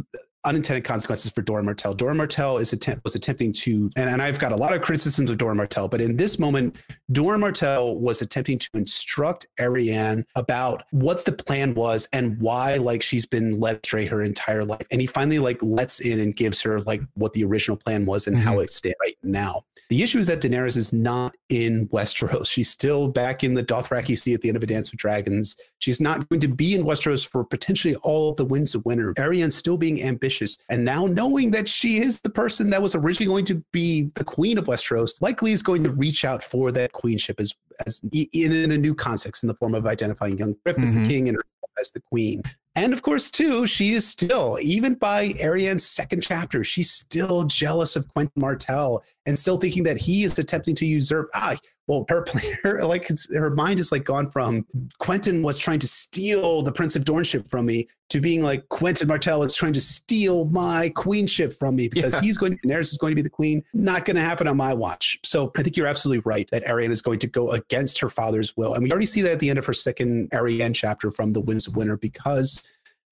[0.44, 1.94] unintended consequences for Doran Martell.
[1.94, 5.30] Doran Martell is attempt, was attempting to, and, and I've got a lot of criticisms
[5.30, 6.76] of Doran Martell, but in this moment,
[7.12, 13.02] Doran Martell was attempting to instruct Arianne about what the plan was and why, like,
[13.02, 14.86] she's been led astray her entire life.
[14.90, 18.26] And he finally, like, lets in and gives her, like, what the original plan was
[18.26, 18.46] and mm-hmm.
[18.46, 19.62] how it stands right now.
[19.90, 22.46] The issue is that Daenerys is not in Westeros.
[22.46, 25.54] She's still back in the Dothraki Sea at the end of A Dance with Dragons.
[25.80, 29.12] She's not going to be in Westeros for potentially all of the winds of winter.
[29.14, 30.31] Arianne's still being ambitious.
[30.70, 34.24] And now knowing that she is the person that was originally going to be the
[34.24, 37.54] queen of Westeros, likely is going to reach out for that queenship as,
[37.86, 40.84] as in, in a new context in the form of identifying young Griff mm-hmm.
[40.84, 41.08] as the mm-hmm.
[41.08, 41.38] king and
[41.80, 42.42] as the queen.
[42.74, 47.96] And of course, too, she is still, even by Arianne's second chapter, she's still jealous
[47.96, 51.28] of Quentyn Martell and still thinking that he is attempting to usurp.
[51.34, 51.56] Ah,
[51.86, 52.24] well, her
[52.62, 54.66] her like her mind is like gone from
[55.00, 59.06] Quentyn was trying to steal the Prince of Dornship from me to being like Quentyn
[59.06, 62.20] Martell is trying to steal my queenship from me because yeah.
[62.20, 63.64] he's going Daenerys is going to be the queen.
[63.72, 65.18] Not going to happen on my watch.
[65.24, 68.56] So I think you're absolutely right that Arianne is going to go against her father's
[68.56, 71.32] will, and we already see that at the end of her second Arianne chapter from
[71.32, 72.64] the Winds of Winter because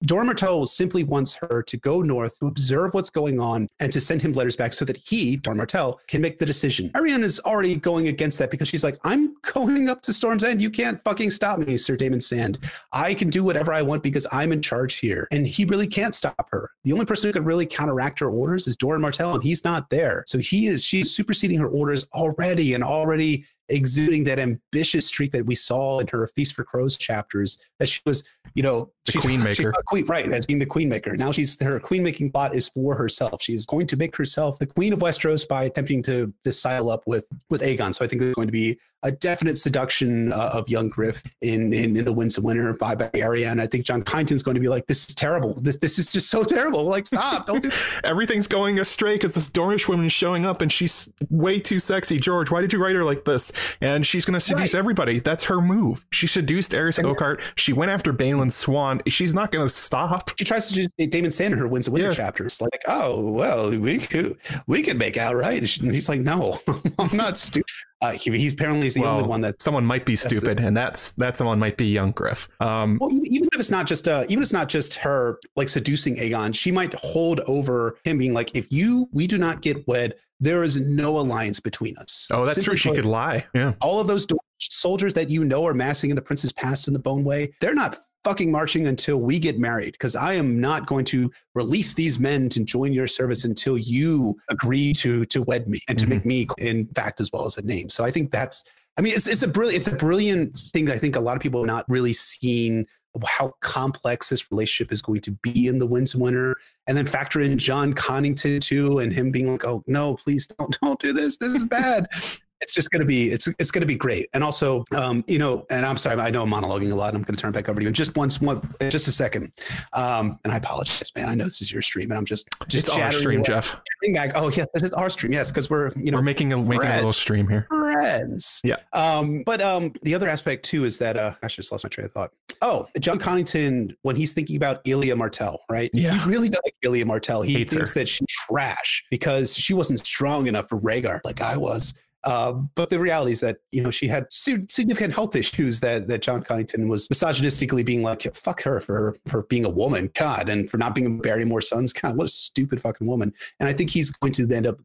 [0.03, 4.01] Doran Martell simply wants her to go north to observe what's going on and to
[4.01, 6.89] send him letters back so that he, Doran Martell, can make the decision.
[6.95, 10.59] Arianne is already going against that because she's like, I'm going up to Storm's End.
[10.59, 12.57] You can't fucking stop me, Sir Daemon Sand.
[12.91, 15.27] I can do whatever I want because I'm in charge here.
[15.31, 16.71] And he really can't stop her.
[16.83, 19.91] The only person who could really counteract her orders is Doran Martell, and he's not
[19.91, 20.23] there.
[20.25, 25.45] So he is, she's superseding her orders already and already exuding that ambitious streak that
[25.45, 27.57] we saw in her Feast for Crows chapters.
[27.79, 28.23] That she was,
[28.53, 30.31] you know, the queen maker, queen, right?
[30.31, 31.15] As being the queen maker.
[31.15, 33.41] Now she's her queen making plot is for herself.
[33.41, 37.03] She's going to make herself the queen of Westeros by attempting to to sile up
[37.05, 37.93] with with Aegon.
[37.93, 41.73] So I think there's going to be a definite seduction uh, of young Griff in,
[41.73, 44.61] in, in the Winds of Winter by by and I think Jon Connington's going to
[44.61, 45.53] be like, this is terrible.
[45.55, 46.83] This this is just so terrible.
[46.85, 47.45] Like, stop!
[47.45, 47.71] Don't do.
[48.03, 52.19] Everything's going astray because this Dornish woman is showing up and she's way too sexy.
[52.19, 53.51] George, why did you write her like this?
[53.81, 54.79] And she's going to seduce right.
[54.79, 55.19] everybody.
[55.19, 56.05] That's her move.
[56.11, 57.41] She seduced Arys Oakheart.
[57.55, 59.01] She went after Balon Swan.
[59.07, 60.31] She's not going to stop.
[60.37, 62.15] She tries to do Daemon Sand in her Winds of Winter yeah.
[62.15, 62.61] chapters.
[62.61, 64.37] Like, oh well, we could
[64.67, 65.79] we could make out right.
[65.79, 66.59] And he's like, no,
[66.99, 67.65] I'm not stupid.
[68.01, 71.11] Uh, he, he's apparently the well, only one that someone might be stupid, and that's
[71.13, 72.49] that someone might be young Griff.
[72.59, 75.69] Um, well, even if it's not just uh, even if it's not just her like
[75.69, 79.87] seducing Aegon, she might hold over him, being like, "If you we do not get
[79.87, 82.77] wed, there is no alliance between us." Oh, that's Simply true.
[82.77, 83.45] She could lie.
[83.53, 83.73] Yeah.
[83.81, 84.25] All of those
[84.59, 87.75] soldiers that you know are massing in the Prince's Pass in the Bone Way, they're
[87.75, 92.19] not fucking marching until we get married because I am not going to release these
[92.19, 96.13] men to join your service until you agree to to wed me and to mm-hmm.
[96.13, 97.89] make me in fact as well as a name.
[97.89, 98.63] So I think that's
[98.97, 101.41] I mean it's it's a brilliant it's a brilliant thing I think a lot of
[101.41, 102.85] people have not really seen
[103.25, 106.55] how complex this relationship is going to be in the Winds Winter,
[106.87, 110.77] and then factor in Jon Connington too, and him being like, "Oh no, please don't
[110.81, 111.37] don't do this.
[111.37, 112.07] This is bad."
[112.61, 114.29] it's just going to be it's it's going to be great.
[114.33, 117.09] And also, um, you know, and I'm sorry, I know I'm monologuing a lot.
[117.09, 119.07] And I'm going to turn it back over to you in just once, one, just
[119.07, 119.51] a second.
[119.93, 121.27] Um, and I apologize, man.
[121.27, 123.43] I know this is your stream, and I'm just just it's our stream.
[123.43, 123.75] Jeff.
[124.13, 124.31] Back.
[124.35, 125.33] Oh yeah, that is our stream.
[125.33, 127.67] Yes, because we're you know we're making a making a little stream here.
[127.69, 128.61] Friends.
[128.63, 128.77] Yeah.
[128.93, 132.05] Um, but um, the other aspect too is that uh, I just lost my train
[132.05, 132.31] of thought.
[132.61, 135.89] Oh, Jon Connington, when he's thinking about Elia Martell, right?
[135.93, 136.13] Yeah.
[136.13, 137.41] He really does like Elia Martell.
[137.41, 137.99] He Hates thinks her.
[137.99, 141.93] that she's trash because she wasn't strong enough for Rhaegar like I was.
[142.23, 146.07] Uh, but the reality is that you know she had si- significant health issues that
[146.07, 150.47] that Jon Connington was misogynistically being like, "Fuck her for for being a woman, God,
[150.49, 151.93] and for not being able to bear any more sons.
[151.93, 154.79] God, what a stupid fucking woman." And I think he's going to end up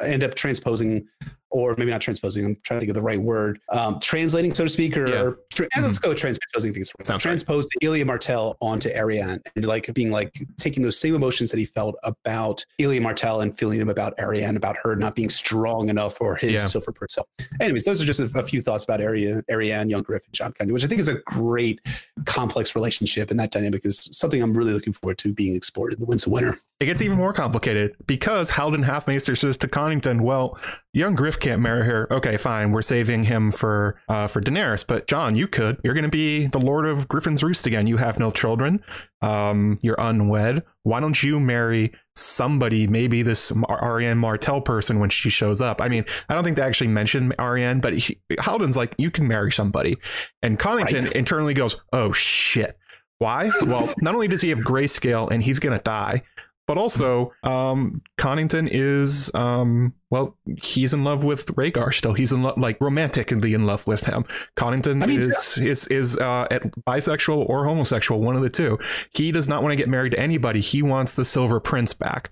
[0.00, 1.08] end up transposing,
[1.50, 2.44] or maybe not transposing.
[2.44, 5.22] I'm trying to think of the right word, um, translating, so to speak, or, Yeah.
[5.22, 6.90] or tra- and let's go transposing things.
[7.02, 7.30] Sounds right.
[7.30, 11.66] Transpose Elia Martell onto Arianne and like being like taking those same emotions that he
[11.66, 16.16] felt about Elia Martell and feeling them about Arianne, about her not being strong enough
[16.16, 16.66] for his Yeah.
[16.66, 16.92] silver.
[17.08, 17.24] So,
[17.60, 20.52] anyways, those are just a, a few thoughts about Arianne, Arianne, Young Griff, and John
[20.52, 21.80] Kennedy, which I think is a great
[22.24, 26.00] complex relationship, and that dynamic is something I'm really looking forward to being explored in
[26.00, 26.56] the Winds of Winter.
[26.80, 30.58] It gets even more complicated because Haldon Halfmaester says to Connington, "Well,
[30.92, 32.12] young Griff can't marry her.
[32.12, 32.72] Okay, fine.
[32.72, 34.84] We're saving him for uh, for Daenerys.
[34.86, 35.78] But Jon, you could.
[35.84, 37.86] You're going to be the Lord of Griffin's Roost again.
[37.86, 38.82] You have no children.
[39.22, 40.62] Um, you're unwed.
[40.82, 42.86] Why don't you marry somebody?
[42.86, 45.80] Maybe this Arianne Martell person when she shows up.
[45.80, 49.26] I mean, I don't think they actually mentioned Arianne, but he, Haldon's like, you can
[49.28, 49.96] marry somebody,
[50.42, 51.12] and Connington Right.
[51.16, 52.76] internally goes, "Oh shit."
[53.20, 53.50] Why?
[53.62, 56.22] Well, not only does he have grayscale and he's gonna die,
[56.68, 62.12] but also um Connington is um well he's in love with Rhaegar still.
[62.12, 64.24] He's in love like romantically in love with him.
[64.56, 68.78] Connington I mean, is is is uh at bisexual or homosexual, one of the two.
[69.12, 70.60] He does not want to get married to anybody.
[70.60, 72.30] He wants the Silver Prince back.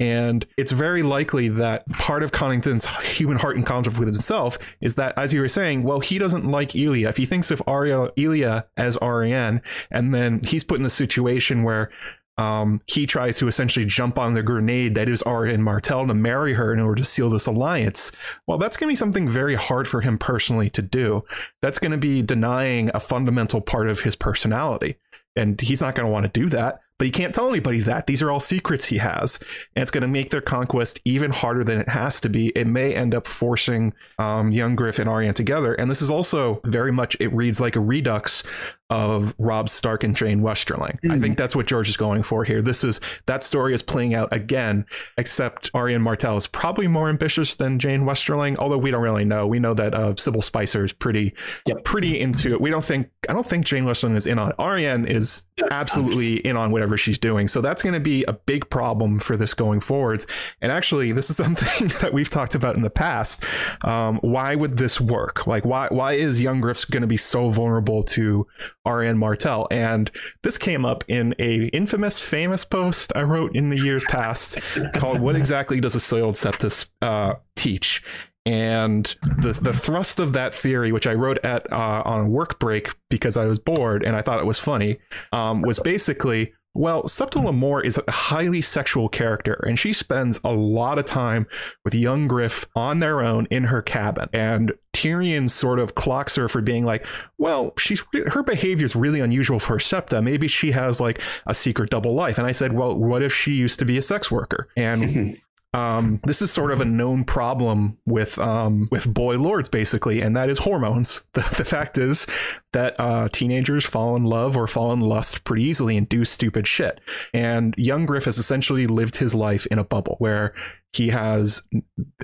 [0.00, 4.94] And it's very likely that part of Connington's human heart in conflict with himself is
[4.94, 7.08] that, as you were saying, well, he doesn't like Elia.
[7.08, 9.60] If he thinks of Arya, Elia as Arianne,
[9.90, 11.90] and then he's put in the situation where
[12.38, 16.54] um, he tries to essentially jump on the grenade that is Arianne Martell to marry
[16.54, 18.12] her in order to seal this alliance.
[18.46, 21.24] Well, that's going to be something very hard for him personally to do.
[21.60, 24.96] That's going to be denying a fundamental part of his personality.
[25.34, 28.06] And he's not going to want to do that, but he can't tell anybody that.
[28.06, 29.38] These are all secrets he has.
[29.76, 32.48] And it's going to make their conquest even harder than it has to be.
[32.56, 35.74] It may end up forcing um, young Griff and Arianne together.
[35.74, 38.42] And this is also very much, it reads like a redux
[38.90, 40.96] of Robb Stark and Jeyne Westerling.
[41.04, 41.20] I Mhm.
[41.20, 42.62] think that's what George is going for here.
[42.62, 44.86] This is that story is playing out again,
[45.18, 49.46] except Arianne Martell is probably more ambitious than Jeyne Westerling, although we don't really know.
[49.46, 51.34] We know that uh, Sybell Spicer is pretty
[51.66, 51.84] Yep.
[51.84, 52.60] pretty into it.
[52.62, 54.56] We don't think I don't think Jeyne Westerling is in on it.
[54.58, 57.48] Arianne is absolutely in on whatever she's doing.
[57.48, 60.26] So that's going to be a big problem for this going forwards.
[60.60, 63.44] And actually, this is something that we've talked about in the past.
[63.82, 65.46] Um, why would this work?
[65.46, 68.46] Like, why why is Young Griff's going to be so vulnerable to
[68.86, 69.68] Arianne Martell?
[69.70, 70.10] And
[70.42, 74.58] this came up in a infamous, famous post I wrote in the years past
[74.96, 78.02] called "What exactly does a soiled septus uh, teach?"
[78.46, 79.04] And
[79.40, 83.36] the the thrust of that theory, which I wrote at uh, on work break because
[83.36, 84.98] I was bored and I thought it was funny,
[85.32, 90.52] um, was basically well, Septa Lemore is a highly sexual character, and she spends a
[90.52, 91.48] lot of time
[91.84, 94.28] with young Griff on their own in her cabin.
[94.32, 97.04] And Tyrion sort of clocks her for being like,
[97.36, 100.22] well, she's her behavior is really unusual for Septa.
[100.22, 102.38] Maybe she has like a secret double life.
[102.38, 104.68] And I said, well, what if she used to be a sex worker?
[104.76, 105.36] And
[105.74, 110.34] um, this is sort of a known problem with um, with boy lords, basically, and
[110.36, 111.24] that is hormones.
[111.34, 112.26] The, the fact is
[112.72, 116.66] that uh, teenagers fall in love or fall in lust pretty easily and do stupid
[116.66, 117.00] shit.
[117.32, 120.54] And young Griff has essentially lived his life in a bubble where
[120.92, 121.62] he has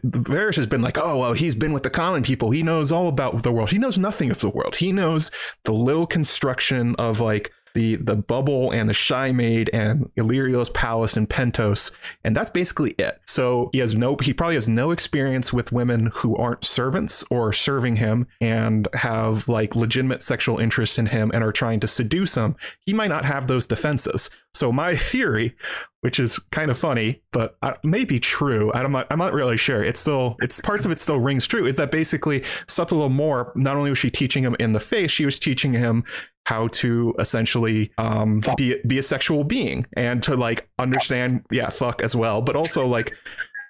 [0.05, 2.51] Varys has been like, oh well, he's been with the common people.
[2.51, 3.71] He knows all about the world.
[3.71, 4.77] He knows nothing of the world.
[4.77, 5.31] He knows
[5.65, 11.17] the little construction of like the the bubble and the shy maid and Illyrio's palace
[11.17, 11.91] and Pentos,
[12.23, 13.21] and that's basically it.
[13.27, 17.53] So he has no he probably has no experience with women who aren't servants or
[17.53, 22.37] serving him and have like legitimate sexual interest in him and are trying to seduce
[22.37, 22.57] him.
[22.81, 24.31] He might not have those defenses.
[24.55, 25.55] So my theory,
[26.01, 28.73] which is kind of funny, but uh, may be true.
[28.73, 29.83] I'm not, I'm not really sure.
[29.83, 31.67] It's still, it's parts of it still rings true.
[31.67, 33.55] Is that basically Septa Lemore?
[33.57, 36.05] Not only was she teaching him in the face, she was teaching him
[36.47, 42.03] how to essentially um, be be a sexual being and to like understand, yeah, fuck
[42.03, 43.15] as well, but also like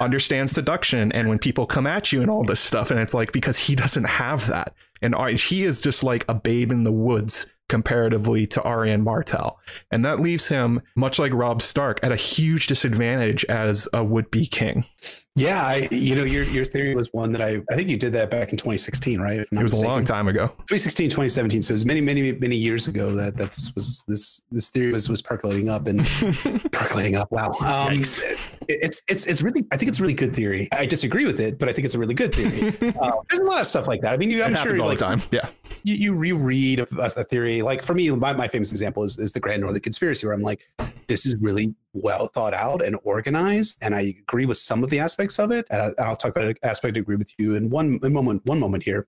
[0.01, 3.33] understand seduction and when people come at you and all this stuff and it's like
[3.33, 7.47] because he doesn't have that and he is just like a babe in the woods
[7.69, 9.59] comparatively to Arianne Martell.
[9.91, 14.31] And that leaves him, much like Robb Stark, at a huge disadvantage as a would
[14.31, 14.85] be king.
[15.37, 18.13] Yeah, I, you know, your your theory was one that I I think you did
[18.13, 19.41] that back in 2016, right?
[19.41, 19.85] It was mistaken.
[19.85, 20.47] a long time ago.
[20.47, 21.61] 2016, 2017.
[21.61, 25.09] So it was many, many, many years ago that that was this this theory was
[25.09, 26.07] was percolating up and
[26.73, 27.33] percolating up.
[27.33, 27.51] Wow.
[27.65, 27.95] Um,
[28.69, 30.69] it's it's it's really I think it's a really good theory.
[30.71, 32.69] I disagree with it, but I think it's a really good theory.
[33.01, 34.13] uh, there's a lot of stuff like that.
[34.13, 35.23] I mean, you I'm it sure all like, the time.
[35.33, 35.49] Yeah.
[35.83, 37.61] You, you reread a, a theory.
[37.61, 40.43] Like for me, my, my famous example is, is the Grand Northern Conspiracy, where I'm
[40.43, 40.69] like,
[41.09, 44.99] this is really well thought out and organized, and I agree with some of the
[44.99, 45.67] aspects of it.
[45.71, 48.45] And, I, will talk about an aspect I agree with you in one moment.
[48.45, 49.07] One moment here,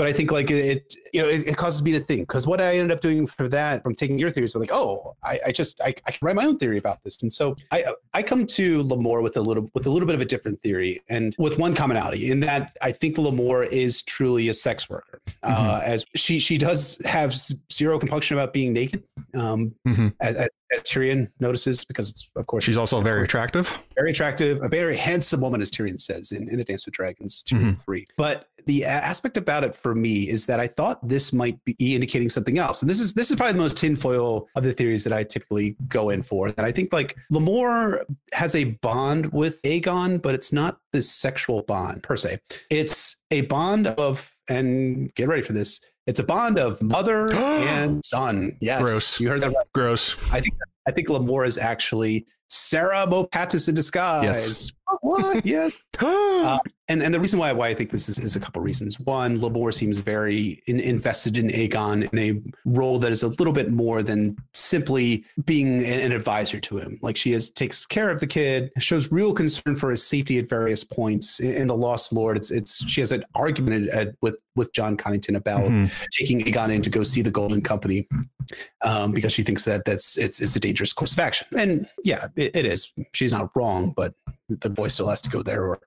[0.00, 2.58] but I think like it, you know, it, it causes me to think because what
[2.58, 5.52] I ended up doing for that from taking your theories, was like, oh, I, I
[5.52, 7.84] just I, I, can write my own theory about this, and so I
[8.14, 11.00] I come to Lemore with a little with a little bit of a different theory,
[11.10, 15.48] and with one commonality in that I think Lemore is truly a sex worker, uh,
[15.48, 15.68] mm-hmm.
[15.68, 17.34] uh, as she she does have
[17.70, 19.04] zero compunction about being naked,
[19.34, 20.08] um, mm-hmm.
[20.22, 20.48] as, as,
[20.78, 25.40] Tyrion notices because it's of course she's also very attractive, very attractive, a very handsome
[25.40, 27.68] woman, as Tyrion says in, in A Dance with Dragons two mm-hmm.
[27.68, 28.06] and three.
[28.16, 32.28] But the aspect about it for me is that I thought this might be indicating
[32.28, 32.82] something else.
[32.82, 35.76] And this is this is probably the most tinfoil of the theories that I typically
[35.88, 36.52] go in for.
[36.52, 41.62] That I think like Lemore has a bond with Aegon, but it's not this sexual
[41.62, 42.38] bond per se.
[42.70, 45.80] It's a bond of and get ready for this.
[46.06, 48.56] It's a bond of mother and son.
[48.60, 49.20] Yes, gross.
[49.20, 49.66] You heard that right.
[49.74, 50.16] Gross.
[50.32, 50.54] I think
[50.88, 54.24] I think Lemore is actually Serra Mopatis in disguise.
[54.24, 54.72] Yes.
[55.00, 55.44] What?
[55.44, 55.70] Yeah.
[56.00, 56.58] uh,
[56.88, 58.98] and and the reason why why I think this is, is a couple reasons.
[59.00, 63.52] One, Lemore seems very in, invested in Aegon in a role that is a little
[63.52, 66.98] bit more than simply being an, an advisor to him.
[67.02, 70.48] Like she is takes care of the kid, shows real concern for his safety at
[70.48, 71.40] various points.
[71.40, 74.72] In, in the Lost Lord, it's it's she has an argument at, at, with with
[74.72, 75.86] Jon Connington about mm-hmm.
[76.12, 78.08] taking Aegon in to go see the Golden Company
[78.82, 81.46] um, because she thinks that that's it's it's a dangerous course of action.
[81.56, 82.92] And yeah, it, it is.
[83.12, 84.14] She's not wrong, but
[84.48, 85.80] the boy still has to go there, or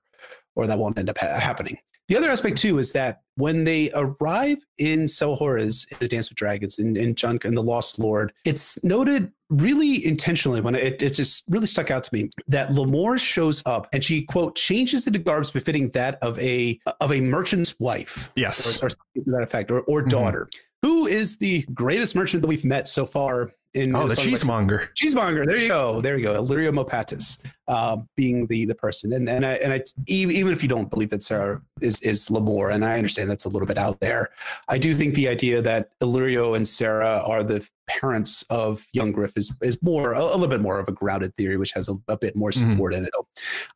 [0.56, 1.78] or that won't end up ha- happening.
[2.06, 6.36] The other aspect too is that when they arrive in Selhorys in A Dance with
[6.36, 11.14] Dragons in, in Junk and the Lost Lord, it's noted really intentionally when it, it
[11.14, 15.18] just really stuck out to me that Lemore shows up and she quote changes into
[15.18, 18.30] garbs befitting that of a of a merchant's wife.
[18.36, 18.66] Yes.
[18.82, 20.10] Or, or something to that effect, or, or mm-hmm.
[20.10, 20.48] daughter.
[20.52, 20.88] Mm-hmm.
[20.88, 25.44] Who is the greatest merchant that we've met so far in oh the cheesemonger cheesemonger
[25.44, 29.46] there you go there you go illyrio mopatis uh, being the the person and and
[29.46, 32.98] I, and I even if you don't believe that Serra is is Lemore and I
[32.98, 34.28] understand that's a little bit out there
[34.68, 39.36] I do think the idea that Illyrio and Serra are the parents of young Griff
[39.36, 41.94] is is more a, a little bit more of a grounded theory, which has a,
[42.08, 42.72] a bit more mm-hmm.
[42.72, 43.04] support mm-hmm.
[43.04, 43.12] in it.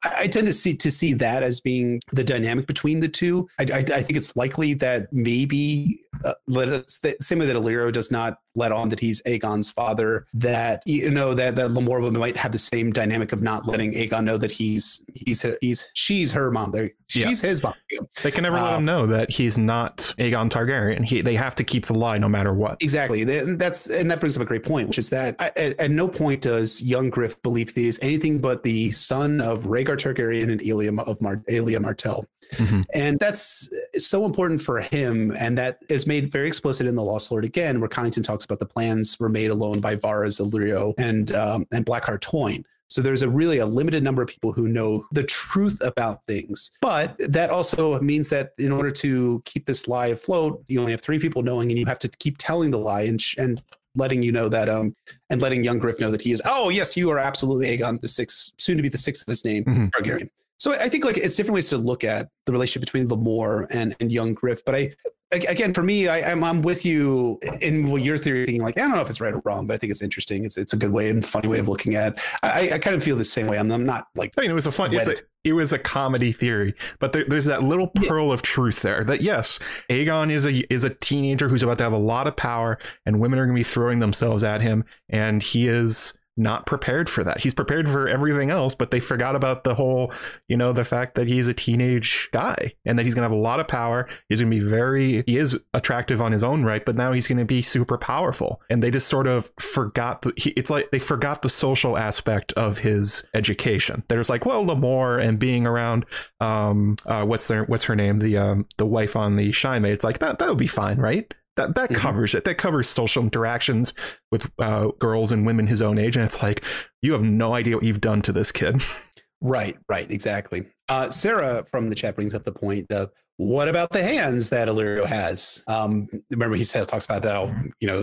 [0.05, 3.49] I, I, tend to see to see that as being the dynamic between the two.
[3.59, 7.57] I, I, I think it's likely that maybe uh, let us the same way that
[7.57, 10.27] Illyrio does not let on that he's Aegon's father.
[10.35, 14.25] That you know that that Lemore might have the same dynamic of not letting Aegon
[14.25, 16.73] know that he's he's he's she's her mom.
[16.73, 17.49] There, she's yeah.
[17.49, 17.75] his mom.
[18.23, 21.05] They can never let him um, know that he's not Aegon Targaryen.
[21.05, 22.83] He they have to keep the lie no matter what.
[22.83, 23.25] Exactly.
[23.25, 26.43] That's and that brings up a great point, which is that at, at no point
[26.43, 30.61] does young Griff believe that he is anything but the son of Rhaegar Targaryen and
[30.63, 32.27] Elia of Mar- Elia Martell.
[32.55, 32.83] Mm-hmm.
[32.95, 33.69] And that's
[33.99, 35.35] so important for him.
[35.39, 38.61] And that is made very explicit in The Lost Lord again, where Connington talks about
[38.61, 42.65] the plans were made alone by Varys Illyrio and, um, and Blackheart Toyne.
[42.91, 46.71] So there's a really a limited number of people who know the truth about things.
[46.81, 51.03] But that also means that in order to keep this lie afloat, you only have
[51.03, 53.63] three people knowing, and you have to keep telling the lie and sh- and
[53.95, 54.95] letting you know that um
[55.29, 58.07] and letting young Griff know that he is oh yes you are absolutely Aegon the
[58.07, 59.87] sixth soon to be the sixth of his name mm-hmm.
[59.87, 60.29] Targaryen.
[60.59, 63.95] So I think like it's different ways to look at the relationship between Lemore and
[64.01, 64.95] and young Griff, but I
[65.31, 68.83] again, for me, I, am I'm, I'm with you in your theory, thinking like I
[68.83, 70.45] don't know if it's right or wrong, but I think it's interesting.
[70.45, 72.19] It's it's a good way and funny way of looking at.
[72.43, 73.59] I, I kind of feel the same way.
[73.59, 74.33] I'm, I'm not like.
[74.39, 74.93] I mean, it was a fun.
[74.95, 75.15] It's a,
[75.45, 78.35] it was a comedy theory, but there, there's that little pearl yeah.
[78.35, 79.05] of truth there.
[79.05, 79.59] That yes,
[79.91, 83.21] Aegon is a is a teenager who's about to have a lot of power, and
[83.21, 87.25] women are going to be throwing themselves at him, and he is not prepared for
[87.25, 87.43] that.
[87.43, 90.13] He's prepared for everything else, but they forgot about the whole,
[90.49, 93.39] you know, the fact that he's a teenage guy and that he's going to have
[93.39, 94.09] a lot of power.
[94.29, 97.29] He's going to be very, he is attractive on his own right, but now he's
[97.29, 98.61] going to be super powerful.
[98.71, 102.53] And they just sort of forgot, the, he, it's like they forgot the social aspect
[102.53, 104.05] of his education.
[104.09, 106.07] There's like, well, Lemore and being around,
[106.41, 108.21] um, uh, what's their, what's her name?
[108.21, 109.93] The, um, the wife on the Maid.
[109.93, 111.33] It's like, that, that would be fine, right?
[111.59, 112.01] That that mm-hmm.
[112.01, 112.45] covers it.
[112.45, 113.93] That covers social interactions
[114.31, 116.65] with uh, girls and women his own age, and it's like
[117.03, 118.81] you have no idea what you've done to this kid.
[119.41, 120.67] Right, right, exactly.
[120.89, 124.67] Uh, Sarah from the chat brings up the point of what about the hands that
[124.67, 125.63] Illyrio has?
[125.69, 128.03] Um, remember, he says talks about how you know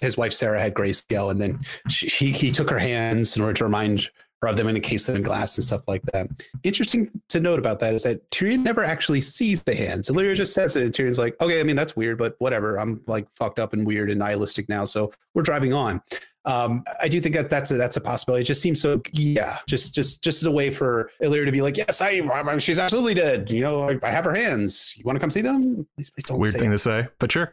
[0.00, 3.54] his wife Serra had grayscale, and then she, he he took her hands in order
[3.54, 4.10] to remind
[4.42, 6.28] her of them and encase them in glass and stuff like that.
[6.62, 10.10] Interesting to note about that is that Tyrion never actually sees the hands.
[10.10, 12.76] Illyrio just says it, and Tyrion's like, "Okay, I mean that's weird, but whatever.
[12.76, 16.02] I'm like fucked up and weird and nihilistic now, so we're driving on."
[16.44, 18.42] um, I do think that that's a, that's a possibility.
[18.42, 21.60] It just seems so, yeah, just just just as a way for Illyrio to be
[21.60, 23.50] like, yes, I, I she's absolutely dead.
[23.50, 24.94] You know, I, I, have her hands.
[24.96, 25.86] You want to come see them?
[25.96, 26.38] Please, please don't.
[26.38, 26.74] Weird thing it.
[26.74, 27.52] to say, but sure.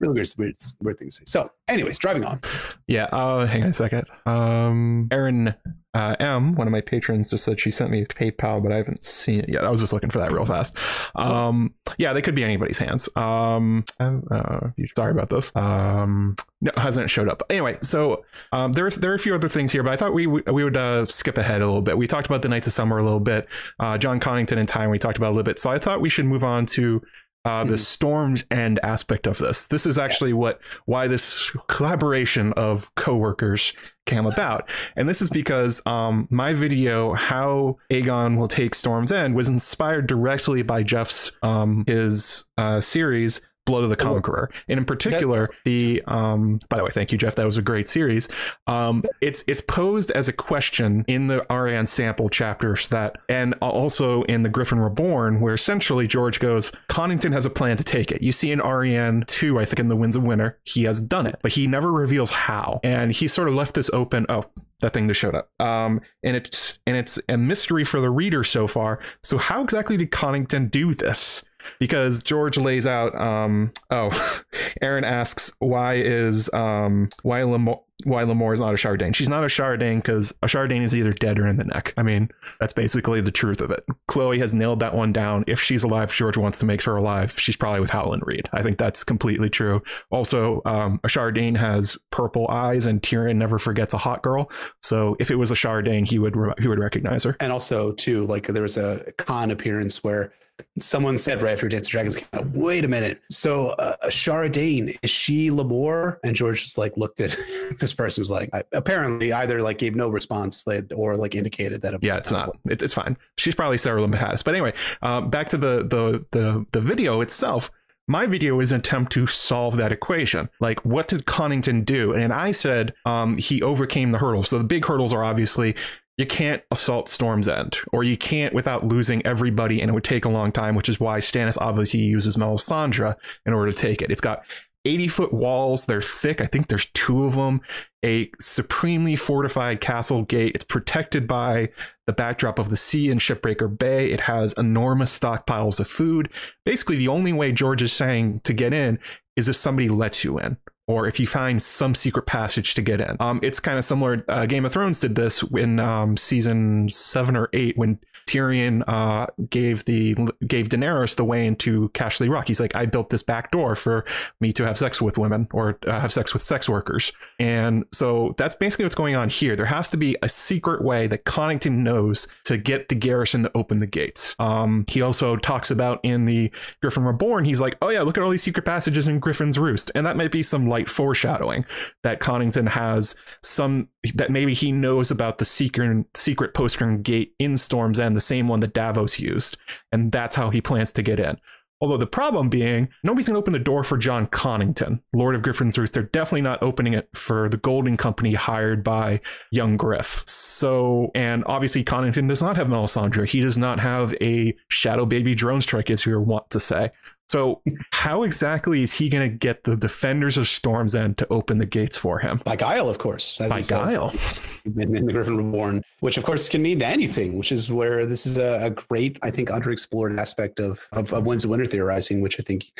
[0.00, 1.22] Really weird, weird, weird thing to say.
[1.26, 2.40] So, anyways, driving on.
[2.86, 3.04] Yeah.
[3.04, 4.06] Uh, hang on a second.
[4.26, 5.54] Um, Aaron
[5.94, 9.02] uh, M, one of my patrons, just said she sent me PayPal, but I haven't
[9.02, 9.64] seen it yet.
[9.64, 10.76] I was just looking for that real fast.
[11.14, 13.08] Um, yeah, they could be anybody's hands.
[13.16, 15.50] Um, uh, sorry about this.
[15.56, 17.42] Um, no, hasn't showed up.
[17.48, 20.26] Anyway, so um, there's there are a few other things here, but I thought we
[20.26, 21.96] we would uh, skip ahead a little bit.
[21.96, 23.48] We talked about the Knights of Summer a little bit.
[23.80, 25.58] Uh, Jon Connington and Time we talked about a little bit.
[25.58, 27.00] So I thought we should move on to
[27.44, 27.76] uh, the mm-hmm.
[27.76, 29.68] storms end aspect of this.
[29.68, 33.72] This is actually what why this collaboration of coworkers
[34.08, 39.36] came about, and this is because um, my video "How Aegon Will Take Storm's End"
[39.36, 44.86] was inspired directly by Jeff's um, his uh, series Blood of the Conqueror, and in
[44.86, 47.34] particular, the um, by the way, thank you, Jeff.
[47.34, 48.26] That was a great series.
[48.66, 54.22] Um, it's it's posed as a question in the Arianne sample chapters that, and also
[54.22, 58.22] in the Griffin Reborn, where essentially George goes, Connington has a plan to take it.
[58.22, 61.26] You see in Arianne two, I think in the Winds of Winter, he has done
[61.26, 64.24] it, but he never reveals how, and he sort of left this open.
[64.30, 64.46] Oh,
[64.80, 65.50] that thing just showed up.
[65.60, 69.00] Um, and it's and it's a mystery for the reader so far.
[69.22, 71.44] So how exactly did Connington do this?
[71.78, 73.14] Because George lays out.
[73.14, 74.42] Um, oh,
[74.82, 79.12] Aaron asks why is um, why Lemore, why Lemore is not Ashara Dayne.
[79.12, 81.94] She's not Ashara Dayne because Ashara Dayne is either dead or in the neck.
[81.96, 82.30] I mean,
[82.60, 83.84] that's basically the truth of it.
[84.06, 85.44] Chloe has nailed that one down.
[85.46, 87.38] If she's alive, George wants to make her alive.
[87.38, 88.48] She's probably with Howland Reed.
[88.52, 89.82] I think that's completely true.
[90.10, 94.50] Also, um, Ashara Dayne has purple eyes, and Tyrion never forgets a hot girl.
[94.82, 97.36] So if it was Ashara Dayne, he would he would recognize her.
[97.40, 100.32] And also, too, like there was a con appearance where
[100.78, 103.20] someone said right after Dance of Dragons came out, wait a minute.
[103.30, 106.18] So uh, Ashara Dayne, is she Lemore?
[106.24, 107.36] And George just like looked at
[107.88, 112.02] this person was like, I, apparently either like gave no response or like indicated that.
[112.02, 113.16] Yeah, it's not, it's, it's fine.
[113.36, 117.70] She's probably Sarah Lynn But anyway, uh, back to the, the, the, the video itself.
[118.10, 120.48] My video is an attempt to solve that equation.
[120.60, 122.14] Like, what did Connington do?
[122.14, 124.48] And I said um, he overcame the hurdles.
[124.48, 125.76] So the big hurdles are obviously
[126.18, 130.24] you can't assault Storm's End, or you can't without losing everybody, and it would take
[130.24, 133.14] a long time, which is why Stannis obviously uses Melisandre
[133.46, 134.10] in order to take it.
[134.10, 134.42] It's got
[134.84, 136.40] 80 foot walls, they're thick.
[136.40, 137.60] I think there's two of them.
[138.04, 140.52] A supremely fortified castle gate.
[140.54, 141.70] It's protected by
[142.06, 144.10] the backdrop of the sea in Shipbreaker Bay.
[144.10, 146.30] It has enormous stockpiles of food.
[146.64, 148.98] Basically, the only way George is saying to get in
[149.36, 150.56] is if somebody lets you in
[150.88, 153.16] or if you find some secret passage to get in.
[153.20, 154.24] Um, it's kind of similar.
[154.26, 159.26] Uh, Game of Thrones did this in um, season seven or eight when Tyrion uh,
[159.48, 160.14] gave the
[160.46, 162.48] gave Daenerys the way into Casterly Rock.
[162.48, 164.04] He's like, I built this back door for
[164.40, 168.34] me to have sex with women or uh, have sex with sex workers, and so
[168.36, 169.56] that's basically what's going on here.
[169.56, 173.50] There has to be a secret way that Connington knows to get the garrison to
[173.54, 174.36] open the gates.
[174.38, 176.50] Um, he also talks about in the
[176.82, 177.46] Griffin Reborn.
[177.46, 180.16] He's like, oh yeah, look at all these secret passages in Griffin's Roost, and that
[180.18, 181.64] might be some light foreshadowing
[182.02, 187.56] that Connington has some that maybe he knows about the secret secret postern gate in
[187.56, 189.56] Storm's End the same one that Davos used,
[189.92, 191.38] and that's how he plans to get in.
[191.80, 195.78] Although the problem being, nobody's to open the door for Jon Connington, Lord of Griffin's
[195.78, 195.94] Roost.
[195.94, 199.20] They're definitely not opening it for the Golden Company hired by
[199.52, 200.24] young Griff.
[200.26, 203.28] So, and obviously Connington does not have Melisandre.
[203.28, 206.90] He does not have a shadow baby drone strike, as you want to say.
[207.28, 207.60] So,
[207.92, 211.66] how exactly is he going to get the defenders of Storm's End to open the
[211.66, 212.40] gates for him?
[212.42, 213.38] By guile, of course.
[213.38, 214.12] By guile.
[214.64, 218.26] In, in, the Griffin Reborn, which of course can mean anything, which is where this
[218.26, 222.20] is a, a great, I think, underexplored aspect of, of, of Winds of Winter theorizing,
[222.20, 222.70] which I think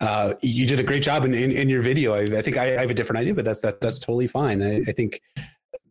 [0.00, 2.14] uh, you did a great job in, in, in your video.
[2.14, 4.62] I, I think I, I, have a different idea, but that's that, that's totally fine.
[4.62, 5.20] I, I think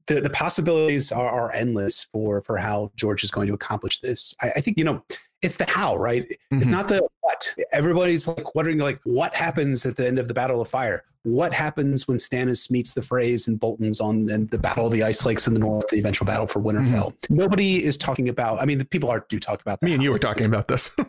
[0.07, 4.33] the, the possibilities are, are endless for for how George is going to accomplish this.
[4.41, 5.03] I, I think you know
[5.41, 6.23] it's the how, right?
[6.23, 6.57] Mm-hmm.
[6.57, 7.53] It's not the what.
[7.71, 11.03] Everybody's like wondering, like, what happens at the end of the Battle of Fire?
[11.23, 15.03] What happens when Stannis meets the Freys and Boltons on the, the Battle of the
[15.03, 17.13] Ice Lakes in the north, the eventual battle for Winterfell?
[17.13, 17.35] Mm-hmm.
[17.35, 18.61] Nobody is talking about.
[18.61, 19.85] I mean, the people are do talk about that.
[19.85, 20.89] Me and you were talking about this.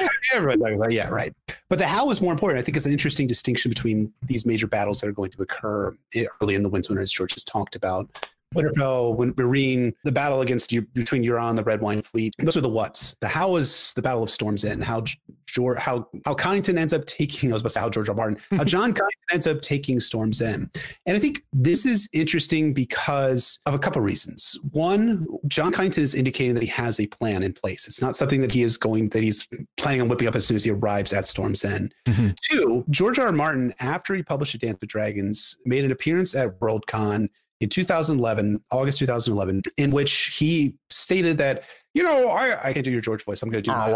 [0.00, 1.34] yeah, everybody about, yeah, right.
[1.68, 2.60] But the how is more important.
[2.60, 5.94] I think it's an interesting distinction between these major battles that are going to occur
[6.40, 10.40] early in the Winds Winter, as George has talked about Winterfell, when Meereen, the battle
[10.40, 12.34] against you between Euron and the Redwyne Fleet.
[12.38, 13.16] Those are the whats.
[13.20, 14.84] The how is the Battle of Storm's End.
[14.84, 15.04] How
[15.46, 17.50] George, how how Connington ends up taking.
[17.50, 18.14] I was about to say how George R.
[18.14, 20.70] Martin, how Jon Connington ends up taking Storm's End.
[21.06, 24.58] And I think this is interesting because of a couple of reasons.
[24.70, 27.86] One, Jon Connington is indicating that he has a plan in place.
[27.86, 29.46] It's not something that he is going that he's
[29.76, 31.94] planning on whipping up as soon as he arrives at Storm's End.
[32.06, 32.30] Mm-hmm.
[32.50, 33.22] Two, George R.
[33.26, 33.32] R.
[33.32, 37.28] Martin, after he published A Dance with Dragons, made an appearance at Worldcon
[37.62, 41.62] in 2011, August 2011, in which he stated that,
[41.94, 43.40] you know, I, I can't do your George voice.
[43.40, 43.74] I'm going to do.
[43.74, 43.92] Oh,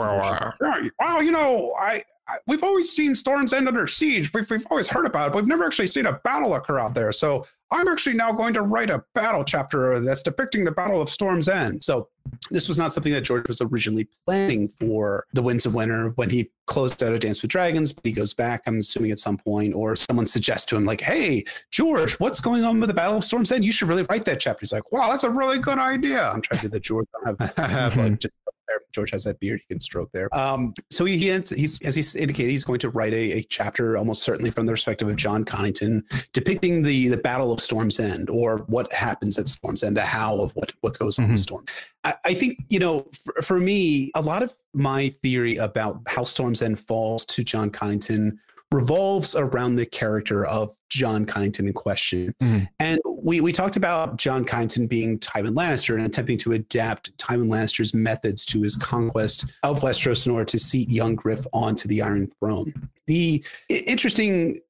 [1.00, 2.04] well, you know, I,
[2.46, 4.32] we've always seen Storm's End under siege.
[4.32, 6.94] We've, we've always heard about it, but we've never actually seen a battle occur out
[6.94, 7.12] there.
[7.12, 11.10] So I'm actually now going to write a battle chapter that's depicting the Battle of
[11.10, 11.82] Storm's End.
[11.82, 12.08] So
[12.50, 16.30] this was not something that George was originally planning for the Winds of Winter when
[16.30, 19.36] he closed out a Dance with Dragons, but he goes back, I'm assuming at some
[19.36, 23.16] point, or someone suggests to him, like, hey, George, what's going on with the Battle
[23.16, 23.64] of Storm's End?
[23.64, 24.60] You should really write that chapter.
[24.60, 26.28] He's like, wow, that's a really good idea.
[26.28, 27.06] I'm trying to get the George.
[27.24, 28.34] I have, have like just
[28.68, 28.80] there.
[28.92, 30.34] George has that beard; he can stroke there.
[30.36, 33.96] Um, so he, he he's as he's indicated, he's going to write a, a, chapter,
[33.96, 36.02] almost certainly from the perspective of Jon Connington,
[36.32, 40.40] depicting the the Battle of Storm's End or what happens at Storm's End, the how
[40.40, 41.32] of what what goes on mm-hmm.
[41.32, 41.64] in Storm.
[42.04, 46.24] I, I, think you know, for, for me, a lot of my theory about how
[46.24, 48.38] Storm's End falls to Jon Connington
[48.72, 52.34] revolves around the character of Jon Connington in question.
[52.42, 52.64] Mm-hmm.
[52.80, 57.48] And we, we talked about Jon Connington being Tywin Lannister and attempting to adapt Tywin
[57.48, 62.02] Lannister's methods to his conquest of Westeros in order to seat young Griff onto the
[62.02, 62.72] Iron Throne.
[63.06, 64.60] The interesting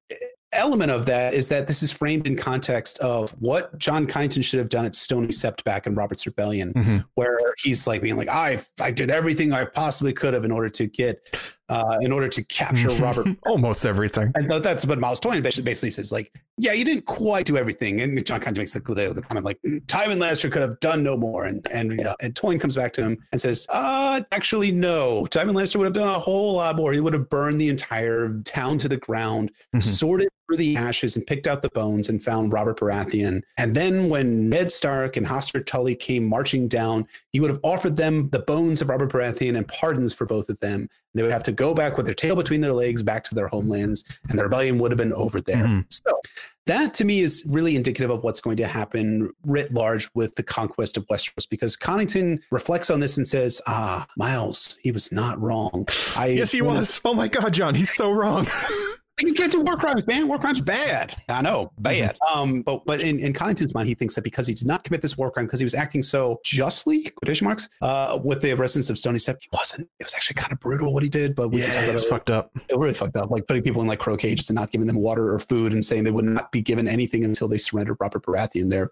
[0.52, 4.58] element of that is that this is framed in context of what Jon Connington should
[4.58, 6.98] have done at Stony Sept back in Robert's Rebellion, mm-hmm.
[7.14, 10.68] where he's like being like, I I did everything I possibly could have in order
[10.70, 13.28] to get uh, in order to capture Robert.
[13.46, 14.32] Almost everything.
[14.34, 18.00] And that's what Myles Toyne basically, basically says, like, yeah, you didn't quite do everything.
[18.00, 21.02] And Jon kind of makes the, the, the comment like, Tywin Lannister could have done
[21.02, 21.44] no more.
[21.44, 25.26] And and uh, and Toyne comes back to him and says, uh, actually, no.
[25.30, 26.92] Tywin Lannister would have done a whole lot more.
[26.92, 29.80] He would have burned the entire town to the ground, mm-hmm.
[29.80, 33.42] sorted through the ashes and picked out the bones and found Robert Baratheon.
[33.58, 37.96] And then when Ned Stark and Hoster Tully came marching down, he would have offered
[37.96, 40.88] them the bones of Robert Baratheon and pardons for both of them.
[41.14, 43.48] They would have to go back with their tail between their legs back to their
[43.48, 45.64] homelands, and the rebellion would have been over there.
[45.64, 45.80] Mm-hmm.
[45.88, 46.20] So
[46.66, 50.42] that to me is really indicative of what's going to happen writ large with the
[50.42, 55.40] conquest of Westeros because Connington reflects on this and says, Ah, Myles, he was not
[55.40, 55.86] wrong.
[56.16, 57.00] I, yes, he was.
[57.04, 58.46] Oh my God, Jon, he's so wrong.
[59.18, 60.28] You can't do war crimes, man.
[60.28, 61.16] War crimes bad.
[61.30, 62.18] I know, bad.
[62.22, 62.38] Mm-hmm.
[62.38, 65.00] Um, but but in, in Connington's mind, he thinks that because he did not commit
[65.00, 68.90] this war crime, because he was acting so justly, quotation marks, uh, with the residents
[68.90, 69.88] of Stony Sept, he wasn't.
[69.98, 71.34] It was actually kind of brutal what he did.
[71.34, 72.50] But we yeah, it's fucked up.
[72.68, 73.30] It really fucked up.
[73.30, 75.82] Like putting people in like crow cages and not giving them water or food, and
[75.82, 78.70] saying they would not be given anything until they surrendered Robert Baratheon.
[78.70, 78.90] There,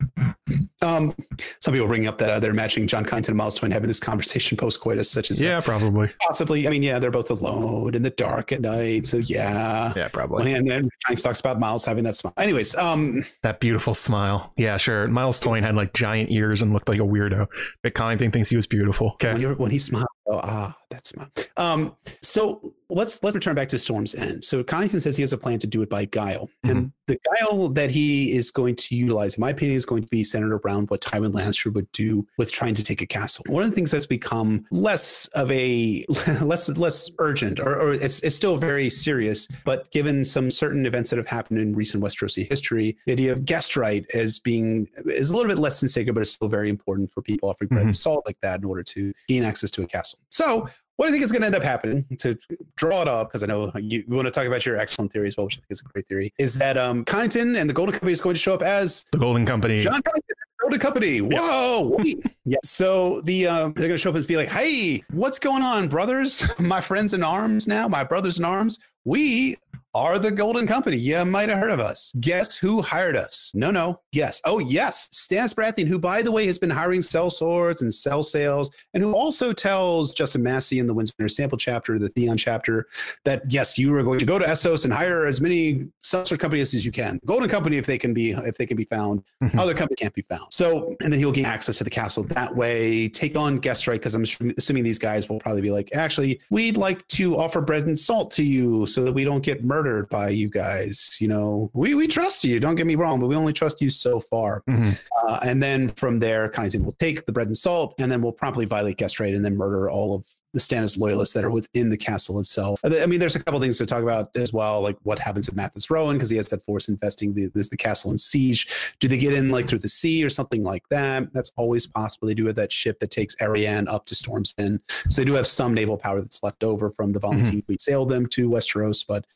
[0.80, 1.14] um,
[1.60, 4.00] some people bringing up that uh, they're imagining Jon Connington and Myles Toyne having this
[4.00, 6.66] conversation post coitus, such as yeah, uh, probably, possibly.
[6.66, 10.52] I mean, yeah, they're both alone in the dark at night, so yeah, yeah, probably.
[10.52, 12.32] And then Giants talks about Myles having that smile.
[12.38, 14.52] Anyways, um, that beautiful smile.
[14.56, 15.08] Yeah, sure.
[15.08, 17.48] Myles Toyne had like giant ears and looked like a weirdo.
[17.82, 19.12] But Connington thinks he was beautiful.
[19.14, 19.34] Okay.
[19.34, 21.30] When, when he smiled, oh, ah, that's smile.
[21.56, 24.44] Um, so let's let's return back to Storm's End.
[24.44, 26.70] So Connington says he has a plan to do it by guile, mm-hmm.
[26.70, 30.08] and the guile that he is going to utilize, in my opinion, is going to
[30.08, 33.44] be centered around what Tywin Lannister would do with trying to take a castle.
[33.48, 36.04] One of the things that's become less of a
[36.40, 41.10] less less urgent, or, or it's it's still very serious, but given some certain events
[41.10, 45.30] that have happened in recent Westerosi history, the idea of guest right as being is
[45.30, 47.80] a little bit less than sacred, but it's still very important for people offering bread
[47.80, 47.88] mm-hmm.
[47.88, 50.13] and salt like that in order to gain access to a castle.
[50.30, 52.38] So what do you think is going to end up happening to
[52.76, 53.28] draw it up?
[53.28, 55.60] Because I know you, want to talk about your excellent theory as well, which I
[55.60, 56.32] think is a great theory.
[56.38, 59.18] Is that um, Connington and the Golden Company is going to show up as the
[59.18, 59.80] Golden Company?
[59.80, 61.20] Jon Connington, Golden Company.
[61.20, 61.96] Whoa!
[62.44, 62.58] yeah.
[62.62, 65.88] So the um, they're going to show up and be like, "Hey, what's going on,
[65.88, 66.48] brothers?
[66.60, 67.88] My friends in arms now.
[67.88, 68.78] My brothers in arms.
[69.04, 69.56] We
[69.94, 70.96] are the Golden Company.
[70.96, 72.12] You might have heard of us.
[72.20, 73.52] Guess who hired us?
[73.54, 74.00] No, no.
[74.12, 74.40] Yes.
[74.44, 75.08] Oh, yes.
[75.12, 79.52] Stannis Baratheon, who, by the way, has been hiring sellswords and sellsails, and who also
[79.52, 82.88] tells Justin Massey in the Windsor Sample chapter, the Theon chapter,
[83.24, 86.40] that yes, you are going to go to Essos and hire as many cell sword
[86.40, 87.20] companies as you can.
[87.24, 89.58] Golden Company, if they can be, if they can be found, mm-hmm.
[89.58, 90.52] other company can't be found.
[90.52, 93.08] So, and then he'll gain access to the castle that way.
[93.08, 94.24] Take on guest right because I'm
[94.58, 98.32] assuming these guys will probably be like, actually, we'd like to offer bread and salt
[98.32, 101.16] to you so that we don't get murdered murdered by you guys.
[101.20, 102.58] You know, we we trust you.
[102.60, 104.62] Don't get me wrong, but we only trust you so far.
[104.68, 104.90] Mm-hmm.
[105.28, 108.32] Uh, and then from there, Connington will take the bread and salt, and then we'll
[108.32, 110.24] promptly violate guest right and then murder all of
[110.54, 112.80] the Stannis loyalists that are within the castle itself.
[112.84, 115.56] I mean, there's a couple things to talk about as well, like what happens with
[115.56, 118.94] Mathis Rowan because he has that force investing the this, the castle in siege.
[119.00, 121.32] Do they get in like through the sea or something like that?
[121.34, 122.28] That's always possible.
[122.28, 125.34] They do have that ship that takes Arianne up to Storm's End, so they do
[125.34, 127.60] have some naval power that's left over from the Volantene mm-hmm.
[127.60, 129.04] fleet sailed them to Westeros.
[129.06, 129.26] But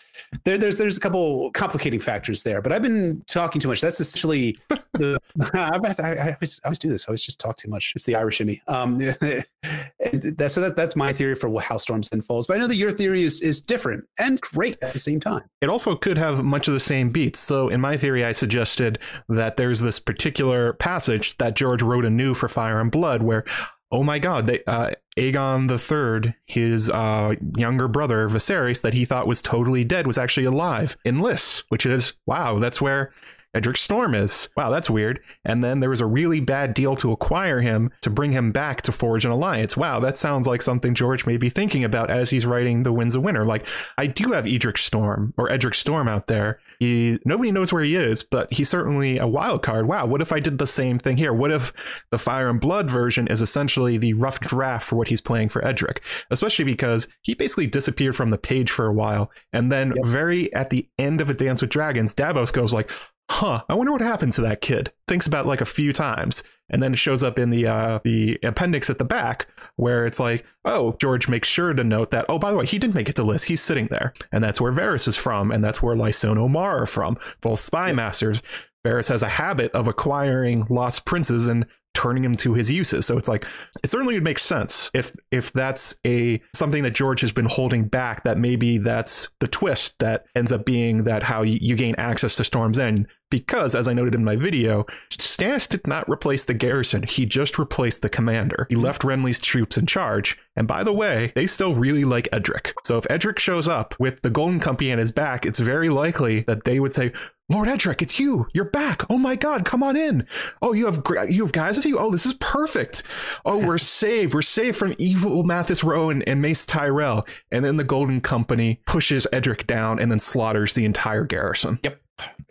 [0.45, 2.63] there, there's there's a couple complicating factors there.
[2.63, 3.81] But I've been talking too much.
[3.81, 4.57] That's essentially
[4.95, 5.19] the
[5.55, 7.07] I, I, I, always, I always do this.
[7.07, 7.93] I always just talk too much.
[7.95, 8.63] It's the Irish in me.
[8.69, 8.99] Um,
[10.13, 12.47] that's so that, that's my theory for how Storm's End falls.
[12.47, 15.45] But I know that your theory is is different and great at the same time.
[15.61, 17.39] It also could have much of the same beats.
[17.39, 18.99] So in my theory, I suggested
[19.29, 23.45] that there's this particular passage that George wrote anew for Fire and Blood, where
[23.91, 29.05] oh my god, they, uh, Aegon the Third, his uh, younger brother Viserys, that he
[29.05, 32.59] thought was totally dead, was actually alive in Lys, which is wow.
[32.59, 33.13] That's where
[33.55, 34.51] Edric Storm is.
[34.57, 35.21] Wow, that's weird.
[35.45, 38.83] And then there was a really bad deal to acquire him to bring him back
[38.83, 39.77] to forge an alliance.
[39.77, 43.15] Wow, that sounds like something George may be thinking about as he's writing The Winds
[43.15, 43.45] of Winter.
[43.45, 43.67] Like,
[43.97, 46.61] I do have Edric Storm or Edric Storm out there.
[46.79, 49.89] He nobody knows where he is, but he's certainly a wild card.
[49.89, 51.33] Wow, what if I did the same thing here?
[51.33, 51.73] What if
[52.11, 55.65] the Fire and Blood version is essentially the rough draft for what he's playing for
[55.67, 56.03] Edric?
[56.31, 60.07] Especially because he basically disappeared from the page for a while, and then yep.
[60.07, 62.91] very at the end of A Dance with Dragons, Davos goes like,
[63.31, 64.93] huh, I wonder what happened to that kid.
[65.07, 68.39] Thinks about like a few times, and then it shows up in the uh, the
[68.43, 69.47] appendix at the back
[69.77, 72.27] where it's like, oh, George makes sure to note that.
[72.29, 73.47] Oh, by the way, he didn't make it to list.
[73.47, 76.87] He's sitting there, and that's where Varys is from, and that's where Lysono Maar are
[76.87, 78.43] from, both spy masters.
[78.87, 81.67] Varys has a habit of acquiring lost princes and
[81.99, 83.07] turning him to his uses.
[83.07, 83.45] So it's like
[83.83, 87.89] it certainly would make sense if if that's a something that George has been holding
[87.89, 88.23] back.
[88.23, 92.37] That maybe that's the twist that ends up being that how you, you gain access
[92.37, 93.09] to Storm's End.
[93.31, 97.03] Because, as I noted in my video, Stannis did not replace the garrison.
[97.03, 98.67] He just replaced the commander.
[98.71, 100.39] He left Renly's troops in charge.
[100.57, 102.75] And by the way, they still really like Edric.
[102.85, 106.41] So if Edric shows up with the Golden Company at his back, it's very likely
[106.43, 107.13] that they would say,
[107.51, 108.47] Lord Edric, it's you.
[108.53, 109.09] You're back.
[109.09, 110.27] Oh my God, come on in.
[110.61, 111.99] Oh, you have you have guys with you.
[111.99, 113.03] Oh, this is perfect.
[113.47, 114.35] Oh, we're saved.
[114.35, 117.27] We're saved from evil Mathis Rowan and Mace Tyrell.
[117.51, 121.79] And then the Golden Company pushes Edric down and then slaughters the entire garrison.
[121.83, 122.01] Yep.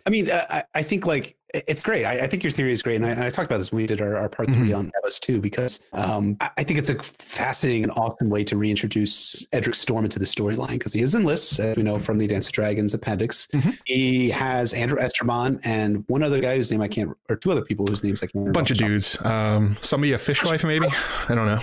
[0.06, 2.04] I mean, I, I think like it's great.
[2.04, 3.82] I, I, think your theory is great, and I, and I, talked about this when
[3.82, 4.74] we did our, our part 3 mm-hmm.
[4.74, 9.46] on Evos too, because um, I, think it's a fascinating and awesome way to reintroduce
[9.52, 12.26] Edric Storm into the storyline because he is in Lys, as we know from the
[12.26, 13.46] Dance of Dragons appendix.
[13.48, 13.70] Mm-hmm.
[13.86, 17.64] He has Andrew Estermond and one other guy whose name I can't, or two other
[17.64, 18.34] people whose names I can't.
[18.34, 18.50] remember.
[18.50, 19.24] A bunch of dudes.
[19.24, 20.88] Um, somebody a fishwife maybe.
[21.28, 21.60] I don't know.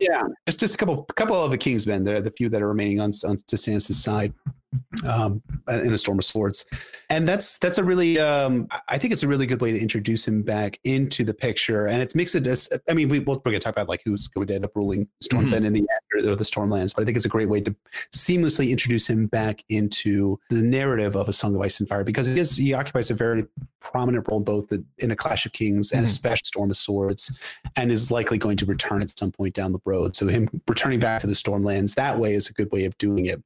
[0.00, 2.04] Yeah, it's just a couple, couple of the Kingsmen.
[2.04, 4.32] They're the few that are remaining on, on to Sansa's side
[5.08, 6.64] um, in a storm of swords
[7.08, 10.26] and that's that's a really um, i think it's a really good way to introduce
[10.26, 13.54] him back into the picture and it makes it as, i mean we, we're going
[13.54, 15.56] to talk about like who's going to end up ruling storm's mm-hmm.
[15.56, 17.74] end in the end or the stormlands but i think it's a great way to
[18.14, 22.26] seamlessly introduce him back into the narrative of a song of ice and fire because
[22.26, 23.44] he, is, he occupies a very
[23.80, 26.10] prominent role both in a clash of kings and mm-hmm.
[26.10, 27.38] especially storm of swords
[27.76, 31.00] and is likely going to return at some point down the road so him returning
[31.00, 33.42] back to the stormlands that way is a good way of doing it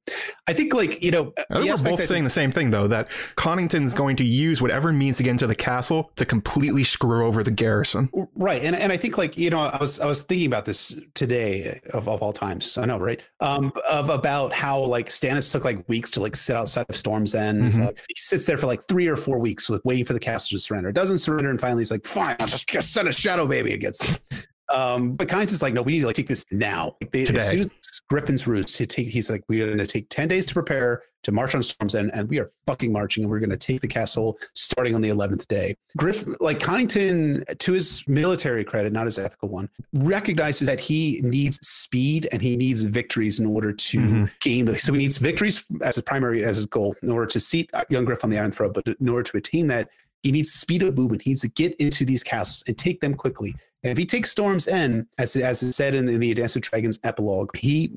[0.46, 3.08] i think like you know I think we're both saying the same thing though that
[3.36, 7.42] Connington's going to use whatever means to get into the castle to completely screw over
[7.42, 8.10] the garrison.
[8.34, 10.98] Right, and and I think like you know I was I was thinking about this
[11.14, 12.76] today of, of all times.
[12.78, 13.20] I know, right?
[13.40, 17.34] Um, of about how like Stannis took like weeks to like sit outside of Storm's
[17.34, 17.62] End.
[17.62, 17.84] Mm-hmm.
[18.08, 20.62] He sits there for like three or four weeks, like waiting for the castle to
[20.62, 20.88] surrender.
[20.88, 23.72] It doesn't surrender, and finally he's like, "Fine, I'll just, just send a shadow baby
[23.72, 24.20] against."
[24.72, 26.96] Um, but Kynes is like, no, we need to like take this now.
[27.00, 30.08] Like they, as soon as Griffin's roost, to take, he's like, we're going to take
[30.08, 33.30] 10 days to prepare to march on Storm's End, and we are fucking marching, and
[33.30, 35.74] we're going to take the castle starting on the 11th day.
[35.96, 41.58] Griff, like Connington, to his military credit, not his ethical one, recognizes that he needs
[41.66, 44.24] speed and he needs victories in order to mm-hmm.
[44.40, 44.78] gain the.
[44.78, 48.04] So he needs victories as his primary, as his goal, in order to seat young
[48.04, 48.72] Griff on the Iron Throne.
[48.72, 49.88] But in order to attain that,
[50.24, 51.22] he needs speed of movement.
[51.22, 53.54] He needs to get into these castles and take them quickly.
[53.84, 56.64] And if he takes Storm's End, as as it said in, in the Dance with
[56.64, 57.92] Dragons epilogue, he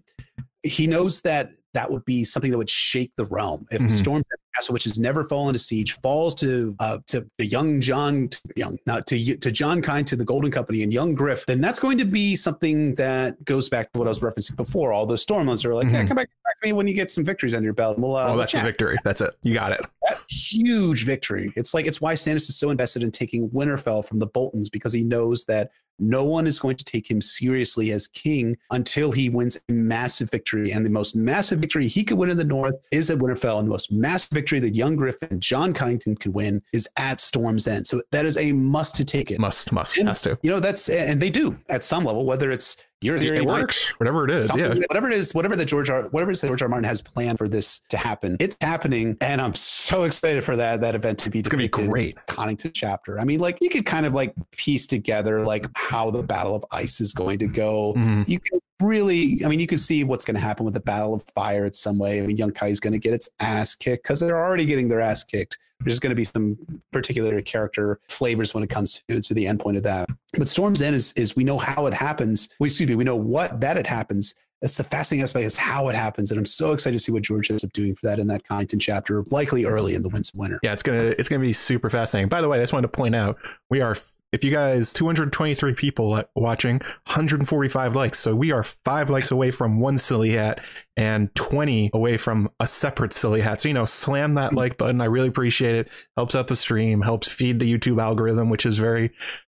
[0.62, 3.66] he knows that that would be something that would shake the realm.
[3.72, 3.96] If mm-hmm.
[3.96, 7.80] Storm's End castle, which has never fallen to siege, falls to uh, to, to young
[7.80, 11.62] Jon, young not to to Jon Kind to the Golden Company and young Griff, then
[11.62, 14.92] that's going to be something that goes back to what I was referencing before.
[14.92, 15.96] All the Stormlands are like, mm-hmm.
[15.96, 17.98] yeah, come back, to me when you get some victories under your belt.
[17.98, 18.98] We'll, uh, oh, that's a victory.
[19.04, 19.36] That's it.
[19.44, 19.82] You got it.
[20.08, 21.54] That huge victory.
[21.56, 24.94] It's like it's why Stannis is so invested in taking Winterfell from the Boltons because
[24.94, 29.30] he knows that no one is going to take him seriously as king until he
[29.30, 30.72] wins a massive victory.
[30.72, 33.60] And the most massive victory he could win in the North is at Winterfell.
[33.60, 37.68] And the most massive victory that young Griffin, Jon Connington, could win is at Storm's
[37.68, 37.88] End.
[37.88, 39.40] So that is a must to take it.
[39.40, 40.38] Must, must, and, has to.
[40.44, 43.90] You know, that's, and they do at some level, whether it's Your theory it works.
[44.00, 44.74] Whatever it is, yeah.
[44.88, 46.08] whatever it is, whatever the George R.
[46.10, 46.68] whatever it is that George R.
[46.68, 50.82] Martin has planned for this to happen, it's happening, and I'm so excited for that
[50.82, 51.40] that event to be.
[51.40, 52.18] It's gonna be great.
[52.28, 53.20] Connington chapter.
[53.20, 56.66] I mean, like you could kind of like piece together like how the Battle of
[56.72, 57.94] Ice is going to go.
[57.96, 58.28] Mhm.
[58.28, 61.14] You can really, I mean, you can see what's going to happen with the Battle
[61.14, 62.22] of Fire in some way.
[62.22, 64.88] I mean, Young Kai is going to get its ass kicked because they're already getting
[64.88, 65.58] their ass kicked.
[65.82, 66.58] There's going to be some
[66.92, 70.10] particular character flavors when it comes to, to the end point of that.
[70.38, 72.50] But Storm's End is is we know how it happens.
[72.60, 74.34] We excuse me, we know what that it happens.
[74.62, 77.22] That's the fascinating aspect is how it happens, and I'm so excited to see what
[77.22, 80.32] George ends up doing for that in that Connington chapter, likely early in the Winds
[80.34, 80.60] of Winter.
[80.64, 82.28] Yeah, it's gonna it's gonna be super fascinating.
[82.28, 83.38] By the way, I just wanted to point out
[83.70, 83.96] we are
[84.38, 88.20] if you guys 223 people watching, 145 likes.
[88.20, 90.64] So we are five likes away from one silly hat
[90.96, 93.62] and 20 away from a separate silly hat.
[93.62, 95.02] So you know, slam that like button.
[95.02, 95.92] I really appreciate it.
[96.16, 99.10] Helps out the stream, helps feed the YouTube algorithm, which is very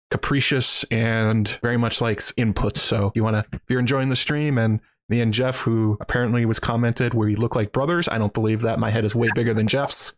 [0.09, 2.77] capricious and very much likes inputs.
[2.77, 5.97] So if you want to, if you're enjoying the stream and me and Jeff, who
[5.99, 8.07] apparently was commented, we look like brothers.
[8.07, 8.79] I don't believe that.
[8.79, 10.13] My head is way bigger than Jeff's.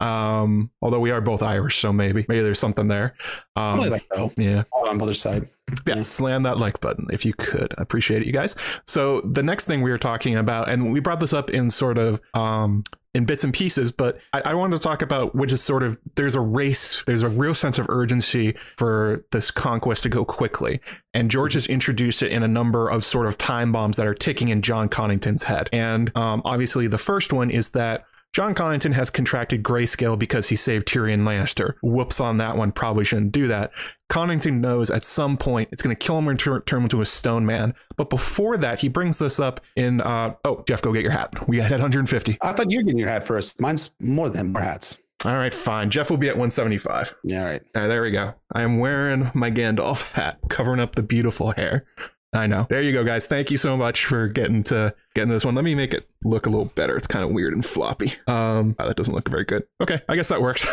[0.00, 3.14] Um, although we are both Irish, so maybe maybe there's something there.
[3.56, 5.48] Um, Probably like though yeah, on the other side.
[5.86, 7.74] yeah, slam that like button if you could.
[7.76, 8.54] I appreciate it, you guys.
[8.86, 11.98] So the next thing we were talking about, and we brought this up in sort
[11.98, 12.84] of um
[13.14, 15.96] in bits and pieces, but I, I wanted to talk about which is sort of
[16.16, 20.80] there's a race, there's a real sense of urgency for this conquest to go quickly.
[21.14, 24.14] And George has introduced it in a number of sort of time bombs that are
[24.14, 25.70] ticking in Jon Connington's head.
[25.72, 28.04] And um, obviously the first one is that
[28.34, 31.74] Jon Connington has contracted grayscale because he saved Tyrion Lannister.
[31.84, 33.70] Whoops on that one, probably shouldn't do that.
[34.10, 37.00] Connington knows at some point it's going to kill him and tur- turn him into
[37.00, 37.74] a stone man.
[37.96, 41.46] But before that, he brings this up in, uh, oh, Jeff, go get your hat.
[41.46, 42.38] We had 150.
[42.42, 43.60] I thought you were getting your hat first.
[43.60, 44.98] Mine's more than more hats.
[45.24, 45.90] All right, fine.
[45.90, 47.14] Jeff will be at 175.
[47.22, 47.62] Yeah, all right.
[47.76, 48.34] All right, there we go.
[48.52, 51.86] I am wearing my Gandalf hat, covering up the beautiful hair.
[52.34, 52.66] I know.
[52.68, 53.26] There you go, guys.
[53.26, 55.54] Thank you so much for getting to getting this one.
[55.54, 56.96] Let me make it look a little better.
[56.96, 58.14] It's kind of weird and floppy.
[58.26, 59.64] Um, wow, that doesn't look very good.
[59.80, 60.66] Okay, I guess that works.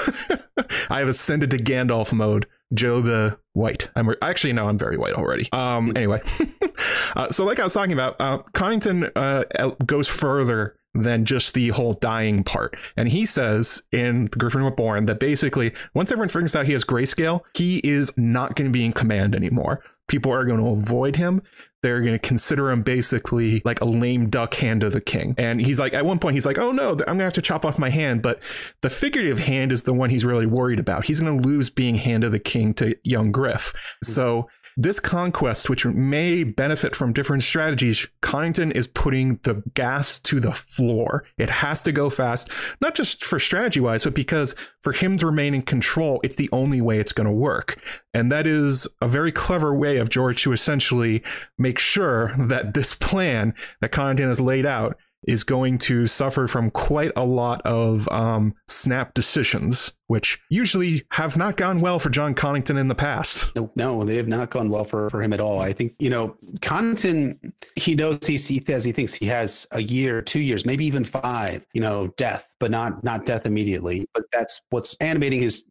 [0.90, 2.48] I have ascended to Gandalf mode.
[2.74, 3.90] Joe the White.
[3.96, 5.50] I'm re- actually no, I'm very white already.
[5.52, 6.22] Um, anyway,
[7.16, 11.70] uh, so like I was talking about, uh, Connington uh, goes further than just the
[11.70, 12.76] whole dying part.
[12.98, 16.84] And he says in The Griffin Reborn that basically, once everyone figures out he has
[16.84, 19.82] grayscale, he is not going to be in command anymore.
[20.12, 21.42] People are going to avoid him.
[21.82, 25.36] They're going to consider him basically like a lame duck hand of the king.
[25.38, 27.42] And he's like, at one point, he's like, oh no, I'm going to have to
[27.42, 28.22] chop off my hand.
[28.22, 28.42] But
[28.82, 31.06] the figurative hand is the one he's really worried about.
[31.06, 33.72] He's going to lose being hand of the king to young Griff.
[34.04, 34.12] Hmm.
[34.12, 40.39] So this conquest, which may benefit from different strategies, Connington is putting the gas to
[40.39, 41.26] the floor.
[41.38, 42.49] It has to go fast,
[42.80, 46.49] not just for strategy wise, but because for him to remain in control, it's the
[46.52, 47.80] only way it's going to work.
[48.14, 51.23] And that is a very clever way of George to essentially
[51.57, 56.72] make sure that this plan that Connington has laid out is going to suffer from
[56.72, 62.36] quite a lot of um, snap decisions, which usually have not gone well for Jon
[62.36, 63.50] Connington in the past.
[63.78, 65.62] No, they have not gone well for, for him at all.
[65.62, 70.22] I think, you know, Connington, he knows he says he thinks he has a year,
[70.22, 74.06] two years, maybe even five, you know, death, but not not death immediately.
[74.14, 75.64] But that's what's animating his,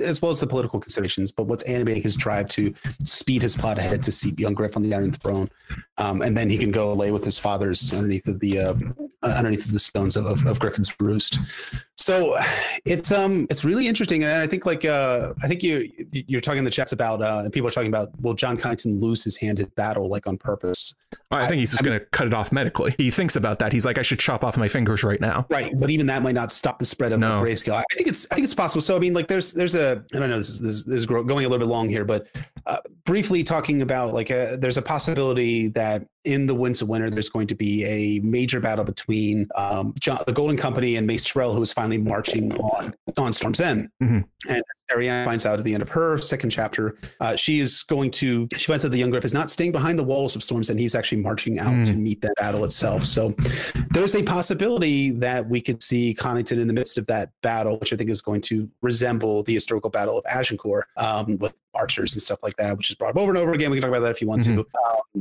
[0.00, 2.72] as well as the political considerations, but what's animating his drive to
[3.02, 5.48] speed his plot ahead to seat young Griff on the Iron Throne.
[5.98, 8.74] Um, and then he can go lay with his fathers underneath of the uh,
[9.24, 11.40] underneath of the stones of, of, of Griffin's roost.
[11.96, 12.36] So
[12.84, 16.58] it's um it's really interesting, and I think like uh I think you you're talking
[16.58, 19.60] in the chats about uh people are talking about will Jon Connington lose his hand
[19.60, 20.94] at battle like on purpose?
[21.30, 22.94] I think he's just going to cut it off medically.
[22.98, 23.72] He thinks about that.
[23.72, 25.46] He's like, I should chop off my fingers right now.
[25.50, 27.38] Right, but even that might not stop the spread of, No.
[27.38, 27.74] of grayscale.
[27.74, 28.80] I think it's I think it's possible.
[28.82, 31.06] So I mean, like there's there's a I don't know this is this, this is
[31.06, 32.26] going a little bit long here, but
[32.66, 37.10] uh, briefly talking about like a, there's a possibility that in the Winds of Winter
[37.10, 41.24] there's going to be a major battle between um, Jon, the Golden Company and Mace
[41.24, 43.88] Tyrell, who is finally marching on on Storm's End.
[44.02, 44.24] Mhm.
[44.48, 44.62] And
[44.94, 48.48] Arianne finds out at the end of her second chapter, uh, she is going to
[48.56, 50.78] she finds out the young Griff is not staying behind the walls of Storm's End
[50.80, 51.86] He's actually marching out Mm.
[51.86, 53.04] to meet that battle itself.
[53.04, 53.34] So
[53.92, 57.92] there's a possibility that we could see Connington in the midst of that battle, which
[57.92, 62.20] I think is going to resemble the historical battle of Agincourt um, with archers and
[62.22, 63.70] stuff like that, which is brought up over and over again.
[63.70, 64.60] We can talk about that if you want to.
[64.60, 64.66] Um,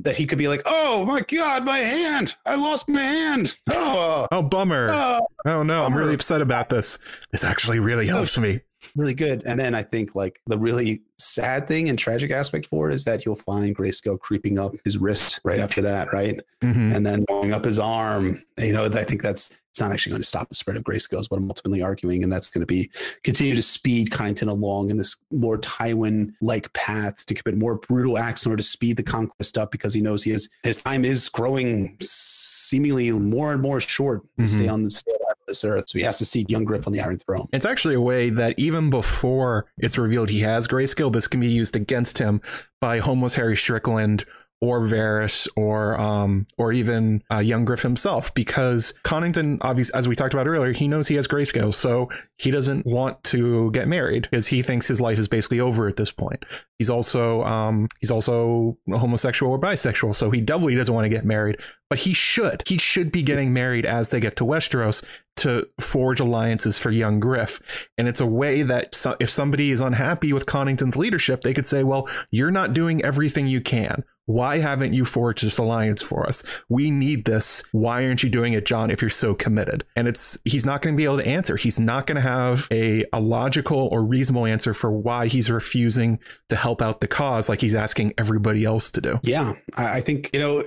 [0.03, 2.35] that he could be like, "Oh my God, my hand!
[2.45, 3.55] I lost my hand!
[3.71, 4.89] Oh, Oh, bummer.
[4.91, 5.83] oh." Oh, no.
[5.83, 6.99] I'm really upset about this.
[7.31, 8.61] This actually really helps me.
[8.95, 9.43] Really good.
[9.45, 13.03] And then I think like the really sad thing and tragic aspect for it is
[13.05, 16.39] that you'll find Grayscale creeping up his wrist right after that, right?
[16.61, 16.95] Mhm.
[16.95, 18.41] And then going up his arm.
[18.57, 21.21] You know, I think that's it's not actually going to stop the spread of grayscale
[21.21, 22.23] is what I'm ultimately arguing.
[22.23, 22.91] And that's going to be
[23.23, 28.17] continue to speed Connington along in this more Tywin like path to commit more brutal
[28.17, 31.05] acts in order to speed the conquest up because he knows he has his time
[31.05, 35.20] is growing seemingly more and more short to stay on the stay alive on
[35.51, 35.85] this earth.
[35.89, 37.47] So he has to see young Griff on the Iron Throne.
[37.51, 41.47] It's actually a way that even before it's revealed he has grayscale, this can be
[41.47, 42.41] used against him
[42.79, 44.25] by homeless Harry Strickland
[44.61, 50.15] or Varys or um or even uh, young Griff himself because Connington obviously as we
[50.15, 54.23] talked about earlier he knows he has grayscale so he doesn't want to get married
[54.23, 56.45] because he thinks his life is basically over at this point.
[56.77, 61.25] He's also um he's also homosexual or bisexual so he doubly doesn't want to get
[61.25, 61.57] married
[61.89, 62.63] but he should.
[62.65, 65.03] He should be getting married as they get to Westeros
[65.35, 67.59] to forge alliances for young Griff.
[67.97, 71.65] And it's a way that so, if somebody is unhappy with Connington's leadership they could
[71.65, 76.27] say well you're not doing everything you can why haven't you forged this alliance for
[76.27, 76.43] us?
[76.69, 77.63] We need this.
[77.71, 79.83] Why aren't you doing it, Jon, if you're so committed?
[79.95, 81.57] And it's he's not going to be able to answer.
[81.57, 86.19] He's not going to have a, a logical or reasonable answer for why he's refusing
[86.49, 89.19] to help out the cause like he's asking everybody else to do.
[89.23, 90.63] Yeah, I think you know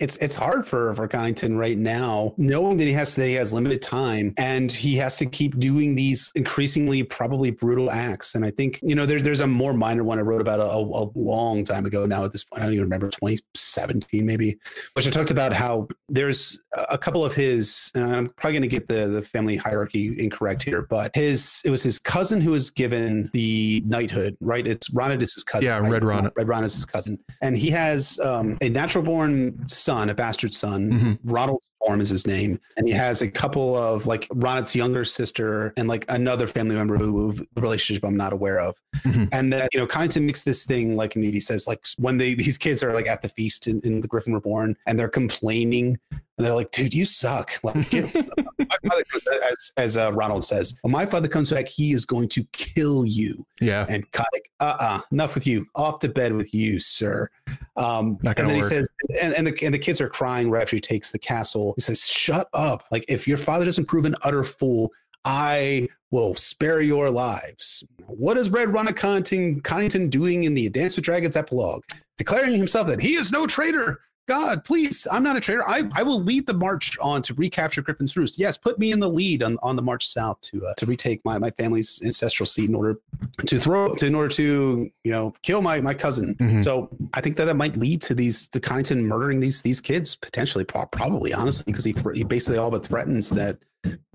[0.00, 3.52] it's it's hard for for Connington right now, knowing that he has that he has
[3.52, 8.34] limited time and he has to keep doing these increasingly probably brutal acts.
[8.34, 10.64] And I think you know there, there's a more minor one I wrote about a,
[10.64, 12.24] a, a long time ago now.
[12.24, 14.56] At this point, I don't even remember 2017 maybe,
[14.94, 16.58] which I talked about how there's
[16.90, 17.90] a couple of his.
[17.94, 21.70] And I'm probably going to get the the family hierarchy incorrect here, but his it
[21.70, 24.36] was his cousin who was given the knighthood.
[24.40, 25.66] Right, it's Ronnet is his cousin.
[25.66, 25.90] Yeah, right?
[25.90, 26.32] Red Ronnet.
[26.36, 30.52] Red Ron is his cousin, and he has um, a natural born son, a bastard
[30.52, 30.90] son.
[30.90, 31.18] Mhm.
[31.24, 35.72] Ronald Storm is his name, and he has a couple of like Ronnet's younger sister
[35.76, 38.76] and like another family member who the relationship I'm not aware of.
[38.98, 39.28] Mhm.
[39.32, 42.58] And that you know, Connington makes this thing like he says like when they these
[42.58, 45.98] kids are like at the feast in, in the Griffin Reborn and they're complaining.
[46.38, 47.52] And they're like, dude, you suck.
[47.62, 49.02] Like, get, my father,
[49.50, 53.04] as, as uh, Ronald says, when my father comes back, he is going to kill
[53.04, 53.86] you Yeah.
[53.88, 55.66] and kind like, uh-uh, enough with you.
[55.74, 57.28] Off to bed with you, sir.
[57.76, 58.56] Um, and then work.
[58.56, 58.88] he says,
[59.20, 61.74] and, and the and the kids are crying right after he takes the castle.
[61.76, 62.84] He says, "Shut up!
[62.90, 64.90] Like if your father doesn't prove an utter fool,
[65.24, 70.96] I will spare your lives." What is Red Ronnet Connington, Connington doing in the Dance
[70.96, 71.82] with Dragons epilogue?
[72.18, 74.00] Declaring himself that he is no traitor.
[74.28, 75.68] God, please, I'm not a traitor.
[75.68, 78.38] I, I will lead the march on to recapture Griffin's Roost.
[78.38, 81.20] Yes, put me in the lead on, on the march south to uh, to retake
[81.24, 83.00] my, my family's ancestral seat in order
[83.46, 86.36] to throw to in order to you know kill my my cousin.
[86.36, 86.62] Mhm.
[86.62, 90.14] So I think that that might lead to these to Connington murdering these these kids
[90.14, 93.58] potentially, probably honestly, because he thr he basically all but threatens that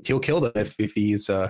[0.05, 1.49] he'll kill them if if he's uh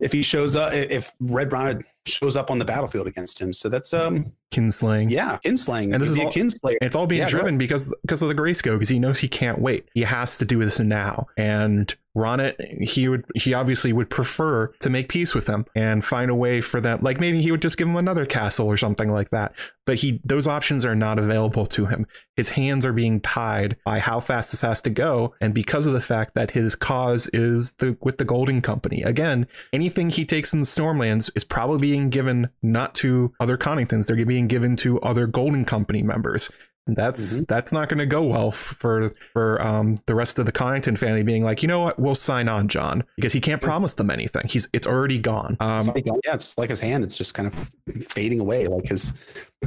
[0.00, 3.52] if he shows up if Red Ronnet shows up on the battlefield against him.
[3.52, 5.10] So that's um Kinslaying.
[5.10, 6.76] yeah kinslaying And this is a all- kinslayer.
[6.80, 9.60] It's all being Yeah, driven because because of the grayscale because he knows he can't
[9.60, 9.88] wait.
[9.94, 11.26] He has to do this now.
[11.36, 16.30] And Ronnet, he would he obviously would prefer to make peace with them and find
[16.30, 17.00] a way for them.
[17.02, 19.52] Like maybe he would just give him another castle or something like that.
[19.84, 22.06] But he those options are not available to him.
[22.36, 25.92] His hands are being tied by how fast this has to go, and because of
[25.92, 29.02] the fact that his cause is the with the Golden Company.
[29.02, 34.06] Again, anything he takes in the Stormlands is probably being given not to other Conningtons.
[34.06, 36.50] They're being given to other Golden Company members.
[36.86, 40.98] That's that's not going to go well for for um, the rest of the Connington
[40.98, 44.10] family being like, you know what, we'll sign on, Jon, because he can't promise them
[44.10, 44.46] anything.
[44.48, 45.56] He's it's already gone.
[45.60, 47.02] Um, It's like, yeah, it's like his hand.
[47.02, 47.70] It's just kind of
[48.10, 48.66] fading away.
[48.66, 49.14] Like his,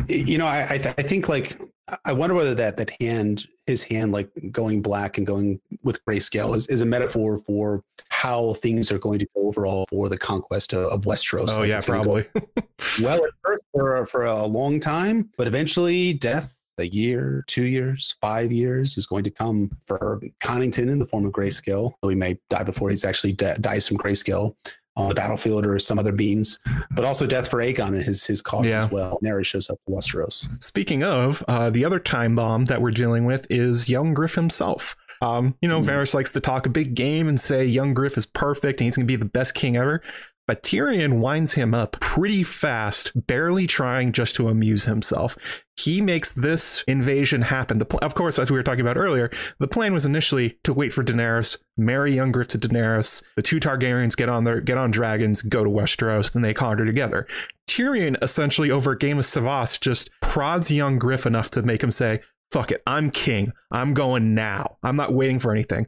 [0.07, 1.59] you know, I I, th- I think like
[2.05, 6.55] I wonder whether that that hand, his hand, like going black and going with grayscale,
[6.55, 10.73] is, is a metaphor for how things are going to go overall for the conquest
[10.73, 11.49] of, of Westeros.
[11.49, 12.27] oh Like, yeah, probably.
[13.01, 16.56] well at first for for a long time, but eventually death.
[16.79, 21.25] A year, two years, five years is going to come for Connington in the form
[21.25, 21.93] of grayscale.
[22.01, 24.55] Though he may die before he's actually de- dies from grayscale
[24.95, 26.59] on the battlefield or some other means,
[26.91, 28.83] but also death for Aegon and his his cause Yeah.
[28.85, 29.17] as well.
[29.21, 30.47] Nary shows up to Westeros.
[30.63, 34.95] Speaking of, uh, the other time bomb that we're dealing with is young Griff himself.
[35.21, 35.89] Um, you know, Hmm.
[35.89, 38.95] Varys likes to talk a big game and say young Griff is perfect and he's
[38.95, 40.01] going to be the best king ever.
[40.47, 45.37] But Tyrion winds him up pretty fast, barely trying just to amuse himself.
[45.75, 47.79] He makes this invasion happen.
[47.79, 49.29] Pl- of course, as we were talking about earlier,
[49.59, 53.21] the plan was initially to wait for Daenerys, marry young Griff to Daenerys.
[53.35, 56.85] The two Targaryens get on their get on dragons, go to Westeros, and they conquer
[56.85, 57.27] together.
[57.67, 62.21] Tyrion essentially over Game of Cyvasse just prods young Griff enough to make him say,
[62.51, 63.51] "Fuck it, I'm king.
[63.69, 64.77] I'm going now.
[64.81, 65.87] I'm not waiting for anything."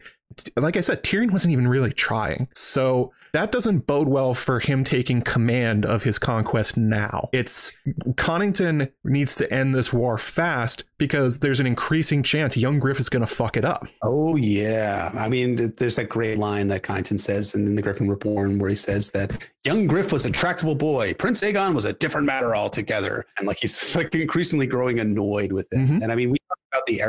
[0.57, 2.49] Like I said, Tyrion wasn't even really trying.
[2.53, 7.29] So that doesn't bode well for him taking command of his conquest now.
[7.31, 7.71] It's
[8.11, 13.09] Connington needs to end this war fast because there's an increasing chance young Griff is
[13.09, 13.87] going to fuck it up.
[14.03, 18.59] Oh yeah, I mean, there's that great line that Connington says in the Griffin Reborn
[18.59, 22.27] where he says that young Griff was a tractable boy, Prince Aegon was a different
[22.27, 25.77] matter altogether, and like he's like increasingly growing annoyed with it.
[25.77, 25.99] Mm-hmm.
[26.01, 27.01] And I mean, we talked about the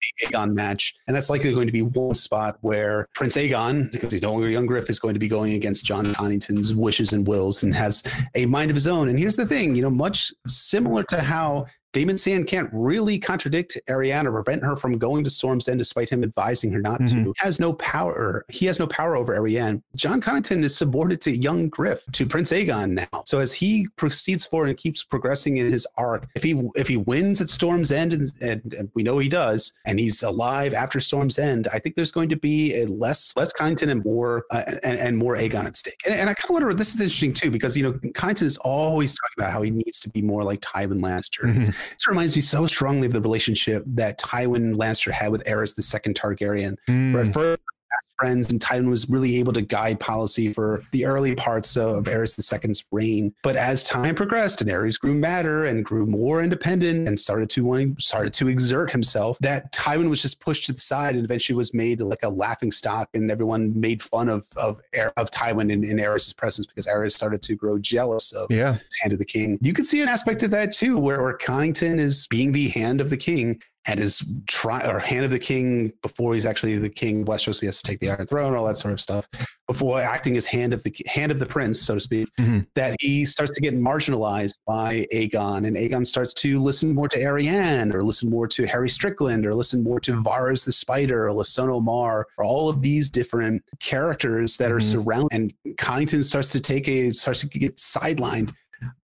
[0.00, 4.12] Arianne Aegon match, and that's likely going to be one spot where Prince Aegon, because
[4.12, 7.26] he's no longer young Griff, is going to be going against Jon Connington's wishes and
[7.26, 8.02] wills and has
[8.34, 9.08] a mind of his own.
[9.08, 13.76] And here's the thing, you know, much similar to how Daemon Sand can't really contradict
[13.88, 17.24] Arianne or prevent her from going to Storm's End despite him advising her not mm-hmm.
[17.24, 17.34] to.
[17.36, 18.44] He has no power.
[18.48, 19.82] He has no power over Arianne.
[19.96, 23.22] Jon Connington is subordinate to young Griff, to Prince Aegon now.
[23.26, 26.96] So as he proceeds forward and keeps progressing in his arc, if he if he
[26.96, 31.00] wins at Storm's End, and, and, and we know he does, and he's alive after
[31.00, 34.62] Storm's End, I think there's going to be a less less Connington and more uh,
[34.82, 36.00] and, and more Aegon at stake.
[36.06, 36.72] And, and I kind of wonder.
[36.72, 40.00] This is interesting too because you know Connington is always talking about how he needs
[40.00, 41.44] to be more like Tywin Lannister.
[41.44, 45.74] Mm-hmm this reminds me so strongly of the relationship that Tywin Lannister had with Aerys
[45.74, 46.76] the Second Targaryen.
[46.88, 47.12] Mm.
[47.12, 47.62] Where at first
[48.20, 52.38] friends, and Tywin was really able to guide policy for the early parts of Aerys
[52.38, 53.34] II's reign.
[53.42, 57.96] But as time progressed and Aerys grew madder and grew more independent and started to
[57.98, 61.72] started to exert himself, that Tywin was just pushed to the side and eventually was
[61.72, 64.80] made like a laughing stock, and everyone made fun of of
[65.16, 68.74] of Tywin in, in Aerys' presence because Aerys started to grow jealous of yeah.
[68.74, 69.58] his hand of the king.
[69.62, 73.00] You can see an aspect of that too, where, where Connington is being the hand
[73.00, 73.60] of the king
[73.90, 77.60] and his try or hand of the king before he's actually the king of Westeros.
[77.60, 79.26] He has to take the Iron Throne, all that sort of stuff.
[79.66, 82.60] Before acting as hand of the hand of the prince, so to speak, mm-hmm.
[82.76, 87.18] that he starts to get marginalized by Aegon, and Aegon starts to listen more to
[87.18, 91.32] Arianne, or listen more to Harry Strickland, or listen more to Varys the Spider, or
[91.32, 94.76] Lysono Maar, or all of these different characters that mm-hmm.
[94.76, 95.28] are surrounded.
[95.32, 98.52] And Connington starts to take a starts to get sidelined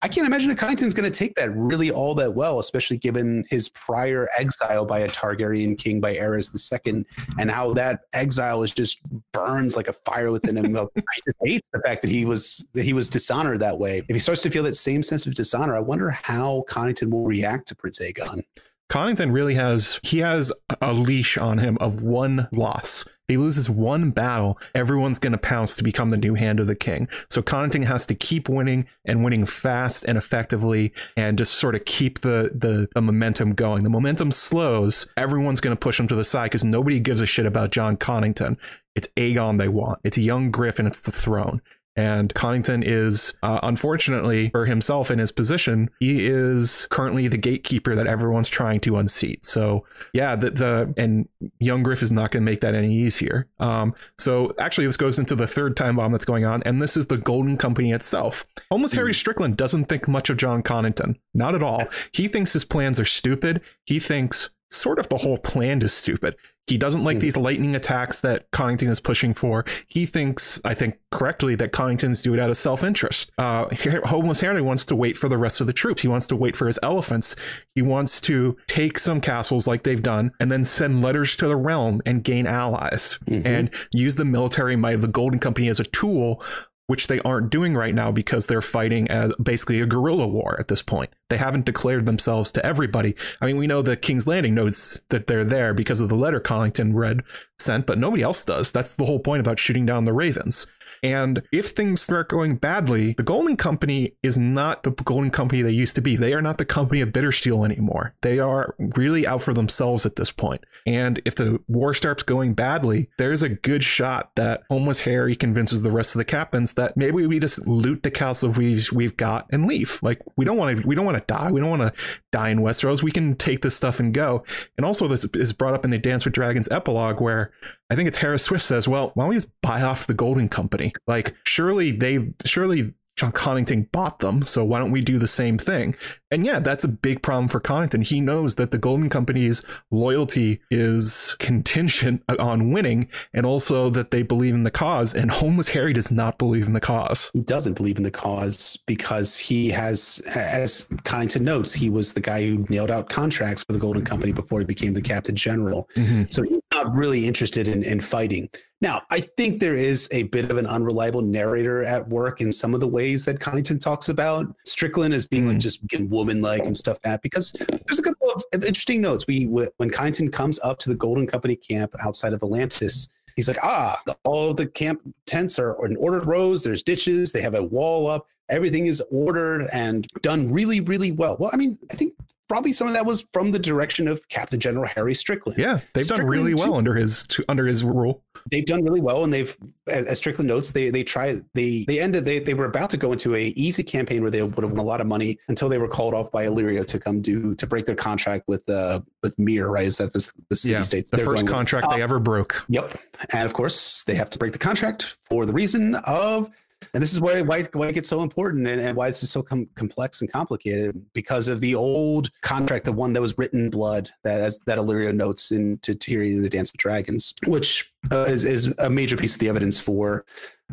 [0.02, 3.44] I can't imagine that Connington's going to take that really all that well, especially given
[3.50, 6.50] his prior exile by a Targaryen king by Aerys
[6.86, 7.04] II,
[7.38, 8.98] and how that exile is just
[9.32, 10.76] burns like a fire within him.
[10.96, 13.98] I hates the fact that he was that he was dishonored that way.
[14.08, 17.24] If he starts to feel that same sense of dishonor, I wonder how Connington will
[17.24, 18.42] react to Prince Aegon.
[18.90, 23.04] Connington really has he has a leash on him of one loss.
[23.28, 26.74] He loses one battle, everyone's going to pounce to become the new hand of the
[26.74, 27.08] king.
[27.28, 31.84] So Connington has to keep winning and winning fast and effectively, and just sort of
[31.84, 33.84] keep the the, the momentum going.
[33.84, 37.26] The momentum slows, everyone's going to push him to the side because nobody gives a
[37.26, 38.56] shit about Jon Connington.
[38.94, 40.00] It's Aegon they want.
[40.04, 40.86] It's young Griffin.
[40.86, 41.60] It's the throne.
[41.97, 47.94] And Connington is, uh, unfortunately for himself in his position, he is currently the gatekeeper
[47.94, 49.47] that everyone's trying to unseat.
[49.47, 51.28] So yeah, the, the and
[51.59, 53.48] young Griff is not going to make that any easier.
[53.59, 56.97] Um, so actually, this goes into the third time bomb that's going on, and this
[56.97, 58.47] is the Golden Company itself.
[58.70, 58.98] Almost mm.
[58.98, 61.85] Harry Strickland doesn't think much of Jon Connington, not at all.
[62.12, 63.60] He thinks his plans are stupid.
[63.85, 66.36] He thinks sort of the whole plan is stupid.
[66.66, 67.20] He doesn't like mm.
[67.20, 69.64] these lightning attacks that Connington is pushing for.
[69.86, 73.30] He thinks, I think correctly, that Connington's do it out of self interest.
[73.38, 73.66] Uh,
[74.05, 76.02] Homeless Harry wants to wait for the rest of the troops.
[76.02, 77.36] He wants to wait for his elephants.
[77.74, 81.56] He wants to take some castles like they've done and then send letters to the
[81.56, 83.47] realm and gain allies mm-hmm.
[83.47, 86.43] and use the military might of the Golden Company as a tool
[86.86, 90.68] which they aren't doing right now because they're fighting as basically a guerrilla war at
[90.68, 91.10] this point.
[91.28, 93.16] They haven't declared themselves to everybody.
[93.40, 96.40] I mean, we know the King's Landing knows that they're there because of the letter
[96.40, 97.22] Connington read
[97.58, 98.70] sent, but nobody else does.
[98.70, 100.66] That's the whole point about shooting down the Ravens.
[101.02, 105.70] And if things start going badly, the Golden Company is not the Golden Company they
[105.70, 106.16] used to be.
[106.16, 108.14] They are not the company of Bittersteel anymore.
[108.23, 110.64] They are really out for themselves at this point.
[110.86, 115.82] And if the war starts going badly, there's a good shot that Homeless Harry convinces
[115.82, 119.47] the rest of the captains that maybe we just loot the castle we've we've got
[119.51, 120.01] and leave.
[120.02, 121.51] Like we don't want to we don't want to die.
[121.51, 121.93] We don't want to
[122.32, 123.02] die in Westeros.
[123.02, 124.44] We can take this stuff and go.
[124.77, 127.52] And also this is brought up in the Dance with Dragons epilogue where
[127.90, 130.48] I think it's Harys Swyft says, well, why don't we just buy off the Golden
[130.48, 130.92] Company?
[131.06, 135.56] Like, surely they, surely Jon Connington bought them, so why don't we do the same
[135.56, 135.94] thing?
[136.30, 138.04] And yeah, that's a big problem for Connington.
[138.04, 144.22] He knows that the Golden Company's loyalty is contingent on winning, and also that they
[144.22, 145.14] believe in the cause.
[145.14, 147.30] And Homeless Harry does not believe in the cause.
[147.32, 152.20] He doesn't believe in the cause because he has, as Connington notes, he was the
[152.20, 155.88] guy who nailed out contracts for the Golden Company before he became the Captain General.
[155.94, 156.24] Mm-hmm.
[156.28, 158.48] So he's not really interested in, in fighting.
[158.80, 162.74] Now, I think there is a bit of an unreliable narrator at work in some
[162.74, 165.48] of the ways that Connington talks about Strickland as being mm.
[165.48, 167.52] like just getting woman-like and stuff that because
[167.86, 169.26] there's a couple of interesting notes.
[169.26, 173.58] We when Connington comes up to the Golden Company camp outside of Atlantis, He's like,
[173.62, 176.64] ah, all of the camp tents are in ordered rows.
[176.64, 177.32] There's ditches.
[177.32, 178.26] They have a wall up.
[178.48, 181.36] Everything is ordered and done really, really well.
[181.38, 182.14] Well, I mean, I think
[182.48, 185.59] probably some of that was from the direction of Captain General Harry Strickland.
[185.59, 188.23] Yeah, they've Strickland done really well under his under his rule.
[188.51, 189.56] they've done really well and they've
[189.89, 193.10] as strickland notes they they tried they they ended they, they were about to go
[193.12, 195.78] into a easy campaign where they would have won a lot of money until they
[195.78, 199.36] were called off by Illyrio to come do to break their contract with uh with
[199.39, 201.55] Myr right is that this the city Yeah, state the first going with?
[201.55, 202.64] contract they ever broke.
[202.68, 202.97] Yep.
[203.32, 206.51] And of course, they have to break the contract for the reason of,
[206.97, 209.31] and this is why why, why it gets so important and, and why this is
[209.31, 213.60] so com- complex and complicated because of the old contract, the one that was written
[213.66, 217.93] in blood that as that Illyrio notes into Tyrion and the Dance of Dragons, which
[218.10, 220.24] uh, is, is a major piece of the evidence for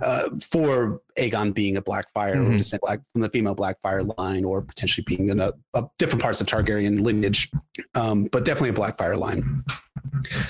[0.01, 2.57] uh, for Aegon being a Blackfyre or Mhm.
[2.57, 6.39] descent black from the female Blackfyre line, or potentially being in a, a different parts
[6.41, 7.51] of Targaryen lineage,
[7.95, 9.63] um, but definitely a Blackfyre line.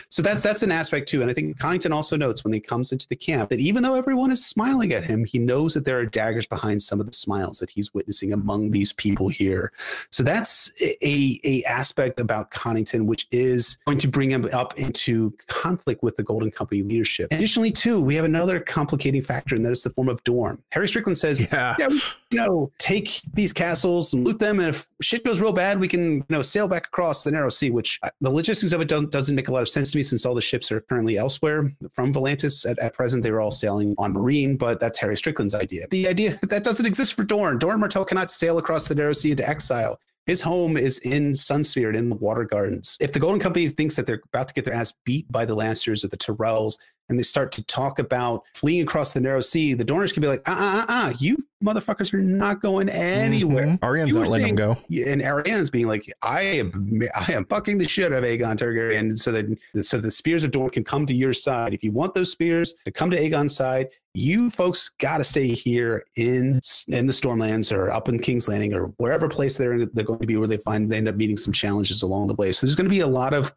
[0.10, 2.92] So that's that's an aspect too, and I think Connington also notes when he comes
[2.92, 6.00] into the camp that even though everyone is smiling at him, he knows that there
[6.00, 9.72] are daggers behind some of the smiles that he's witnessing among these people here.
[10.10, 15.34] So that's a a aspect about Connington which is going to bring him up into
[15.48, 17.28] conflict with the Golden Company leadership.
[17.32, 20.64] Additionally, too, we have another complicating factor, and that is the form of Dorm.
[20.72, 21.76] Harry Strickland says, Yeah.
[21.80, 22.02] yeah, we,
[22.34, 25.88] you know, take these castles and loot them, and if shit goes real bad, we
[25.88, 27.70] can, you know, sail back across the narrow sea.
[27.70, 30.04] Which uh, the logistics of it don't, doesn't make a lot of sense to me,
[30.04, 32.70] since all the ships are currently elsewhere from Volantis.
[32.70, 35.88] At, at present, they were all sailing on Meereen, but that's Harry Strickland's idea.
[35.92, 37.60] The idea that doesn't exist for Doran.
[37.60, 40.00] Doran Martell cannot sail across the narrow sea into exile.
[40.26, 42.98] His home is in Sunspear in the Water Gardens.
[43.02, 45.56] If the Golden Company thinks that they're about to get their ass beat by the
[45.56, 46.78] Lannisters or the Tyrells,
[47.10, 50.28] and they start to talk about fleeing across the narrow sea, the Dorners can be
[50.28, 53.68] like, uh uh uh, uh you motherfuckers are not going anywhere.
[53.68, 53.80] Mhm.
[53.80, 54.72] Arianne's You were not letting him go.
[54.90, 59.18] And Arianne's being like, I am, I am fucking the shit out of Aegon Targaryen,
[59.18, 59.46] so that
[59.82, 61.74] so the spears of Dorne can come to your side.
[61.74, 65.48] If you want those spears to come to Aegon's side, you folks got to stay
[65.48, 66.60] here in
[66.90, 70.28] in the Stormlands or up in King's Landing or wherever place they're they're going to
[70.28, 72.52] be, where they find they end up meeting some challenges along the way.
[72.52, 73.54] So there's going to be a lot of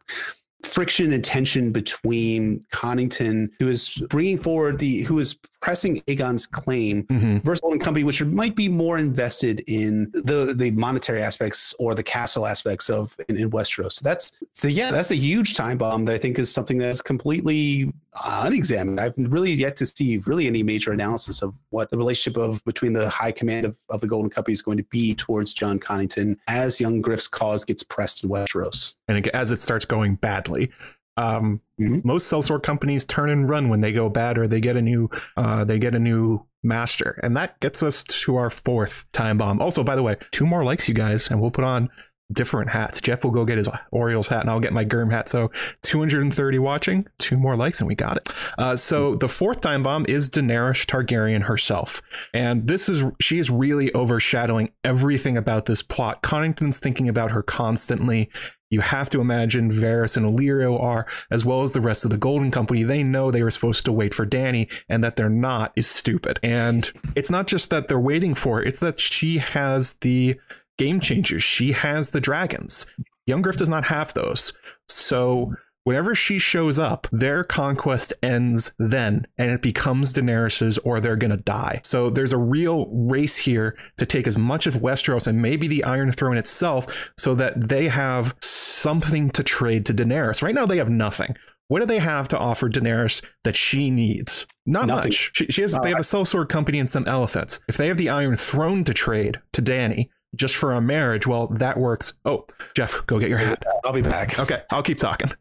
[0.67, 7.03] friction and tension between Connington, who is bringing forward the, who is pressing Aegon's claim
[7.05, 7.43] Mhm.
[7.43, 12.03] versus Golden Company, which might be more invested in the the monetary aspects or the
[12.03, 13.93] castle aspects of in, in Westeros.
[13.93, 17.01] So that's so yeah, that's a huge time bomb that I think is something that's
[17.01, 17.91] completely
[18.25, 18.99] unexamined.
[18.99, 22.93] I've really yet to see really any major analysis of what the relationship of between
[22.93, 26.37] the high command of, of the Golden Company is going to be towards Jon Connington
[26.47, 28.93] as young Griff's cause gets pressed in Westeros.
[29.07, 30.71] and as it starts going badly.
[31.17, 32.03] Um, Mhm.
[32.03, 35.09] Most sellsword companies turn and run when they go bad, or they get a new
[35.35, 39.61] uh, they get a new master, and that gets us to our fourth time bomb.
[39.61, 41.89] Also, by the way, two more likes, you guys, and we'll put on
[42.31, 42.99] different hats.
[42.99, 45.29] Jeff will go get his Orioles hat, and I'll get my Germ hat.
[45.29, 45.51] So
[45.83, 48.29] 230 watching, two more likes, and we got it.
[48.57, 52.01] Uh, so the fourth time bomb is Daenerys Targaryen herself,
[52.33, 56.21] and this is she is really overshadowing everything about this plot.
[56.21, 58.29] Connington's thinking about her constantly.
[58.69, 62.17] You have to imagine Varys and Illyrio are, as well as the rest of the
[62.17, 62.83] Golden Company.
[62.83, 66.37] They know they were supposed to wait for Danny, and that they're not is stupid.
[66.43, 70.37] And it's not just that they're waiting for it; it's that she has the
[70.77, 71.43] game changers.
[71.43, 72.85] She has the dragons.
[73.25, 74.53] Young Griff does not have those.
[74.87, 81.15] So whenever she shows up, their conquest ends then, and it becomes Daenerys's, or they're
[81.15, 81.81] gonna die.
[81.83, 85.83] So there's a real race here to take as much of Westeros and maybe the
[85.83, 90.41] Iron Throne itself, so that they have something to trade to Daenerys.
[90.41, 91.35] Right now, they have nothing.
[91.69, 94.45] What do they have to offer Daenerys that she needs?
[94.65, 95.09] Not Nothing.
[95.09, 95.31] much.
[95.33, 95.73] She, she has.
[95.73, 97.59] They have a sellsword company and some elephants.
[97.67, 101.47] If they have the Iron Throne to trade to Danny just for a marriage, well,
[101.47, 102.13] that works.
[102.25, 102.45] Oh,
[102.75, 103.61] Jeff, go get your hat.
[103.83, 104.39] I'll be back.
[104.39, 105.31] Okay, I'll keep talking.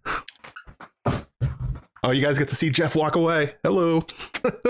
[2.03, 3.55] Oh, you guys get to see Jeff walk away.
[3.65, 4.05] Hello.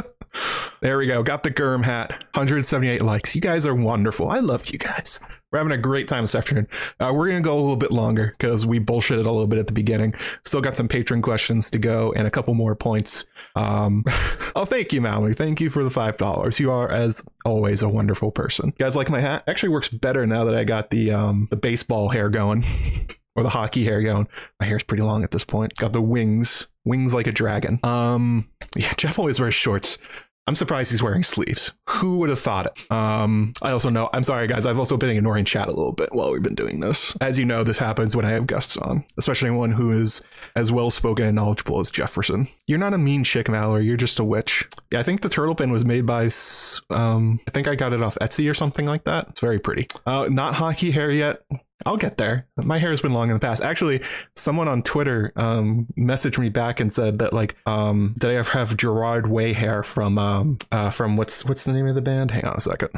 [0.81, 1.23] there we go.
[1.23, 2.11] Got the Germ hat.
[2.33, 3.35] 178 likes.
[3.35, 4.31] You guys are wonderful.
[4.31, 5.21] I love you guys.
[5.57, 6.69] We're having a great time this afternoon.
[7.01, 9.59] Uh, we're going to go a little bit longer because we bullshitted a little bit
[9.59, 10.15] at the beginning.
[10.45, 13.25] Still got some patron questions to go and a couple more points.
[13.55, 14.05] Um,
[14.55, 15.33] oh, thank you, Mallory.
[15.33, 16.61] Thank you for the $5.
[16.61, 18.67] You are, as always, a wonderful person.
[18.67, 19.45] You guys like my hat?
[19.47, 22.63] Actually works better now that I got the um, the baseball hair going.
[23.35, 24.29] or the hockey hair going.
[24.61, 25.75] My hair's pretty long at this point.
[25.77, 27.79] Got the wings, wings like a dragon.
[27.83, 29.99] Um, yeah, Jeff always wears shorts.
[30.47, 31.73] I'm surprised he's wearing sleeves.
[31.89, 32.93] Who would have thought it?
[32.93, 34.09] Um, I also know.
[34.13, 34.65] I'm sorry, guys.
[34.65, 37.17] I've also been ignoring chat a little bit while we've been doing this.
[37.21, 40.23] As you know, this happens when I have guests on, especially one who is
[40.55, 42.47] as well spoken and knowledgeable as Jefferson.
[42.67, 43.87] You're not a mean chick, Mallory.
[43.87, 44.69] You're just a witch.
[44.93, 46.31] Yeah, I think the turtle pin was made by.
[46.91, 49.29] Um, I think I got it off Etsy or something like that.
[49.31, 49.89] It's very pretty.
[50.07, 51.43] Uh, not hockey hair yet.
[51.85, 52.47] I'll get there.
[52.57, 53.63] My hair has been long in the past.
[53.63, 54.03] Actually,
[54.35, 58.51] someone on Twitter um, messaged me back and said that like, um, did I ever
[58.53, 62.31] have Gerard Way hair from um, uh, from what's what's the name of the band?
[62.31, 62.91] Hang on a second.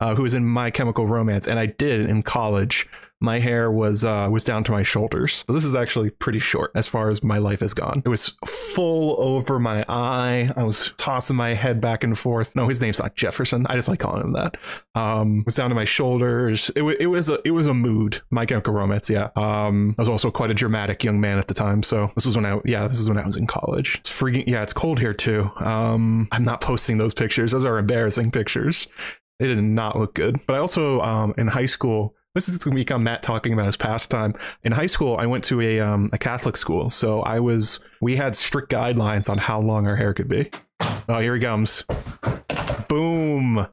[0.00, 1.46] Uh, who was in My Chemical Romance?
[1.46, 2.88] And I did in college
[3.20, 5.44] my hair was uh, was down to my shoulders.
[5.46, 8.02] So this is actually pretty short as far as my life has gone.
[8.04, 10.52] It was full over my eye.
[10.54, 12.54] I was tossing my head back and forth.
[12.54, 13.66] No, his name's not Jefferson.
[13.68, 14.56] I just like calling him that.
[14.94, 16.68] Um, was down to my shoulders.
[16.70, 18.20] It, w- it was a it was a mood.
[18.30, 19.08] My Chemical Romance.
[19.08, 19.30] Yeah.
[19.36, 21.82] Um, I was also quite a dramatic young man at the time.
[21.82, 23.96] So this was when I yeah this is when I was in college.
[24.00, 24.62] It's freaking yeah.
[24.62, 25.50] It's cold here too.
[25.56, 27.52] Um, I'm not posting those pictures.
[27.52, 28.88] Those are embarrassing pictures.
[29.38, 30.38] They did not look good.
[30.46, 33.66] But I also um, in high school this is going to become Matt talking about
[33.66, 34.34] his pastime.
[34.62, 38.14] In high school, I went to a um, a Catholic school, so I was we
[38.16, 40.50] had strict guidelines on how long our hair could be.
[41.08, 41.84] Oh, here he comes!
[42.88, 43.66] Boom,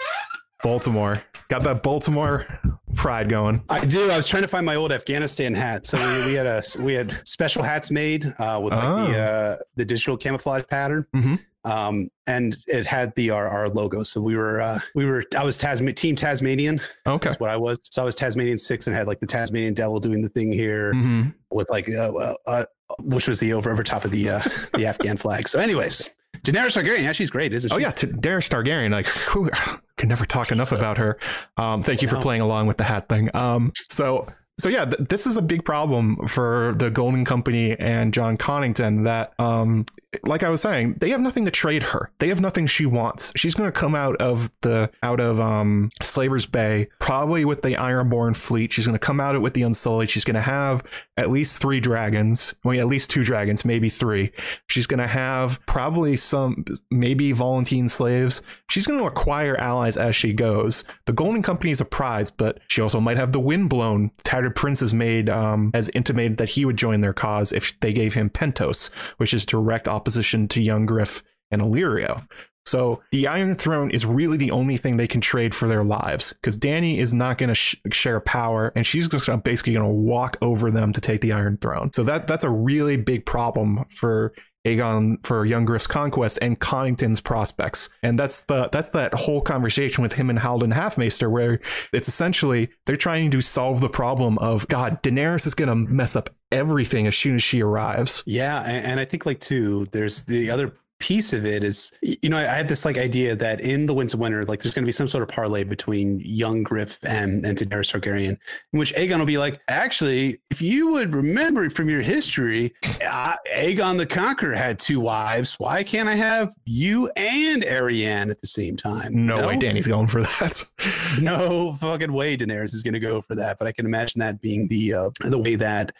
[0.63, 2.47] Baltimore got that Baltimore
[2.95, 3.63] pride going.
[3.69, 4.09] I do.
[4.09, 5.85] I was trying to find my old Afghanistan hat.
[5.85, 9.07] So we, we had a we had special hats made uh, with like Oh.
[9.07, 11.05] the uh, the digital camouflage pattern.
[11.15, 11.39] Mhm.
[11.65, 14.03] Um, and it had the our, our logo.
[14.03, 16.81] So we were uh, we were I was Tasman team Tasmanian.
[17.07, 17.29] Okay.
[17.29, 17.79] That's what I was.
[17.83, 20.93] So I was Tasmanian six and had like the Tasmanian devil doing the thing here
[20.93, 22.65] hmm with like uh, uh, uh,
[22.99, 24.41] which was the over over top of the uh,
[24.73, 25.47] the Afghan flag.
[25.47, 26.09] So, anyways,
[26.43, 27.03] Daenerys Targaryen.
[27.03, 27.75] Yeah, she's great, isn't she?
[27.75, 28.91] Oh yeah, to Daenerys Targaryen.
[28.91, 29.49] Like, whew,
[29.97, 31.17] can never talk enough about her.
[31.57, 33.29] Um, thank you for playing along with the hat thing.
[33.35, 34.27] Um, so
[34.57, 39.03] so yeah, th- this is a big problem for the Golden Company and Jon Connington.
[39.03, 39.85] That, um,
[40.23, 42.11] like I was saying, they have nothing to trade her.
[42.19, 43.33] They have nothing she wants.
[43.35, 47.71] She's going to come out of the out of um, Slaver's Bay, probably with the
[47.71, 48.71] Ironborn fleet.
[48.71, 50.11] She's going to come out with the Unsullied.
[50.11, 50.83] She's going to have
[51.17, 52.53] at least three dragons.
[52.63, 54.31] Well, at least two dragons, maybe three.
[54.67, 58.43] She's going to have probably some, maybe Volantine slaves.
[58.69, 60.83] She's going to acquire allies as she goes.
[61.05, 64.11] The Golden Company is a prize, but she also might have the windblown.
[64.23, 67.93] Tattered Prince has made, um, has intimated that he would join their cause if they
[67.93, 72.25] gave him Pentos, which is direct opposition to young Griff and Illyrio.
[72.65, 76.33] So the Iron Throne is really the only thing they can trade for their lives
[76.33, 79.93] because Danny is not going to sh- share power, and she's just basically going to
[79.93, 81.91] walk over them to take the Iron Throne.
[81.91, 84.33] So that that's a really big problem for
[84.65, 87.89] Aegon for Young Griff's conquest and Connington's prospects.
[88.01, 91.59] And that's the that's that whole conversation with him and Haldon Halfmaester where
[91.91, 96.15] it's essentially they're trying to solve the problem of God, Daenerys is going to mess
[96.15, 98.23] up everything as soon as she arrives.
[98.25, 102.29] Yeah, and, and I think like too, there's the other piece of it is you
[102.29, 104.83] know I had this like idea that in the Winds of Winter like there's going
[104.83, 108.37] to be some sort of parlay between young Griff and and Daenerys Targaryen
[108.71, 112.73] in which Aegon will be like actually if you would remember from your history
[113.05, 118.39] uh, Aegon the Conqueror had two wives why can't I have you and Arianne at
[118.39, 119.57] the same time No, You way?
[119.57, 120.63] Danny's going for that.
[121.21, 123.57] no fucking way Daenerys is going to go for that.
[123.59, 125.93] But I can imagine that being the uh, the way that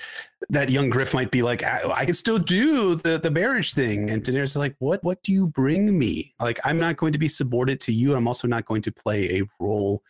[0.50, 4.10] that young Griff might be like, I, I can still do the the marriage thing,
[4.10, 6.34] and Daenerys is like, what what do you bring me?
[6.40, 8.16] Like, I'm not going to be subordinate to you.
[8.16, 10.04] I'm also not going to play a role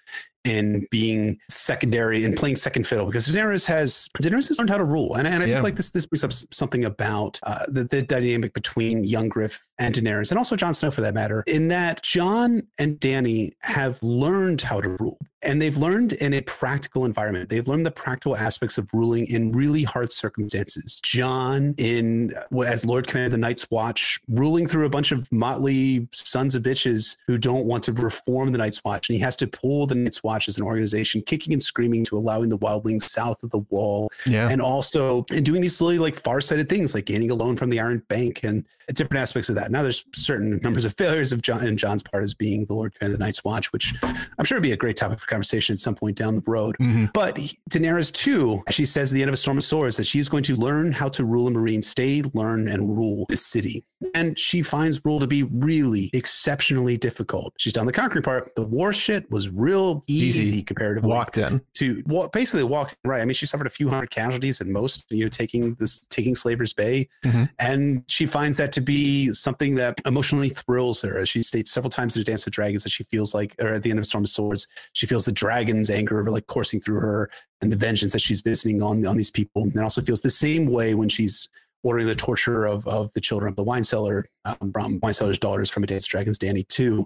[0.44, 4.84] in being secondary and playing second fiddle because Daenerys has Daenerys has learned how to
[4.84, 5.54] rule, and, and I Yeah.
[5.56, 9.64] think like this this brings up something about uh, the the dynamic between young Griff
[9.80, 14.02] and Daenerys, and also Jon Snow for that matter, in that Jon and Danny have
[14.04, 15.18] learned how to rule.
[15.46, 17.50] And they've learned in a practical environment.
[17.50, 21.02] They've learned the practical aspects of ruling in really hard circumstances.
[21.04, 22.34] Jon, in
[22.66, 26.64] as Lord Commander of the Night's Watch, ruling through a bunch of motley sons of
[26.64, 29.96] bitches who don't want to reform the Night's Watch, and he has to pull the
[29.96, 33.66] Night's Watch as an organization, kicking and screaming to allowing the wildlings south of the
[33.70, 34.48] Wall Yeah.
[34.50, 37.82] and also and doing these really like far-sighted things like gaining a loan from the
[37.82, 39.63] Iron Bank and different aspects of that.
[39.70, 42.94] Now there's certain numbers of failures of Jon and Jon's part as being the Lord
[42.96, 45.74] Commander of the Night's Watch, which I'm sure would be a great topic for conversation
[45.74, 46.76] at some point down the road.
[46.80, 47.12] Mhm.
[47.14, 47.38] But
[47.70, 50.44] Daenerys too, she says at the end of A Storm of Swords that she's going
[50.44, 53.84] to learn how to rule a Meereen, stay, learn, and rule this city.
[54.14, 57.54] And she finds rule to be really exceptionally difficult.
[57.58, 58.54] She's done the conquering part.
[58.56, 60.64] The war shit was real easy, Easy.
[60.64, 61.62] comparatively Walked in.
[61.76, 63.22] to well, basically walked right.
[63.22, 66.36] I mean, she suffered a few hundred casualties at most, you know, taking this taking
[66.36, 67.50] Slaver's Bay, Mhm.
[67.60, 71.20] and she finds that to be something that emotionally thrills her.
[71.20, 73.68] As she states several times in a Dance with Dragons that she feels like, or
[73.70, 77.00] at the end of Storm of Swords, she feels the dragon's anger like coursing through
[77.00, 77.30] her,
[77.62, 80.66] and the vengeance that she's visiting on on these people, and also feels the same
[80.66, 81.48] way when she's
[81.84, 85.38] ordering the torture of, of the children of the wine cellar, um, from wine cellar's
[85.38, 87.06] daughters from a Dance Dragons, Danny too.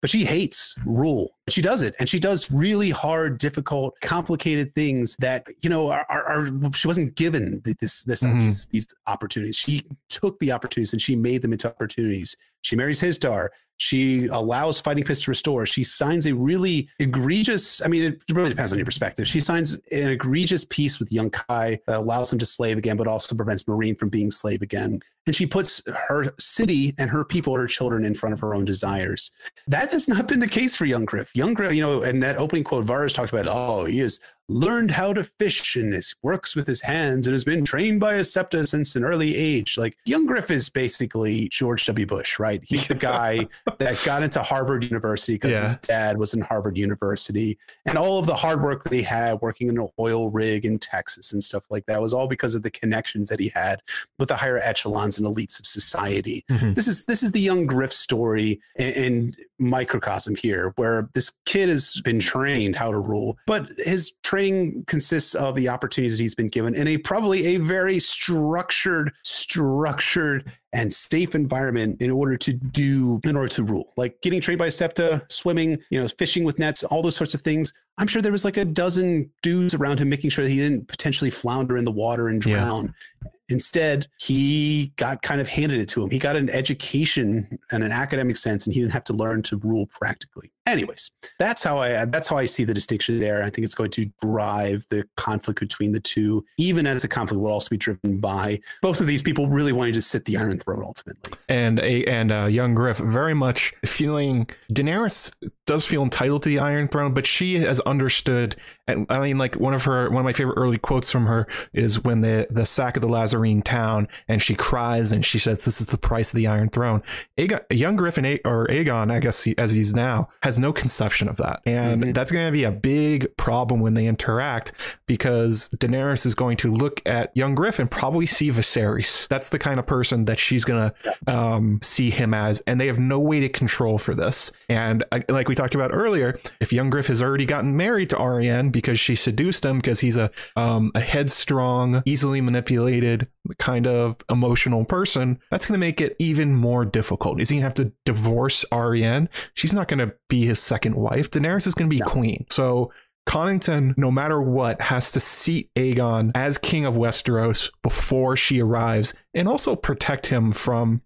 [0.00, 1.30] But she hates rule.
[1.46, 5.90] But she does it, and she does really hard, difficult, complicated things that you know
[5.90, 8.44] are, are, are she wasn't given th- this this Mhm.
[8.44, 9.56] these these opportunities.
[9.56, 12.36] She took the opportunities and she made them into opportunities.
[12.62, 13.48] She marries Hizdahr.
[13.78, 15.64] She allows Fighting Fist to restore.
[15.64, 19.26] She signs a really egregious, I mean, it really depends on your perspective.
[19.26, 23.36] She signs an egregious peace with Yunkai that allows him to slave again, but also
[23.36, 25.00] prevents Meereen from being slave again.
[25.26, 28.64] And she puts her city and her people, her children, in front of her own
[28.64, 29.30] desires.
[29.66, 31.30] That has not been the case for Young Griff.
[31.34, 34.90] Young Griff, you know, and that opening quote, Varys talked about, oh, he has learned
[34.90, 38.24] how to fish and is, works with his hands and has been trained by a
[38.24, 39.76] septa since an early age.
[39.76, 42.06] Like young Griff is basically George W.
[42.06, 42.62] Bush, right?
[42.64, 43.46] He's the guy
[43.78, 45.64] that got into Harvard University because yeah.
[45.64, 47.58] his dad was in Harvard University.
[47.84, 50.78] And all of the hard work that he had working in an oil rig in
[50.78, 53.82] Texas and stuff like that was all because of the connections that he had
[54.18, 56.44] with the higher echelons and elites of society.
[56.50, 56.74] Mm-hmm.
[56.74, 61.68] This is this is the young Griff story and, and microcosm here where this kid
[61.68, 66.48] has been trained how to rule, but his training consists of the opportunities he's been
[66.48, 73.20] given in a probably a very structured, structured and safe environment in order to do
[73.24, 76.84] in order to rule like getting trained by septa swimming you know fishing with nets
[76.84, 80.08] all those sorts of things i'm sure there was like a dozen dudes around him
[80.08, 83.30] making sure that he didn't potentially flounder in the water and drown yeah.
[83.50, 86.10] Instead, he got kind of handed it to him.
[86.10, 89.56] He got an education and an academic sense, and he didn't have to learn to
[89.56, 90.52] rule practically.
[90.68, 93.42] Anyways, that's how I that's how I see the distinction there.
[93.42, 97.40] I think it's going to drive the conflict between the two, even as the conflict
[97.40, 100.58] will also be driven by both of these people really wanting to sit the Iron
[100.58, 101.38] Throne ultimately.
[101.48, 105.32] And a and uh, young Griff very much feeling Daenerys
[105.64, 108.56] does feel entitled to the Iron Throne, but she has understood.
[108.86, 112.04] I mean, like one of her one of my favorite early quotes from her is
[112.04, 115.80] when the the sack of the Lhazareen town, and she cries and she says, "This
[115.80, 117.02] is the price of the Iron Throne."
[117.38, 120.28] Aegon, young Griffin or Aegon, I guess he, as he's now,
[120.58, 122.12] has no conception of that, and mm-hmm.
[122.12, 124.72] that's going to be a big problem when they interact
[125.06, 129.28] because Daenerys is going to look at young Griff and probably see Viserys.
[129.28, 132.86] That's the kind of person that she's going to um, see him as, and they
[132.88, 134.50] have no way to control for this.
[134.68, 138.16] And uh, like we talked about earlier, if young Griff has already gotten married to
[138.16, 144.16] Arianne because she seduced him because he's a um, a headstrong, easily manipulated kind of
[144.30, 147.40] emotional person, that's going to make it even more difficult.
[147.40, 149.28] Is he going to have to divorce Arianne?
[149.54, 151.30] She's not going to be his second wife.
[151.30, 152.06] Daenerys is going to be no.
[152.06, 152.46] queen.
[152.50, 152.92] So
[153.28, 159.12] Connington, no matter what, has to seat Aegon as king of Westeros before she arrives
[159.34, 161.02] and also protect him from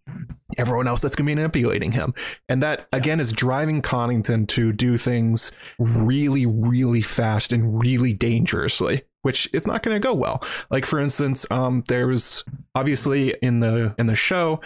[0.56, 2.14] everyone else that's going to be manipulating him.
[2.48, 5.50] And that, again, is driving Connington to do things
[5.80, 10.42] really, really fast and really dangerously which is not going to go well.
[10.70, 12.44] Like for instance, um, there was
[12.74, 14.60] obviously in the in the show,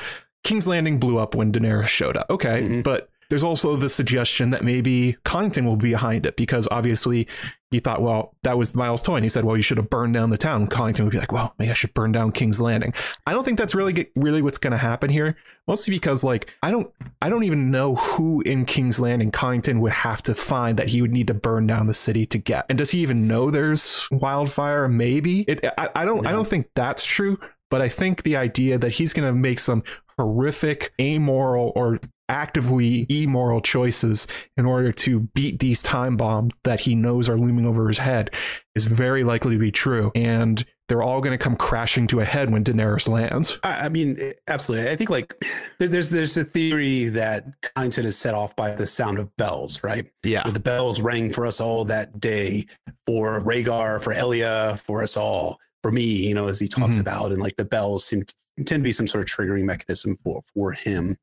[0.44, 2.28] King's Landing blew up when Daenerys showed up.
[2.30, 2.80] Okay, mm-hmm.
[2.82, 7.26] but there's also the suggestion that maybe Connington will be behind it because obviously
[7.70, 9.16] he thought, well, that was Myles Toyne.
[9.16, 10.68] And he said, well, you should have burned down the town.
[10.68, 12.94] Connington would be like, well, maybe I should burn down King's Landing.
[13.26, 15.36] I don't think that's really get, really what's going to happen here.
[15.66, 19.92] Mostly because like I don't I don't even know who in King's Landing Connington would
[19.92, 22.66] have to find that he would need to burn down the city to get.
[22.68, 24.86] And does he even know there's wildfire?
[24.86, 25.64] Maybe it.
[25.76, 26.24] I, I don't.
[26.24, 27.40] I don't think that's true.
[27.70, 29.82] But I think the idea that he's going to make some
[30.18, 31.98] horrific, amoral, or
[32.28, 34.26] actively immoral choices
[34.56, 38.30] in order to beat these time bombs that he knows are looming over his head
[38.74, 40.10] is very likely to be true.
[40.14, 43.58] And they're all going to come crashing to a head when Daenerys lands.
[43.62, 44.88] I, I mean, eh, absolutely.
[44.88, 45.34] I think like
[45.78, 49.82] there, there's there's a theory that Connington is set off by the sound of bells,
[49.82, 50.06] right?
[50.22, 52.66] Yeah, the bells rang for us all that day,
[53.04, 56.02] for Rhaegar, for Elia, for us all, for me.
[56.02, 57.02] You know, as he talks mm-hmm.
[57.02, 60.18] about, and like the bells seem to, tend to be some sort of triggering mechanism
[60.24, 61.16] for for him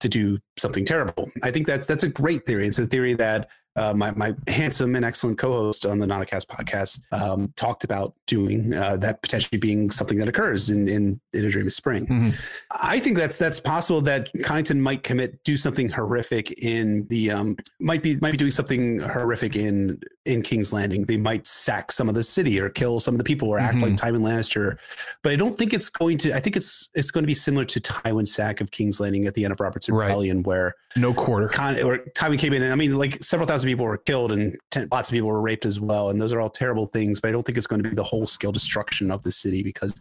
[0.00, 1.30] to do something terrible.
[1.42, 2.66] I think that's that's a great theory.
[2.66, 7.00] It's a theory that uh, my, my handsome and excellent co-host on the Nauticast podcast
[7.12, 11.50] um, talked about doing uh, that potentially being something that occurs in in, in a
[11.50, 12.06] dream of spring.
[12.06, 12.30] Mm-hmm.
[12.70, 17.56] I think that's that's possible that Connington might commit do something horrific in the um,
[17.80, 21.04] might be might be doing something horrific in in King's Landing.
[21.04, 23.76] They might sack some of the city or kill some of the people or act
[23.76, 23.84] mm-hmm.
[23.84, 24.76] like Tywin Lannister.
[25.22, 26.32] But I don't think it's going to.
[26.32, 29.34] I think it's it's going to be similar to Tywin's sack of King's Landing at
[29.34, 30.46] the end of Robert's Rebellion, right.
[30.46, 32.62] where no quarter Con, or Tywin came in.
[32.62, 35.40] And, I mean, like several thousand people were killed and ten, lots of people were
[35.40, 37.20] raped as well, and those are all terrible things.
[37.20, 39.62] But I don't think it's going to be the whole scale destruction of the city
[39.62, 39.98] because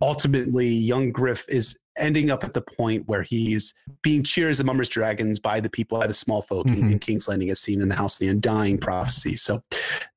[0.00, 4.64] ultimately, young Griff is ending up at the point where he's being cheered as the
[4.64, 6.86] Mummer's Dragons by the people, by the small folk mm-hmm.
[6.86, 9.36] in, in, King's Landing, as seen in the House of the Undying prophecy.
[9.36, 9.62] So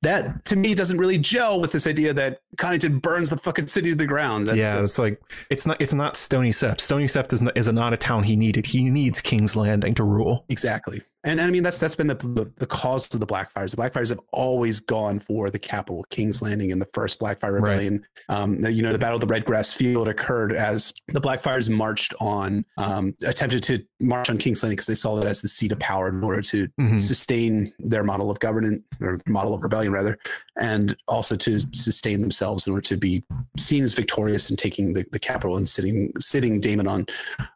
[0.02, 3.90] that to me doesn't really gel with this idea that Connington burns the fucking city
[3.90, 4.46] to the ground.
[4.46, 5.20] That's, yeah, that's, it's like
[5.50, 6.80] it's not it's not Stony Sept.
[6.80, 8.66] Stony Sept is not, is not a town he needed.
[8.66, 10.44] He needs King's Landing to rule.
[10.48, 11.02] Exactly.
[11.26, 13.74] And, and I mean that's that's been the, the, the cause of the Blackfyres.
[13.74, 18.06] The Blackfyres have always gone for the capital, King's Landing, in the first Blackfyre Rebellion.
[18.28, 18.38] Right.
[18.38, 21.68] Um, the, you know, the Battle of the Red Grass Field occurred as the Blackfyres
[21.68, 25.48] marched on, um, attempted to march on King's Landing because they saw that as the
[25.48, 26.98] seat of power in order to mm-hmm.
[26.98, 30.16] sustain their model of governance or model of rebellion rather,
[30.58, 33.22] and also to sustain themselves in order to be
[33.58, 37.06] seen as victorious in taking the, the capital and sitting sitting Daemon on,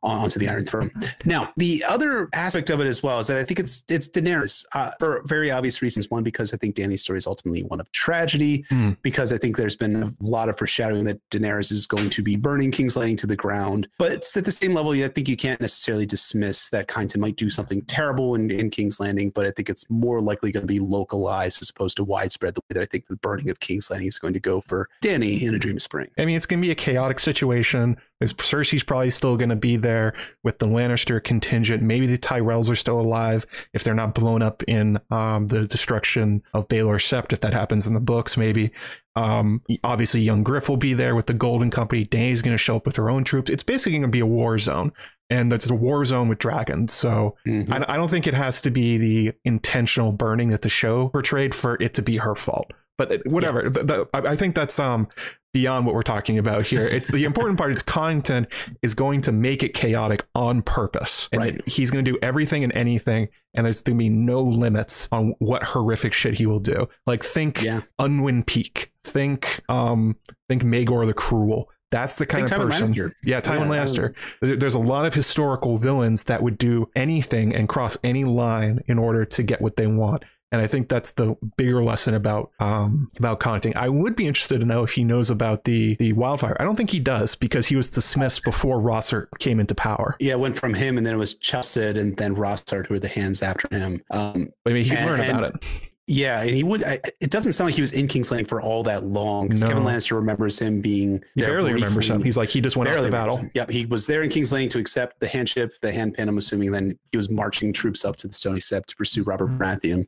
[0.03, 0.91] on onto the Iron Throne.
[1.25, 4.65] Now, the other aspect of it as well is that I think it's it's Daenerys
[4.75, 6.11] uh, for very obvious reasons.
[6.11, 8.97] One, because I think Danny's story is ultimately one of tragedy, mm.
[9.03, 12.37] because I think there's been a lot of foreshadowing that Daenerys is going to be
[12.37, 13.89] burning King's Landing to the ground.
[13.99, 17.37] But it's at the same level, I think you can't necessarily dismiss that Connington might
[17.37, 20.73] do something terrible in, in King's Landing, but I think it's more likely going to
[20.73, 23.91] be localized as opposed to widespread the way that I think the burning of King's
[23.91, 26.09] Landing is going to go for Danny in A Dream of Spring.
[26.19, 27.97] I mean, it's going to be a chaotic situation.
[28.23, 31.83] Cersei's probably still going to be there with the Lannister contingent.
[31.83, 36.43] Maybe the Tyrells are still alive if they're not blown up in um, the destruction
[36.53, 38.71] of Baelor Sept, if that happens in the books, maybe.
[39.17, 42.05] Um, obviously, young Griff will be there with the Golden Company.
[42.05, 43.51] Danny's going to show up with her own troops.
[43.51, 44.93] It's basically going to be a war zone,
[45.31, 46.93] and it's a war zone with dragons.
[46.93, 47.73] So mm-hmm.
[47.73, 51.55] I, I don't think it has to be the intentional burning that the show portrayed
[51.55, 53.63] for it to be her fault but whatever.
[53.63, 53.71] Yeah.
[53.71, 55.09] The, the, I think that's um
[55.55, 56.87] beyond what we're talking about here.
[56.87, 58.49] It's the important part is content
[58.83, 61.29] is going to make it chaotic on purpose.
[61.33, 61.69] And right.
[61.69, 63.29] he's going to do everything and anything.
[63.55, 66.89] And there's going to be no limits on what horrific shit he will do.
[67.07, 67.81] Like think yeah.
[67.99, 68.93] Unwin Peake.
[69.03, 70.17] Think um
[70.49, 71.71] think Maegor the Cruel.
[71.91, 72.95] That's the kind of person.
[72.95, 73.13] Lannister.
[73.25, 74.15] Yeah, Tywin yeah, Lannister.
[74.61, 78.99] There's a lot of historical villains that would do anything and cross any line in
[78.99, 80.25] order to get what they want.
[80.53, 83.77] And I think that's the bigger lesson about um, about Connington.
[83.77, 86.57] I would be interested to know if he knows about the the wildfire.
[86.59, 90.17] I don't think he does because he was dismissed before Rossart came into power.
[90.19, 93.01] Yeah, it went from him, and then it was Chusset, and then Rossart who were
[93.01, 94.03] the hands after him.
[94.11, 95.90] Um, I mean, he learned about it.
[96.11, 96.83] Yeah, and he would.
[96.83, 99.63] I, it doesn't sound like he was in King's Landing for all that long because
[99.63, 99.69] no.
[99.69, 101.23] Kevan Lannister remembers him being.
[101.37, 102.21] He barely remembers him.
[102.21, 103.37] He's like he just went off the battle.
[103.37, 103.51] Him.
[103.55, 106.27] Yep, he was there in King's Landing to accept the handship, the handpin.
[106.27, 106.73] I'm assuming.
[106.73, 109.63] Then he was marching troops up to the Stony Sept to pursue Robert mm-hmm.
[109.63, 110.07] Baratheon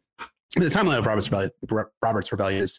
[0.54, 1.50] the timeline of Robert's Rebellion,
[2.02, 2.78] Robert's Rebellion is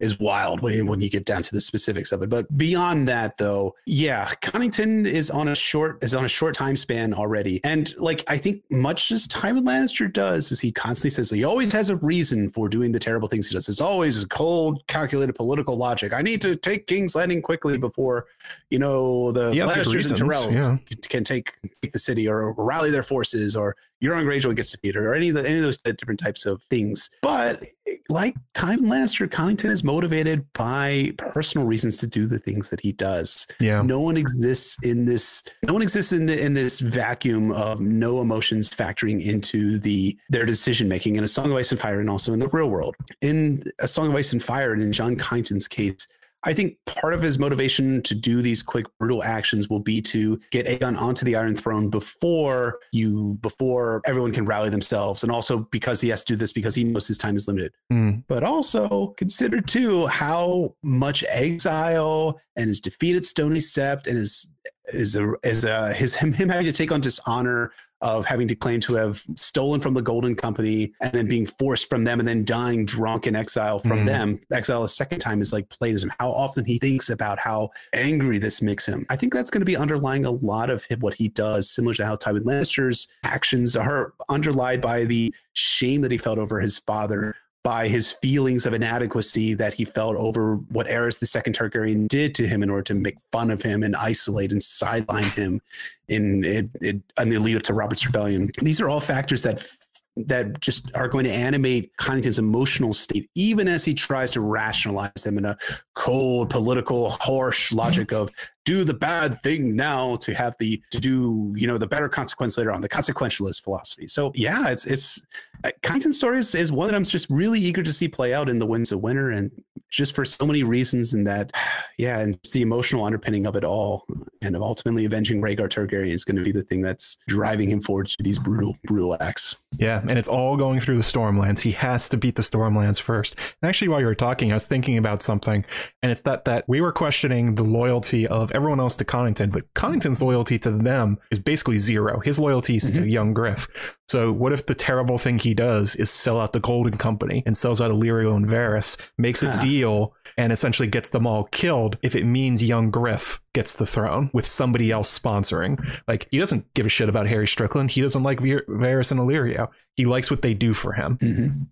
[0.00, 2.28] is wild when, when you get down to the specifics of it.
[2.28, 6.76] But beyond that, though, yeah, Connington is on a short is on a short time
[6.76, 11.30] span already, and like I think much as Tywin Lannister does, is he constantly says
[11.30, 13.68] he always has a reason for doing the terrible things he does.
[13.68, 16.12] It's always cold, calculated political logic.
[16.12, 18.26] I need to take King's Landing quickly before
[18.68, 20.76] you know the Lannisters and Tyrell yeah.
[21.08, 25.14] can take, take the city or rally their forces or Euron Greyjoy gets defeated, or
[25.14, 27.10] any of the, any of those different types of things.
[27.22, 27.64] But
[28.08, 32.92] like Tywin Lannister, Connington is motivated by personal reasons to do the things that he
[32.92, 33.46] does.
[33.60, 33.82] Yeah.
[33.82, 35.42] No one exists in this.
[35.64, 40.44] No one exists in the in this vacuum of no emotions factoring into the their
[40.44, 42.96] decision making in a Song of Ice and Fire, and also in the real world.
[43.22, 46.06] In a Song of Ice and Fire, and in Jon Connington's case,
[46.46, 50.40] I think part of his motivation to do these quick, brutal actions will be to
[50.52, 55.58] get Aegon onto the Iron Throne before you, before everyone can rally themselves, and also
[55.72, 57.72] because he has to do this because he knows his time is limited.
[57.92, 58.22] Mm.
[58.28, 64.48] But also consider too how much exile and his defeat at Stony Sept and his
[64.92, 68.54] is a is a his him him having to take on dishonor of having to
[68.54, 72.28] claim to have stolen from the Golden Company and then being forced from them and
[72.28, 74.06] then dying drunk in exile from mm.
[74.06, 74.40] them.
[74.52, 76.12] Exile a second time is like Platonism.
[76.20, 79.06] How often he thinks about how angry this makes him.
[79.08, 82.04] I think that's going to be underlying a lot of what he does, similar to
[82.04, 87.34] how Tywin Lannister's actions are underlined by the shame that he felt over his father
[87.66, 92.32] by his feelings of inadequacy that he felt over what Aerys the Second Targaryen did
[92.36, 95.60] to him in order to make fun of him and isolate and sideline him
[96.06, 98.50] in, in, in, the lead up to Robert's Rebellion.
[98.60, 99.68] These are all factors that
[100.16, 105.12] that just are going to animate Connington's emotional state, even as he tries to rationalize
[105.24, 105.58] them in a
[105.94, 108.30] cold, political, harsh logic of
[108.64, 112.56] do the bad thing now to have the to do you know the better consequence
[112.56, 114.08] later on, the consequentialist philosophy.
[114.08, 115.20] So yeah, it's it's
[115.66, 118.66] uh, Stories is one that I'm just really eager to see play out in the
[118.66, 119.50] Winds of Winter, and
[119.90, 121.52] just for so many reasons, and that
[121.98, 124.04] yeah, and the emotional underpinning of it all,
[124.42, 127.80] and of ultimately avenging Rhaegar Targaryen is going to be the thing that's driving him
[127.80, 129.56] forward to these brutal brutal acts.
[129.78, 131.60] Yeah, and it's all going through the Stormlands.
[131.60, 133.34] He has to beat the Stormlands first.
[133.62, 135.64] And actually, while you were talking, I was thinking about something,
[136.02, 139.72] and it's that that we were questioning the loyalty of everyone else to Connington, but
[139.74, 142.20] Connington's loyalty to them is basically zero.
[142.20, 143.02] His loyalty is mm-hmm.
[143.02, 143.68] to young Griff.
[144.08, 147.56] So what if the terrible thing he does is sell out the Golden Company and
[147.56, 152.14] sells out Illyrio and Varys, makes a deal and essentially gets them all killed if
[152.14, 155.76] it means young Griff gets the throne with somebody else sponsoring.
[156.06, 157.90] Like he doesn't give a shit about Harry Strickland.
[157.90, 159.68] He doesn't like Varys and Illyrio.
[159.96, 161.16] He likes what they do for him.
[161.18, 161.62] Mm-hmm.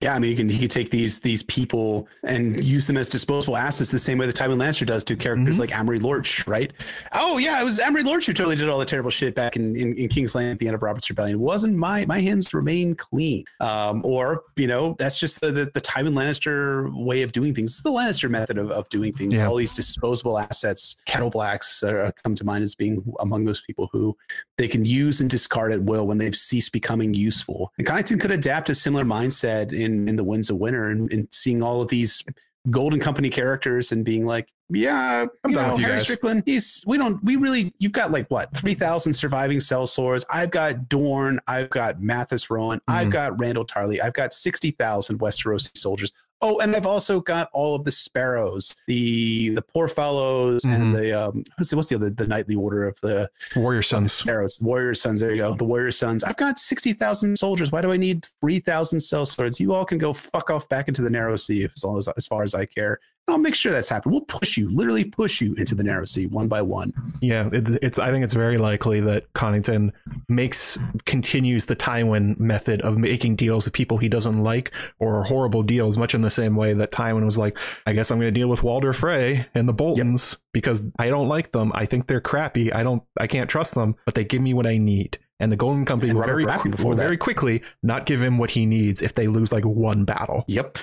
[0.00, 3.10] Yeah, I mean, he can he can take these these people and use them as
[3.10, 5.60] disposable assets the same way the Tywin Lannister does to characters Mhm.
[5.60, 6.72] like Amory Lorch, right?
[7.12, 9.76] Oh yeah, it was Amory Lorch who totally did all the terrible shit back in,
[9.76, 11.36] in, in King's Landing at the end of Robert's Rebellion.
[11.36, 13.44] It wasn't my my hands remain clean.
[13.60, 17.72] Um, or you know, that's just the, the the Tywin Lannister way of doing things.
[17.72, 19.34] It's the Lannister method of, of doing things.
[19.34, 19.46] Yeah.
[19.46, 24.16] All these disposable assets, Kettleblacks uh, come to mind as being among those people who
[24.56, 27.59] they can use and discard at will when they've ceased becoming useful.
[27.78, 31.28] And Connington could adapt a similar mindset in in the Winds of Winter and, and
[31.30, 32.22] seeing all of these
[32.70, 36.42] Golden Company characters and being like, yeah, I'm done know, with you Harry guys." Strickland.
[36.46, 40.24] He's we don't we really you've got like what three thousand surviving sellswords.
[40.30, 41.40] I've got Dorne.
[41.46, 42.80] I've got Mathis Rowan.
[42.86, 43.12] I've Mhm.
[43.12, 44.00] got Randyll Tarly.
[44.02, 46.12] I've got sixty thousand Westerosi soldiers.
[46.42, 50.74] Oh, and I've also got all of the sparrows, the the poor fellows, Mhm.
[50.74, 54.12] and the um, what's the, what's the other the knightly order of the Warrior sons,
[54.16, 54.22] the.
[54.22, 55.20] Sparrows, the Warrior Sons.
[55.20, 55.54] There you go.
[55.54, 56.24] The Warrior Sons.
[56.24, 57.70] I've got 60,000 soldiers.
[57.70, 59.60] Why do I need 3,000 sellswords?
[59.60, 62.26] You all can go fuck off back into the narrow sea as, long as, as
[62.26, 62.98] far as I care.
[63.30, 64.12] I'll make sure that's happened.
[64.12, 66.92] We'll push you, literally push you into the narrow sea one by one.
[67.20, 67.98] Yeah, it, it's.
[67.98, 69.92] I think it's very likely that Connington
[70.28, 75.62] makes continues the Tywin method of making deals with people he doesn't like or horrible
[75.62, 78.38] deals, much in the same way that Tywin was like, "I guess I'm going to
[78.38, 81.72] deal with Walder Frey and the Boltons because I don't like them.
[81.74, 82.72] I think they're crappy.
[82.72, 83.02] I don't.
[83.18, 86.12] I can't trust them, but they give me what I need." And the Golden Company
[86.12, 89.64] will very will very quickly not give him what he needs if they lose like
[89.64, 90.44] one battle.
[90.48, 90.76] Yep.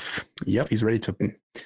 [0.45, 0.69] Yep.
[0.69, 1.15] He's ready to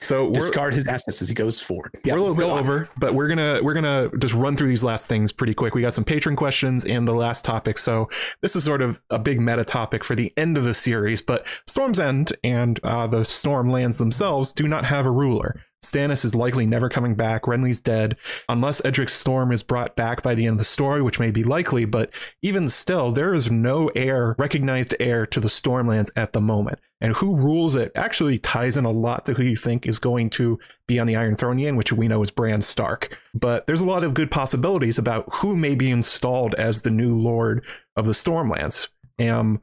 [0.02, 1.92] So discard his assets as he goes forward.
[2.04, 2.16] Yep.
[2.16, 4.84] we're a little bit Go over, but we're gonna we're gonna just run through these
[4.84, 5.76] last things pretty quick.
[5.76, 7.78] We got some patron questions and the last topic.
[7.78, 8.10] So
[8.42, 11.22] this is sort of a big meta topic for the end of the series.
[11.22, 15.62] But Storm's End and uh, the Storm lands themselves do not have a ruler.
[15.84, 17.44] Stannis is likely never coming back.
[17.44, 18.16] Renly's dead,
[18.48, 21.44] unless Edric Storm is brought back by the end of the story, which may be
[21.44, 21.86] likely.
[21.86, 22.12] But
[22.44, 26.80] even still, there is no heir, recognized heir to the Stormlands at the moment.
[27.02, 30.30] And who rules it actually ties in a lot to who you think is going
[30.32, 33.18] to be on the Iron Throne again, which we know is Bran Stark.
[33.34, 37.18] But there's a lot of good possibilities about who may be installed as the new
[37.18, 37.66] Lord
[37.96, 38.90] of the Stormlands.
[39.20, 39.62] Um,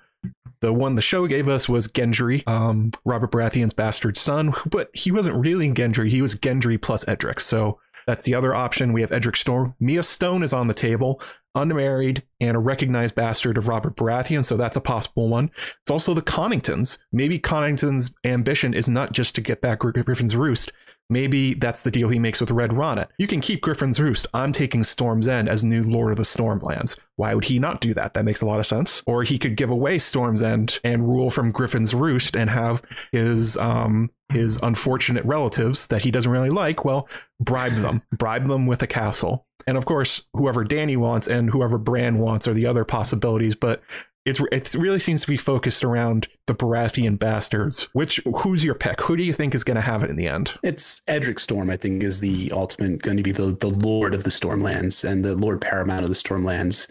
[0.61, 5.13] the one the show gave us was Gendry, um, Robert Baratheon's bastard son, but he
[5.13, 6.09] wasn't really Gendry.
[6.09, 7.41] He was Gendry plus Edric.
[7.41, 8.93] So that's the other option.
[8.93, 9.75] We have Edric Storm.
[9.79, 11.21] Mya Stone is on the table,
[11.59, 14.45] unmarried and a recognized bastard of Robert Baratheon.
[14.45, 15.51] So that's a possible one.
[15.81, 16.99] It's also the Conningtons.
[17.13, 20.73] Maybe Connington's ambition is not just to get back Griffin's Roost.
[21.11, 23.09] Maybe that's the deal he makes with Red Ronnet.
[23.17, 24.27] You can keep Griffin's Roost.
[24.35, 26.99] I'm taking Storm's End as new Lord of the Stormlands.
[27.17, 28.13] Why would he not do that?
[28.13, 29.03] That makes a lot of sense.
[29.07, 33.57] Or he could give away Storm's End and rule from Griffin's Roost and have his
[33.57, 37.09] um his unfortunate relatives that he doesn't really like, well,
[37.41, 38.03] bribe them.
[38.13, 39.47] bribe them with a castle.
[39.67, 43.83] And of course, whoever Dany wants and whoever Bran wants are the other possibilities, but
[44.29, 47.85] it's it really seems to be focused around the Baratheon bastards.
[47.93, 49.01] Which who's your pick?
[49.03, 50.55] Who do you think is going to have it in the end?
[50.63, 54.25] It's Edric Storm, I think, is the ultimate going to be the, the Lord of
[54.25, 56.89] the Stormlands and the Lord Paramount of the Stormlands.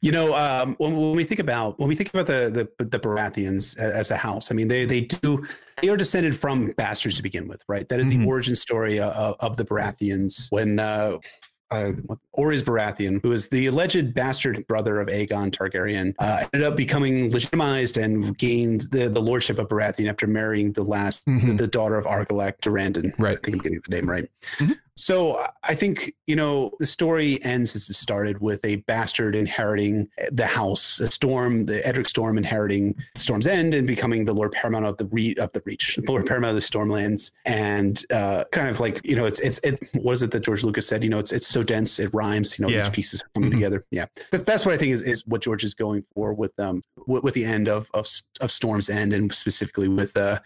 [0.00, 2.98] You know, um, when, when we think about when we think about the the, the
[2.98, 5.46] Baratheons as a house, I mean, they they do
[5.82, 7.88] they are descended from bastards to begin with, right?
[7.88, 8.20] That is Mhm.
[8.20, 10.50] the origin story uh, of, of the Baratheons.
[10.50, 11.18] When uh,
[11.70, 11.92] uh,
[12.36, 17.30] Orys Baratheon, who is the alleged bastard brother of Aegon Targaryen, uh, ended up becoming
[17.30, 21.58] legitimized and gained the, the lordship of Baratheon after marrying the last, the, Mhm.
[21.58, 23.12] the daughter of Argilac Durandon.
[23.18, 23.36] Right.
[23.36, 24.28] I think I'm getting the name right.
[24.58, 24.76] Mhm.
[24.98, 30.08] So I think, you know, the story ends as it started with a bastard inheriting
[30.32, 34.86] the house, a storm, the Edric Storm inheriting Storm's End and becoming the Lord Paramount
[34.86, 37.32] of the re- of the Reach, the Lord Paramount of the Stormlands.
[37.44, 40.64] And uh, kind of like, you know, it's it's it what is it that George
[40.64, 41.04] Lucas said?
[41.04, 42.86] You know, it's it's so dense, it rhymes, you know, Yeah.
[42.86, 43.54] each pieces are coming Mhm.
[43.54, 43.84] together.
[43.90, 44.06] Yeah.
[44.30, 47.22] That's that's what I think is, is what George is going for with um with,
[47.22, 48.06] with the end of, of
[48.40, 50.38] of Storm's End and specifically with uh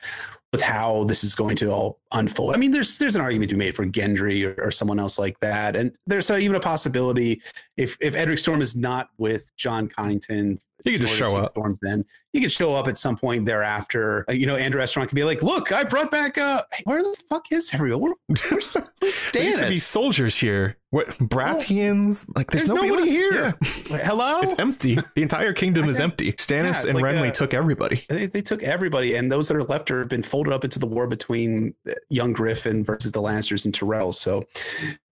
[0.52, 2.54] with how this is going to all unfold.
[2.54, 5.18] I mean, there's there's an argument to be made for Gendry or, or someone else
[5.18, 7.40] like that, and there's even a possibility
[7.76, 10.58] if if Edric Storm is not with Jon Connington.
[10.84, 11.52] He could just show up.
[11.52, 14.24] Storm's then he could show up at some point thereafter.
[14.28, 16.38] Uh, you know, Andrew Estermont could be like, "Look, I brought back.
[16.38, 18.14] Uh, where the fuck is everyone?
[18.50, 18.76] Where's
[19.32, 20.76] There used to be soldiers here.
[20.90, 22.28] What Baratheons?
[22.34, 23.54] Like there's, There's nobody here.
[23.88, 23.96] Yeah.
[23.98, 24.98] Hello, It's empty.
[25.14, 26.32] The entire kingdom is empty.
[26.32, 28.04] Stannis it's and like Renly a- took everybody.
[28.08, 30.86] they, they took everybody, and those that are left are been folded up into the
[30.86, 34.12] war between uh, young Griffin versus the Lannisters and Tyrell.
[34.12, 34.42] So,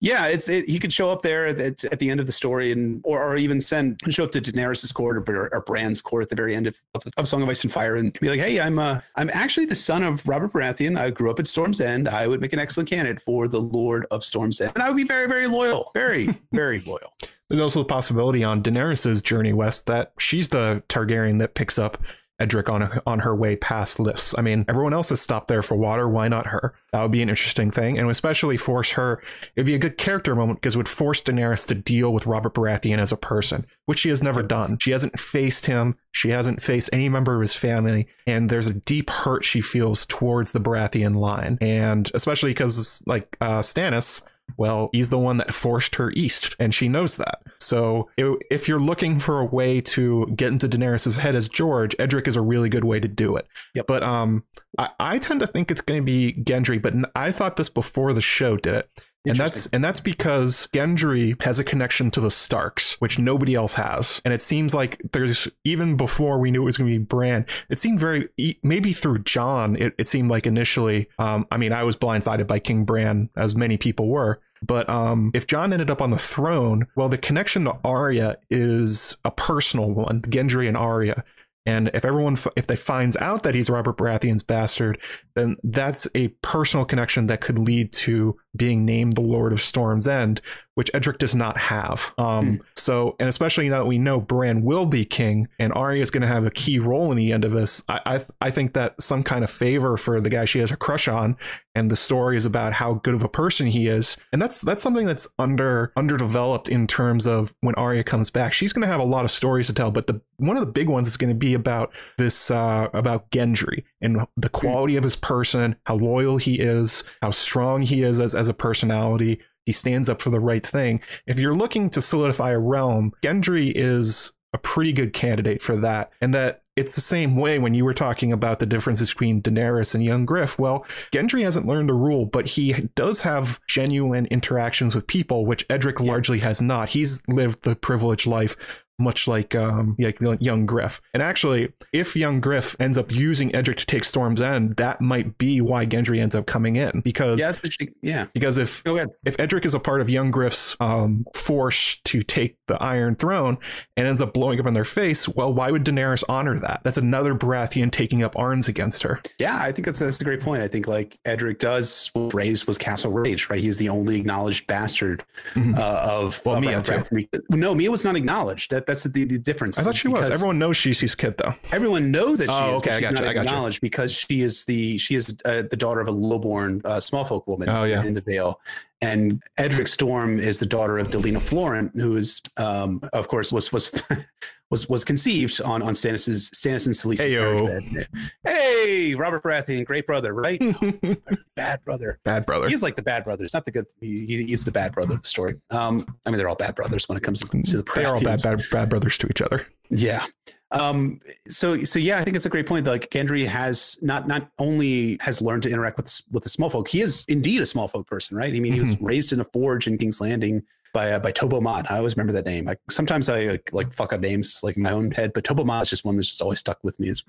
[0.01, 2.73] yeah, it's it, he could show up there at, at the end of the story,
[2.73, 6.29] and or, or even send show up to Daenerys's court or, or Bran's court at
[6.29, 8.59] the very end of, of, of Song of Ice and Fire, and be like, "Hey,
[8.59, 10.99] I'm uh, I'm actually the son of Robert Baratheon.
[10.99, 12.07] I grew up at Storm's End.
[12.07, 14.97] I would make an excellent candidate for the Lord of Storm's End, and I would
[14.97, 17.13] be very, very loyal, very, very loyal."
[17.49, 21.97] There's also the possibility on Daenerys' journey west that she's the Targaryen that picks up
[22.39, 24.33] Edric on on her way past lifts.
[24.37, 26.07] I mean, everyone else has stopped there for water.
[26.07, 26.73] Why not her?
[26.91, 29.21] That would be an interesting thing, and especially force her.
[29.55, 32.53] It'd be a good character moment because it would force Daenerys to deal with Robert
[32.53, 34.77] Baratheon as a person, which she has never done.
[34.79, 35.97] She hasn't faced him.
[36.11, 40.05] She hasn't faced any member of his family, and there's a deep hurt she feels
[40.05, 44.21] towards the Baratheon line, and especially because like uh, Stannis
[44.57, 47.41] well, he's the one that forced her east, and she knows that.
[47.59, 52.27] So if you're looking for a way to get into Daenerys' head as George, Edric
[52.27, 53.47] is a really good way to do it.
[53.75, 53.87] Yep.
[53.87, 54.43] But um,
[54.77, 58.13] I, I tend to think it's going to be Gendry, but I thought this before
[58.13, 58.89] the show did it.
[59.25, 63.73] And that's and that's because Gendry has a connection to the Starks, which nobody else
[63.73, 64.21] has.
[64.23, 67.45] And it seems like there's even before we knew it was going to be Bran,
[67.69, 68.29] it seemed very
[68.63, 69.75] maybe through Jon.
[69.75, 71.09] It, it seemed like initially.
[71.19, 74.39] Um, I mean, I was blindsided by King Bran, as many people were.
[74.61, 79.17] But um, if Jon ended up on the throne, well, the connection to Arya is
[79.23, 81.23] a personal one, Gendry and Arya.
[81.65, 84.99] And if everyone, if they finds out that he's Robert Baratheon's bastard,
[85.35, 90.07] then that's a personal connection that could lead to being named the Lord of Storm's
[90.07, 90.41] End,
[90.79, 92.13] which Edric does not have.
[92.17, 92.59] Um, mm.
[92.73, 96.21] So, and especially now that we know Bran will be king and Arya is going
[96.21, 98.95] to have a key role in the end of this, I, I, I think that
[99.01, 101.35] some kind of favor for the guy she has a crush on,
[101.75, 104.81] and the story is about how good of a person he is, and that's that's
[104.81, 108.53] something that's under underdeveloped in terms of when Arya comes back.
[108.53, 110.71] She's going to have a lot of stories to tell, but the one of the
[110.71, 115.03] big ones is going to be about this uh, about Gendry and the quality of
[115.03, 119.39] his person, how loyal he is, how strong he is as, as a personality.
[119.69, 120.99] He stands up for the right thing.
[121.27, 126.11] If you're looking to solidify a realm, Gendry is a pretty good candidate for that.
[126.19, 129.93] And that it's the same way when you were talking about the differences between Daenerys
[129.93, 130.57] and young Griff.
[130.57, 135.67] Well, Gendry hasn't learned to rule, but he does have genuine interactions with people, which
[135.69, 136.07] Edric yeah.
[136.07, 136.89] largely has not.
[136.89, 138.57] He's lived the privileged life
[138.99, 141.01] much like um, like young Griff.
[141.13, 145.37] And actually, if young Griff ends up using Edric to take Storm's End, that might
[145.37, 147.53] be why Gendry ends up coming in because yeah,
[148.01, 148.25] yeah.
[148.33, 152.81] Because if if Edric is a part of young Griff's um, force to take the
[152.81, 153.57] Iron Throne
[153.95, 156.81] and ends up blowing up in their face, well, why would Daenerys honor that?
[156.83, 159.21] That's another Baratheon taking up arms against her.
[159.39, 160.61] Yeah, I think that's that's a great point.
[160.61, 163.59] I think like Edric does raised was Castle Rage, right?
[163.59, 165.23] He's the only acknowledged bastard
[165.53, 165.75] mm-hmm.
[165.75, 167.27] uh, of well, of Mya too.
[167.49, 168.71] No, Mya was not acknowledged.
[168.71, 169.77] That that's the, the difference.
[169.77, 170.31] I thought she was.
[170.31, 171.53] Everyone knows she's his kid, though.
[171.71, 172.79] Everyone knows that she oh, is.
[172.79, 173.25] Okay, I got you.
[173.25, 173.81] I got acknowledged you.
[173.81, 177.45] because she is the she is uh, the daughter of a lowborn uh, small folk
[177.47, 177.69] woman.
[177.69, 178.03] Oh, yeah.
[178.03, 178.59] in the Vale.
[179.01, 183.71] And Edric Storm is the daughter of Delena Florent, who is, um, of course, was
[183.71, 183.91] was
[184.69, 188.05] was was conceived on on Stannis's Stannis and Selyse's hey,
[188.43, 190.61] hey, Robert Baratheon, great brother, right?
[191.55, 192.69] bad brother, bad brother.
[192.69, 193.43] He's like the bad brother.
[193.43, 193.85] It's not the good.
[193.99, 195.55] He, he's the bad brother of the story.
[195.71, 197.83] Um, I mean, they're all bad brothers when it comes to, the.
[197.95, 199.65] They are all bad, bad, bad brothers to each other.
[199.89, 200.25] Yeah.
[200.71, 202.85] Um, so so yeah, I think it's a great point.
[202.85, 206.87] Like Gendry has not not only has learned to interact with with the small folk,
[206.87, 208.53] he is indeed a small folk person, right?
[208.53, 209.05] I mean, he was mm-hmm.
[209.05, 210.63] raised in a forge in King's Landing
[210.93, 211.89] by uh, by Tobho Mott.
[211.91, 212.65] I always remember that name.
[212.65, 215.65] Like sometimes I like, like fuck up names like in my own head, but Tobho
[215.65, 217.09] Mott is just one that's just always stuck with me.
[217.09, 217.23] It's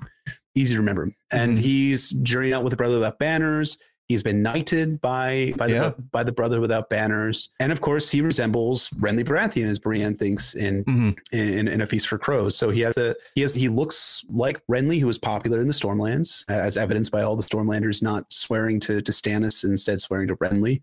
[0.54, 1.10] easy to remember.
[1.32, 1.62] And mm-hmm.
[1.62, 3.78] he's journeying out with the Brother Without Banners.
[4.10, 8.22] He's been knighted by by the by the brother without banners, and of course he
[8.22, 11.10] resembles Renly Baratheon, as Brienne thinks in, mm-hmm.
[11.30, 12.56] in in a feast for crows.
[12.56, 15.72] So he has a he has he looks like Renly, who was popular in the
[15.72, 20.34] Stormlands, as evidenced by all the Stormlanders not swearing to to Stannis instead swearing to
[20.38, 20.80] Renly,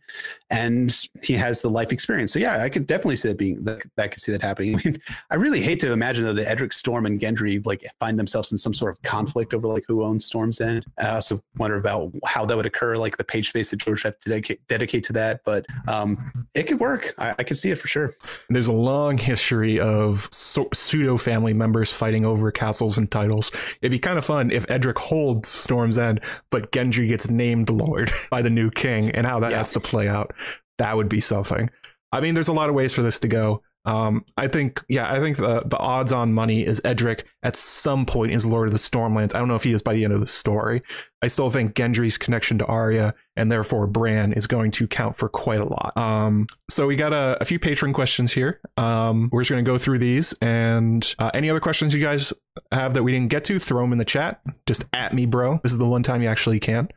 [0.50, 2.32] and he has the life experience.
[2.32, 4.76] So yeah, I could definitely see that being that I could see that happening.
[4.80, 5.02] I mean,
[5.32, 8.58] I really hate to imagine though that Edric Storm and Gendry like find themselves in
[8.58, 10.86] some sort of conflict over like who owns Storm's End.
[10.98, 14.20] I also wonder about how that would occur, like the page space that George have
[14.20, 15.42] to dedicate, dedicate to that.
[15.46, 17.14] But um, it could work.
[17.18, 18.16] I, I could see it for sure.
[18.50, 23.52] There's a long history of so- pseudo family members fighting over castles and titles.
[23.82, 28.12] It'd be kind of fun if Edric holds Storm's End, but Gendry gets named Lord
[28.32, 29.58] by the new king, and how that yeah.
[29.58, 30.34] has to play out.
[30.78, 31.70] That would be something.
[32.12, 33.64] I mean, there's a lot of ways for this to go.
[33.88, 38.06] Um, I think, yeah, I think the the odds on money is Edric at some
[38.06, 39.34] point is Lord of the Stormlands.
[39.34, 40.82] I don't know if he is by the end of the story.
[41.22, 45.30] I still think Gendry's connection to Arya and therefore Bran is going to count for
[45.30, 45.96] quite a lot.
[45.96, 48.60] Um, so we got a, a, few patron questions here.
[48.76, 52.34] Um, we're just going to go through these, and uh, any other questions you guys
[52.72, 54.42] have that we didn't get to, throw them in the chat.
[54.66, 55.60] Just at me, bro.
[55.64, 56.90] This is the one time you actually can.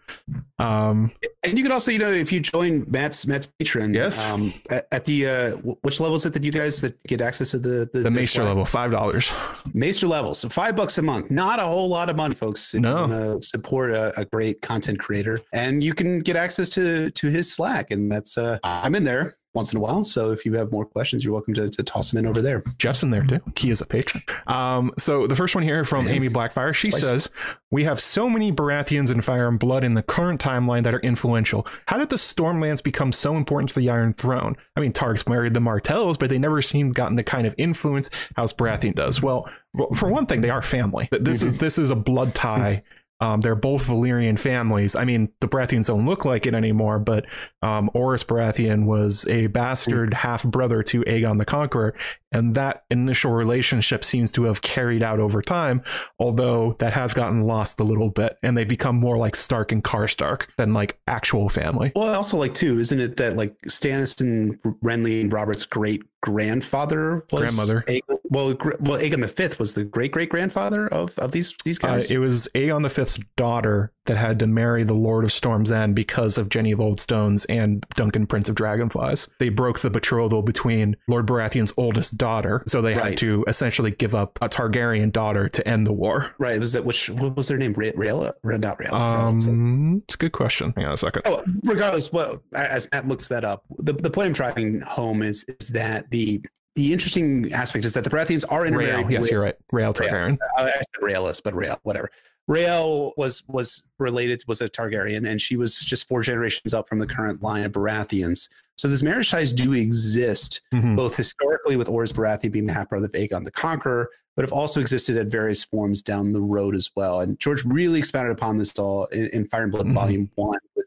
[0.59, 1.12] Um,
[1.44, 4.88] and you could also, you know, if you join Matt's Matt's patron, yes, um, at,
[4.92, 5.51] at, the uh,
[5.82, 8.42] which level is it that you guys that get access to the the, the Maester
[8.42, 9.30] level, five dollars.
[9.72, 11.30] Maester level, so five bucks a month.
[11.30, 12.74] Not a whole lot of money, folks.
[12.74, 17.11] If no, you support a, a great content creator, and you can get access to
[17.11, 20.05] to his Slack, and that's uh, I'm in there once in a while.
[20.05, 22.62] So if you have more questions, you're welcome to, to toss them in over there.
[22.78, 23.41] Jeff's in there too.
[23.57, 24.23] He is a patron.
[24.47, 27.07] Um, so the first one here from Amy Blackfire, she Spicy.
[27.07, 27.31] says,
[27.70, 31.01] "We have so many Baratheons in Fire and Blood in the current timeline that are
[31.01, 31.66] influential.
[31.87, 34.57] How did the Stormlands become so important to the Iron Throne?
[34.77, 38.11] I mean, Targs married the Martells, but they never seemed gotten the kind of influence
[38.37, 39.20] House Baratheon does.
[39.20, 41.09] Well, well, for one thing, they are family.
[41.11, 42.82] This is this is a blood tie."
[43.20, 44.97] Um, they're both Valyrian families.
[44.97, 47.26] I mean, the Baratheons don't look like it anymore, but
[47.62, 51.94] um, Orys Baratheon was a bastard half brother to Aegon the Conqueror,
[52.32, 55.82] and that initial relationship seems to have carried out over time,
[56.19, 59.82] although that has gotten lost a little bit, and they become more like Stark and
[59.85, 61.93] Karstark than like actual family.
[61.94, 66.02] Well, I also like too, isn't it that like Stannis and Renly and Robert's great
[66.23, 67.85] grandfather was Grandmother.
[67.89, 71.82] Aegon, well, well, Aegon the Fifth was the great great grandfather of of these these
[71.82, 72.11] Uh, guys.
[72.11, 75.94] it was Aegon the Fifth's daughter that had to marry the Lord of Storm's End
[75.94, 79.28] because of Jenny of Oldstones and Duncan Prince of Dragonflies.
[79.39, 84.14] They broke the betrothal between Lord Baratheon's oldest daughter, so they had to essentially give
[84.14, 86.34] up a Targaryen daughter to end the war.
[86.38, 86.60] right.
[86.60, 87.10] Was that which?
[87.10, 87.72] What was their name?
[87.72, 88.34] Ra- Rayla?
[88.44, 88.92] Ra- Not Rayla.
[88.92, 90.72] Um, it's a good question.
[90.76, 91.22] Hang on a second.
[91.24, 95.44] Oh, regardless, what as Matt looks that up, the, the point I'm driving home is
[95.60, 96.42] is that the
[96.81, 99.07] the interesting aspect is that the Baratheons are intermarried.
[99.07, 99.57] Rhaelle, yes, with- you're right.
[99.73, 100.39] Rhaelle Targaryen.
[100.57, 102.11] I I said Raelis, but Rhaelle, whatever.
[102.48, 106.98] Rhaelle was was related was a Targaryen, and she was just four generations up from
[106.98, 108.48] the current line of Baratheons.
[108.77, 110.97] So these marriage ties do exist, Mhm.
[110.97, 114.52] both historically with Orys Baratheon being the half brother of Aegon the Conqueror, but have
[114.55, 117.20] also existed at various forms down the road as well.
[117.20, 119.93] And George really expounded upon this all in, in Fire and Blood Mhm.
[119.93, 120.59] Volume One.
[120.74, 120.86] With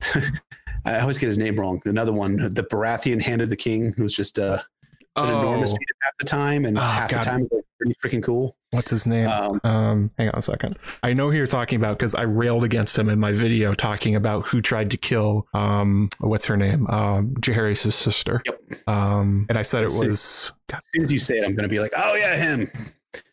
[0.86, 1.80] I always get his name wrong.
[1.84, 4.62] Another one, the Baratheon Hand of the King, who was just uh,
[5.16, 7.20] an enormous Oh, feat at half the time, and Oh, half God.
[7.20, 8.56] the time pretty freaking cool.
[8.70, 9.28] what's his name?
[9.28, 10.76] Um, Um, hang on a second.
[11.02, 14.16] I know who you're talking about because I railed against him in my video talking
[14.16, 16.86] about who tried to kill um what's her name?
[16.88, 18.42] Um Jaehaerys' sister.
[18.46, 18.88] Yep.
[18.88, 21.64] Um and I said That's it was As soon as you say it, I'm going
[21.64, 22.70] to be like, oh yeah, him.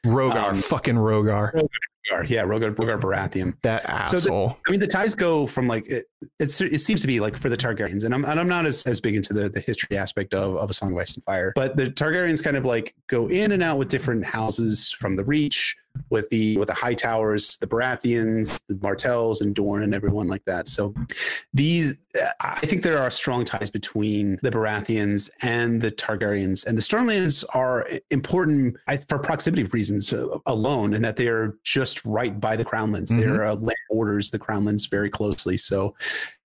[0.06, 1.54] Rogar, Um, fucking Rogar.
[1.54, 3.56] Rogar, Yeah, Rogar, Rogar Baratheon.
[3.62, 4.58] That So the- asshole.
[4.68, 6.06] I mean, the ties go from like it.
[6.40, 9.00] It seems to be like for the Targaryens, and I'm and I'm not as, as
[9.00, 11.78] big into the, the history aspect of, of a Song of Ice and Fire, but
[11.78, 15.76] the Targaryens kind of like go in and out with different houses from the Reach,
[16.10, 20.68] with the with the Hightowers, the Baratheons, the Martells, and Dorne, and everyone like that.
[20.68, 20.94] So
[21.54, 21.98] these,
[22.42, 27.44] I think there are strong ties between the Baratheons and the Targaryens, and the Stormlands
[27.54, 28.78] are important
[29.08, 33.12] for proximity reasons uh, alone, in that they are just right by the Crownlands.
[33.12, 33.20] Mhm.
[33.20, 35.58] They're uh, land borders the Crownlands very closely.
[35.58, 35.96] So,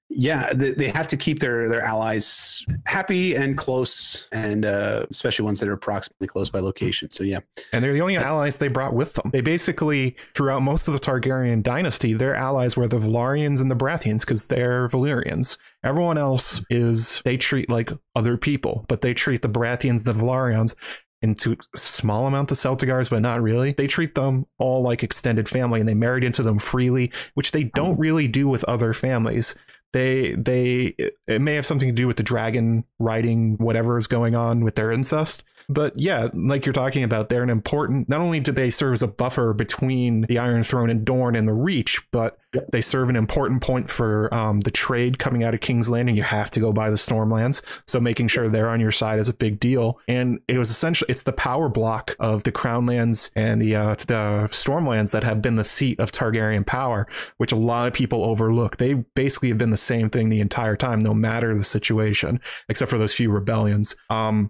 [0.09, 5.45] yeah, they, they have to keep their their allies happy and close, and uh, especially
[5.45, 7.11] ones that are approximately close by location.
[7.11, 7.41] So, yeah,
[7.73, 9.31] And they're the only That's- allies they brought with them.
[9.33, 13.75] They basically, throughout most of the Targaryen dynasty, their allies were the Velaryons and the
[13.77, 15.59] Baratheons because they're Valyrians.
[15.85, 20.75] Everyone else is, they treat like other people, but they treat the Baratheons, the Velaryons,
[21.23, 23.73] into a small amount the Celtigars, but not really.
[23.73, 27.65] They treat them all like extended family and they married into them freely, which they
[27.65, 29.55] don't really do with other families
[29.97, 30.95] they they
[31.27, 34.75] it may have something to do with the dragon riding whatever is going on with
[34.75, 38.71] their incest but yeah like you're talking about they're an important not only do they
[38.71, 42.71] serve as a buffer between the iron throne and dorne and the reach but Yep.
[42.71, 46.23] they serve an important point for um, the trade coming out of king's landing you
[46.23, 49.35] have to go by the stormlands so making sure they're on your side is a
[49.35, 53.77] big deal and it was essentially it's the power block of the crownlands and the
[53.77, 57.07] uh, the stormlands that have been the seat of targaryen power
[57.37, 58.77] which a lot of people overlook.
[58.77, 62.91] They basically have been the same thing the entire time, no matter the situation, except
[62.91, 63.97] for those few rebellions.
[64.11, 64.49] Um,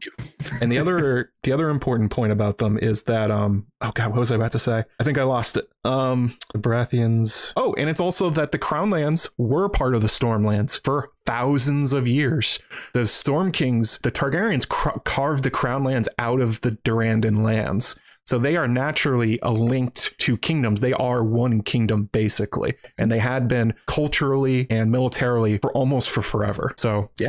[0.61, 0.96] and the other
[1.43, 4.53] the other important point about them is that um, oh god, what was I about
[4.53, 4.85] to say?
[4.99, 5.69] I think I lost it.
[5.85, 7.53] Um, the Baratheons.
[7.57, 12.07] Oh, and it's also that the Crownlands were part of the Stormlands for thousands of
[12.07, 12.59] years.
[12.93, 17.97] The Storm Kings, the Targaryens, cr- carved the Crownlands out of the Durandon lands.
[18.27, 20.81] So they are naturally linked to kingdoms.
[20.81, 26.23] They are one kingdom basically, and they had been culturally and militarily for almost for
[26.23, 26.75] forever.
[26.77, 27.29] So Yeah.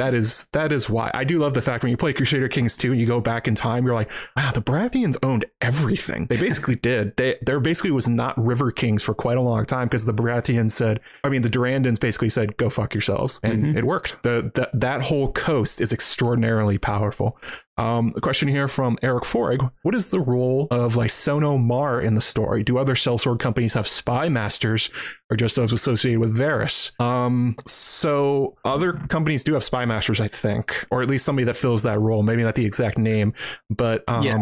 [0.00, 2.76] That is that is why I do love the fact when you play Crusader Kings
[2.76, 6.26] 2 and you go back in time, you're like, wow, the Baratheons owned everything.
[6.26, 7.16] They basically did.
[7.16, 10.70] They there basically was not river kings for quite a long time because the Baratheons
[10.72, 13.76] said, I mean, the Durandons basically said, go fuck yourselves, and Mhm.
[13.76, 14.22] it worked.
[14.22, 17.38] The, the that whole coast is extraordinarily powerful.
[17.78, 19.70] Um, a question here from Eric Foreg.
[19.82, 22.62] What is the role of Lysono Maar in the story?
[22.62, 24.90] Do other sellsword companies have spy masters
[25.30, 26.92] or just those associated with Varys?
[27.00, 31.56] Um, so other companies do have spy masters, I think, or at least somebody that
[31.56, 32.22] fills that role.
[32.22, 33.32] Maybe not the exact name,
[33.70, 34.38] but um, Yeah.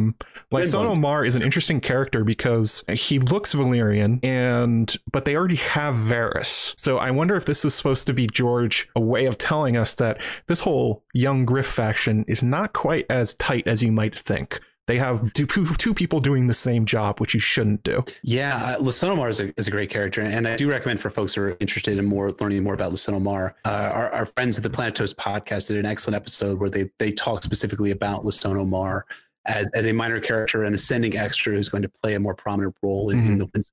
[0.53, 5.95] Lysono Maar is an interesting character because he looks Valyrian, and but they already have
[5.95, 6.75] Varys.
[6.77, 9.95] So I wonder if this is supposed to be George a way of telling us
[9.97, 14.61] that this whole young Griff faction is not quite as tight as you might think.
[14.87, 18.05] They have two, two people doing the same job, which you shouldn't do.
[18.23, 21.35] Yeah, uh, Lysono is a, is a great character, and I do recommend for folks
[21.35, 23.55] who are interested in more learning more about Lysono Maar.
[23.67, 26.91] Uh, our, our, friends at the Planet Toast podcast did an excellent episode where they
[26.99, 29.05] they talk specifically about Lysono Maar
[29.45, 32.75] as, as a minor character and ascending extra who's going to play a more prominent
[32.83, 33.33] role in, mm-hmm.
[33.33, 33.65] in the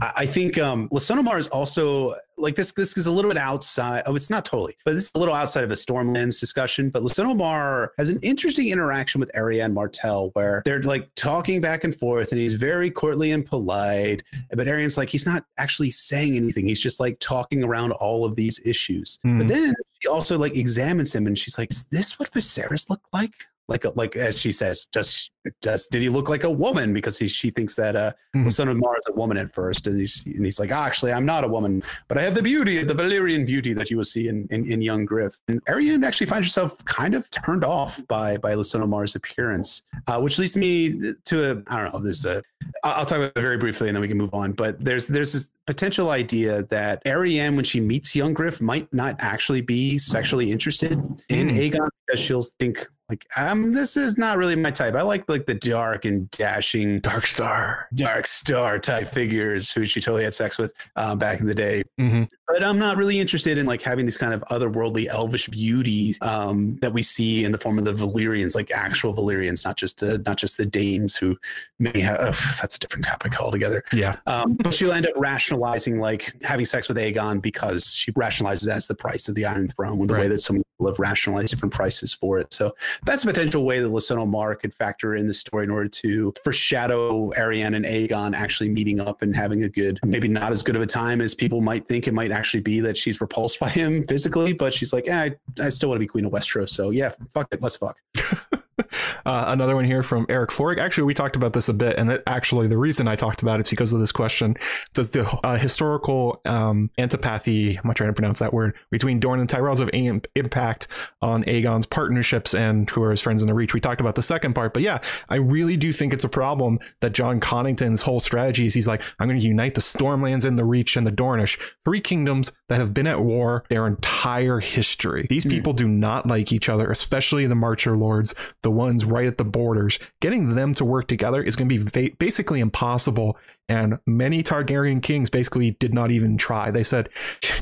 [0.00, 2.72] I think um, Lysono Maar is also like this.
[2.72, 4.02] This is a little bit outside.
[4.06, 6.90] Oh, it's not totally, but this is a little outside of a Stormlands discussion.
[6.90, 11.84] But Lysono Maar has an interesting interaction with Arianne Martell, where they're like talking back
[11.84, 14.22] and forth, and he's very courtly and polite.
[14.50, 16.66] But Arianne's like he's not actually saying anything.
[16.66, 19.18] He's just like talking around all of these issues.
[19.24, 19.38] Mm.
[19.38, 23.06] But then she also like examines him, and she's like, "Is this what Viserys looked
[23.12, 23.34] like?"
[23.68, 25.30] Like a, like as she says, does
[25.62, 26.92] does did he look like a woman?
[26.92, 28.44] Because he, she thinks that uh, mm-hmm.
[28.44, 30.74] the son of Mars is a woman at first, and he's and he's like, oh,
[30.74, 33.96] actually, I'm not a woman, but I have the beauty, the Valyrian beauty that you
[33.96, 35.40] will see in in, in young Griff.
[35.48, 40.20] And Arianne actually finds herself kind of turned off by by Lysono Maar's appearance, uh,
[40.20, 42.00] which leads me to a I don't know.
[42.00, 42.42] There's a
[42.82, 44.52] I'll talk about it very briefly, and then we can move on.
[44.52, 49.16] But there's there's this potential idea that Arianne, when she meets young Griff, might not
[49.18, 50.92] actually be sexually interested
[51.28, 51.70] in mm.
[51.70, 54.94] Aegon because she'll think like um this is not really my type.
[54.94, 57.84] I like like the dark and dashing Darkstar.
[57.94, 61.82] dark star type figures who she totally had sex with um, back in the day.
[62.00, 62.24] Mm-hmm.
[62.48, 66.76] but i'm not really interested in like having these kind of otherworldly elvish beauties um,
[66.80, 70.18] that we see in the form of the valyrians like actual valyrians not just uh,
[70.26, 71.36] not just the daynes who
[71.78, 73.82] may have oh, that's a different topic altogether.
[73.92, 74.16] Yeah.
[74.26, 78.86] Um, but she'll end up rationalizing like having sex with aegon because she rationalizes that's
[78.86, 80.22] the price of the iron throne with the right.
[80.22, 83.64] way that so many people have rationalized different prices for it so that's a potential
[83.64, 87.84] way that Lysono Maar could factor in the story in order to foreshadow Arianne and
[87.84, 91.20] Aegon actually meeting up and having a good, maybe not as good of a time
[91.20, 94.74] as people might think it might actually be that she's repulsed by him physically, but
[94.74, 96.70] she's like, yeah, I, I still want to be Queen of Westeros.
[96.70, 97.98] So yeah, fuck it, let's fuck.
[99.26, 100.78] Uh, another one here from Eric Florig.
[100.78, 103.58] Actually, we talked about this a bit, and that actually the reason I talked about
[103.58, 104.54] it is because of this question:
[104.92, 109.40] Does the uh, historical um, antipathy, I'm not trying to pronounce that word, between Dorne
[109.40, 110.88] and Tyrells have any impact
[111.22, 113.72] on Aegon's partnerships and who are his friends in the Reach?
[113.72, 114.98] We talked about the second part, but yeah,
[115.30, 119.02] I really do think it's a problem that Jon Connington's whole strategy is he's like,
[119.18, 122.76] I'm going to unite the Stormlands and the Reach and the Dornish, three kingdoms that
[122.76, 125.26] have been at war their entire history.
[125.30, 125.50] These hmm.
[125.50, 125.78] people mm.
[125.78, 130.00] do not like each other, especially the Marcher Lords, the ones right at the borders.
[130.20, 133.38] Getting them to work together is going to be basically impossible.
[133.68, 136.72] And many Targaryen kings basically did not even try.
[136.72, 137.08] They said,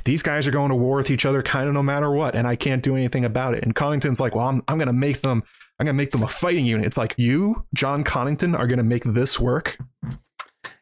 [0.04, 2.46] these guys are going to war with each other kind of no matter what, and
[2.46, 3.62] I can't do anything about it.
[3.62, 5.42] And Connington's like, well, I'm, I'm going to make them.
[5.80, 6.86] I'm gonna make them a fighting unit.
[6.86, 9.78] It's like you, Jon Connington, are gonna make this work.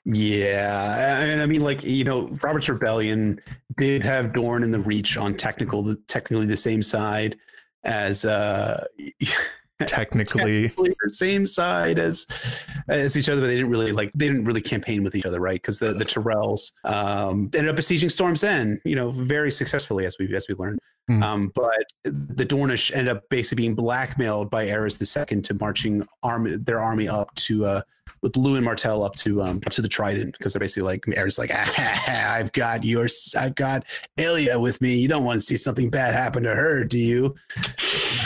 [0.05, 3.40] Yeah, and I mean, like you know, Robert's Rebellion
[3.78, 7.36] did have Dorne and the Reach on technical, technically the same side
[7.84, 8.84] as uh
[9.86, 10.68] technically.
[10.68, 12.26] technically the same side as
[12.89, 15.41] as each other, but they didn't really like they didn't really campaign with each other,
[15.41, 15.60] right?
[15.60, 20.17] Because the the Tyrells um, ended up besieging Storm's End, you know, very successfully as
[20.18, 20.78] we as we learned.
[21.10, 21.23] Mm.
[21.23, 26.57] Um, but the Dornish end up basically being blackmailed by Aerys II to marching army
[26.57, 27.83] their army up to uh,
[28.23, 31.39] with Lewyn Martell up to um up to the Trident because they're basically like Aerys
[31.39, 33.84] like ah, I've got yours I've got
[34.18, 34.97] Elia with me.
[34.97, 37.34] You don't want to see something bad happen to her, do you?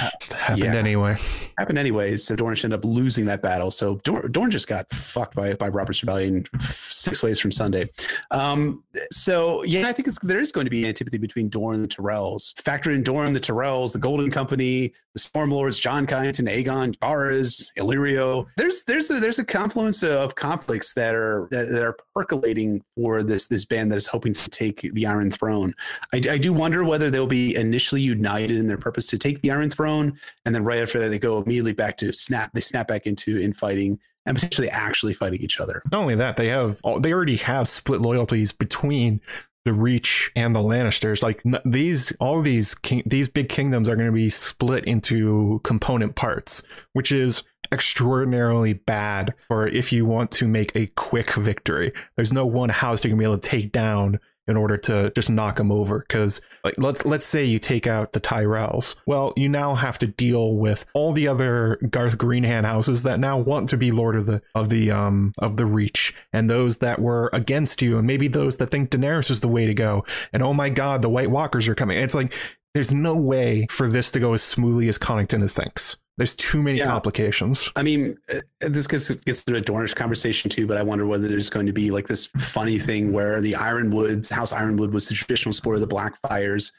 [0.00, 0.74] Uh, happened yeah.
[0.74, 1.16] anyway.
[1.58, 2.24] Happened anyways.
[2.24, 3.70] So Dornish ended up losing that battle.
[3.70, 7.90] So Dorne, Dorne just got fucked by by Robert's Rebellion six ways from Sunday.
[8.30, 11.84] Um, so yeah, I think it's there is going to be antipathy between Dorne and
[11.84, 12.60] the Tyrells.
[12.60, 18.46] Factor in Dorne, the Tyrells, the Golden Company, the Stormlords, Jon Connington, Aegon, Varys, Illyrio.
[18.56, 23.22] There's there's a, there's a confluence of conflicts that are that, that, are percolating for
[23.22, 25.74] this this band that is hoping to take the Iron Throne.
[26.12, 29.50] I, I do wonder whether they'll be initially united in their purpose to take the
[29.50, 32.52] Iron Throne, and then right after that they go immediately back to snap.
[32.54, 35.82] They snap back into infighting and potentially actually fighting each other.
[35.92, 39.20] Not only that, they have they already have split loyalties between
[39.64, 41.22] the Reach and the Lannisters.
[41.22, 46.14] Like these, all these king, these big kingdoms are going to be split into component
[46.16, 47.42] parts, which is
[47.74, 51.92] extraordinarily bad for if you want to make a quick victory.
[52.16, 55.30] There's no one house you can be able to take down in order to just
[55.30, 56.00] knock them over.
[56.00, 60.06] Because like let's let's say you take out the Tyrells, well, you now have to
[60.06, 64.26] deal with all the other Garth Greenhand houses that now want to be Lord of
[64.26, 68.28] the of the um of the Reach, and those that were against you, and maybe
[68.28, 70.04] those that think Daenerys is the way to go.
[70.32, 71.98] And oh my God, the White Walkers are coming.
[71.98, 72.34] It's like
[72.74, 75.96] there's no way for this to go as smoothly as Connington is thinks.
[76.16, 76.86] There's too many yeah.
[76.86, 77.70] complications.
[77.74, 81.26] I mean, uh, this gets gets to a Dornish conversation too, but I wonder whether
[81.26, 85.14] there's going to be like this funny thing where the Yronwoods, House Yronwood, was the
[85.14, 86.70] traditional sport of the Blackfyres,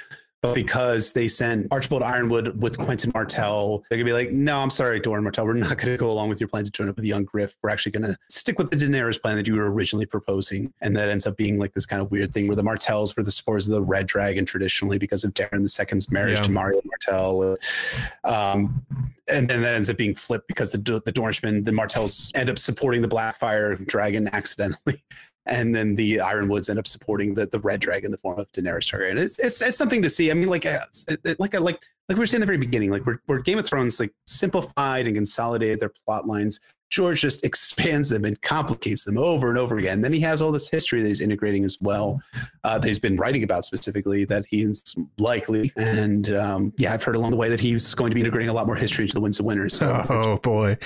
[0.45, 4.69] but because they sent Archibald Yronwood with Quentyn Martell, they're gonna be like, no, I'm
[4.69, 7.05] sorry, Doran Martell, we're not gonna go along with your plan to join up with
[7.05, 7.55] young Griff.
[7.61, 11.09] We're actually gonna stick with the Daenerys plan that you were originally proposing, and that
[11.09, 13.67] ends up being like this kind of weird thing where the Martells were the supporters
[13.67, 15.61] of the Red Dragon traditionally because of Daeron
[15.93, 16.43] II's marriage Yeah.
[16.43, 17.57] to Myriah Martell,
[18.23, 18.85] um,
[19.29, 22.59] and then that ends up being flipped because the the Dornishmen, the Martells, end up
[22.59, 25.03] supporting the Blackfyre Dragon accidentally.
[25.47, 28.51] And then the Yronwoods end up supporting the, the Red Dragon in the form of
[28.51, 29.17] Daenerys Targaryen.
[29.19, 30.31] It's, it's, it's something to see.
[30.31, 32.57] I mean, like, uh, it- it- like, like, like we were saying at the very
[32.57, 36.59] beginning, like, where, where Game of Thrones like simplified and consolidated their plot lines,
[36.91, 40.01] George just expands them and complicates them over and over again.
[40.01, 42.21] Then he has all this history that he's integrating as well,
[42.63, 45.73] uh, that he's been writing about specifically that he's likely.
[45.75, 48.53] And um, yeah, I've heard along the way that he's going to be integrating a
[48.53, 49.67] lot more history into the Winds of Winter.
[49.67, 50.77] So Oh boy.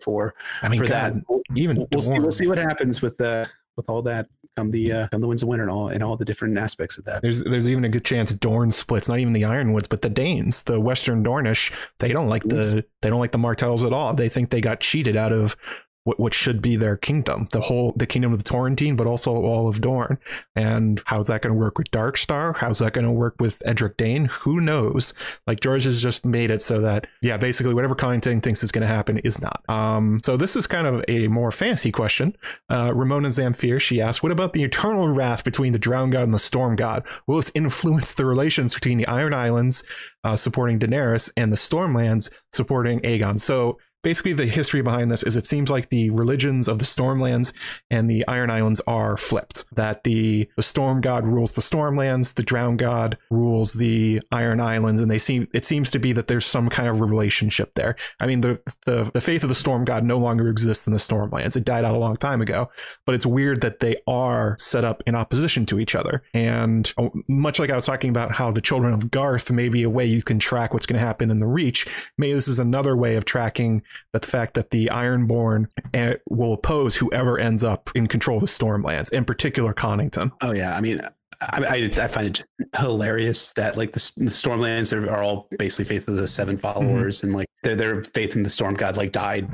[0.00, 2.18] for I mean, for God, that, we'll, even we'll see.
[2.20, 5.42] We'll see what happens with the with all that come the uh, come the Winds
[5.42, 7.22] of Winter and all and all the different aspects of that.
[7.22, 9.08] There's there's even a good chance Dorne splits.
[9.08, 11.72] Not even the Yronwoods, but the Daynes, the Western Dornish.
[11.98, 14.14] They don't like the they don't like the Martells at all.
[14.14, 15.56] They think they got cheated out of
[16.04, 19.34] what what should be their kingdom, the whole the kingdom of the Torrentine, but also
[19.34, 20.18] all of Dorne.
[20.56, 22.56] And how's that going to work with Darkstar?
[22.56, 24.26] How's that going to work with Edric Dayne?
[24.26, 25.14] Who knows?
[25.46, 28.82] Like George has just made it so that yeah, basically whatever Connington thinks is going
[28.82, 29.62] to happen is not.
[29.68, 32.36] Um, so this is kind of a more fancy question.
[32.68, 36.34] Uh, Ramona Zamfir, she asked, What about the eternal wrath between the Drown God and
[36.34, 37.06] the Storm God?
[37.26, 39.84] Will this influence the relations between the Iron Islands
[40.24, 43.38] uh, supporting Daenerys and the Stormlands supporting Aegon?
[43.38, 47.52] So basically, the history behind this is it seems like the religions of the Stormlands
[47.90, 49.64] and the Iron Islands are flipped.
[49.72, 55.00] That the, the Storm God rules the Stormlands, the Drown God rules the Iron Islands,
[55.00, 57.96] and they seem it seems to be that there's some kind of relationship there.
[58.20, 60.98] I mean, the the, the faith of the Storm God no longer exists in the
[60.98, 61.56] Stormlands.
[61.56, 62.70] It died out a long time ago
[63.04, 66.22] but it's weird that they are set up in opposition to each other.
[66.34, 69.82] And oh, much like I was talking about how the Children of Garth may be
[69.82, 72.58] a way you can track what's going to happen in the Reach, maybe this is
[72.58, 73.82] another way of tracking
[74.12, 78.46] the fact that the Ironborn eh, will oppose whoever ends up in control of the
[78.46, 80.32] Stormlands, in particular Connington.
[80.40, 81.00] Oh yeah, I mean,
[81.40, 82.44] I, I, I find it
[82.76, 87.22] hilarious that like the, the Stormlands are, are all basically faith of the Seven followers,
[87.22, 89.48] and like their their faith in the Storm God like died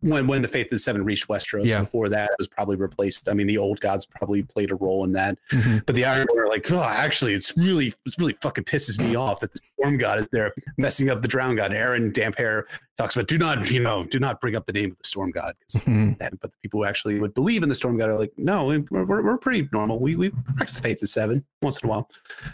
[0.00, 1.66] when when the faith of the Seven reached Westeros.
[1.66, 1.80] Yeah.
[1.82, 3.28] Before that, it was probably replaced.
[3.28, 5.84] I mean, the old gods probably played a role in that, Mhm.
[5.86, 9.40] but the Ironborn are like, oh, actually, it's really it's really fucking pisses me off
[9.40, 11.72] that the Storm God is there messing up the Drown God.
[11.72, 12.64] Aeron Damphair
[12.98, 15.30] talks about do not you know do not bring up the name of the Storm
[15.30, 16.18] God Mhm.
[16.18, 18.66] that, but the people who actually would believe in the storm god are like, no,
[18.66, 19.98] we- we're, we're, we're pretty normal.
[20.00, 22.10] We we practice the faith of seven once in a while.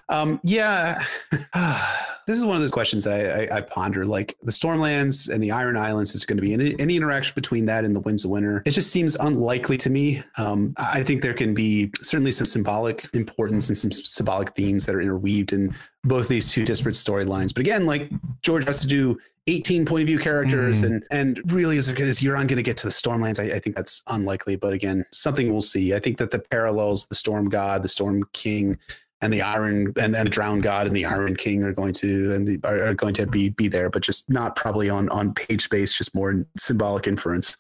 [0.09, 1.03] Um, yeah,
[2.27, 4.05] this is one of those questions that I, I, I ponder.
[4.05, 4.53] Like the
[4.87, 7.95] Stormlands and the Iron Islands is going to be any, any interaction between that and
[7.95, 8.63] the Winds of Winter.
[8.65, 10.23] It just seems unlikely to me.
[10.39, 14.95] Um, I think there can be certainly some symbolic importance and some symbolic themes that
[14.95, 15.75] are interweaved in
[16.05, 17.53] both these two disparate storylines.
[17.55, 18.11] But again, like
[18.43, 20.87] George has to do 18 point of view characters Mhm.
[20.87, 23.39] and and really is, is Euron going to get to the Stormlands?
[23.39, 25.95] I, I think that's unlikely, but again, something we'll see.
[25.95, 28.77] I think that the parallels, the Storm God, the Storm King,
[29.21, 32.35] and the Iron and then the Drown God and the Iron King are going to
[32.35, 35.65] and the, are going to be be there, but just not probably on on page
[35.65, 37.57] space, just more symbolic inference.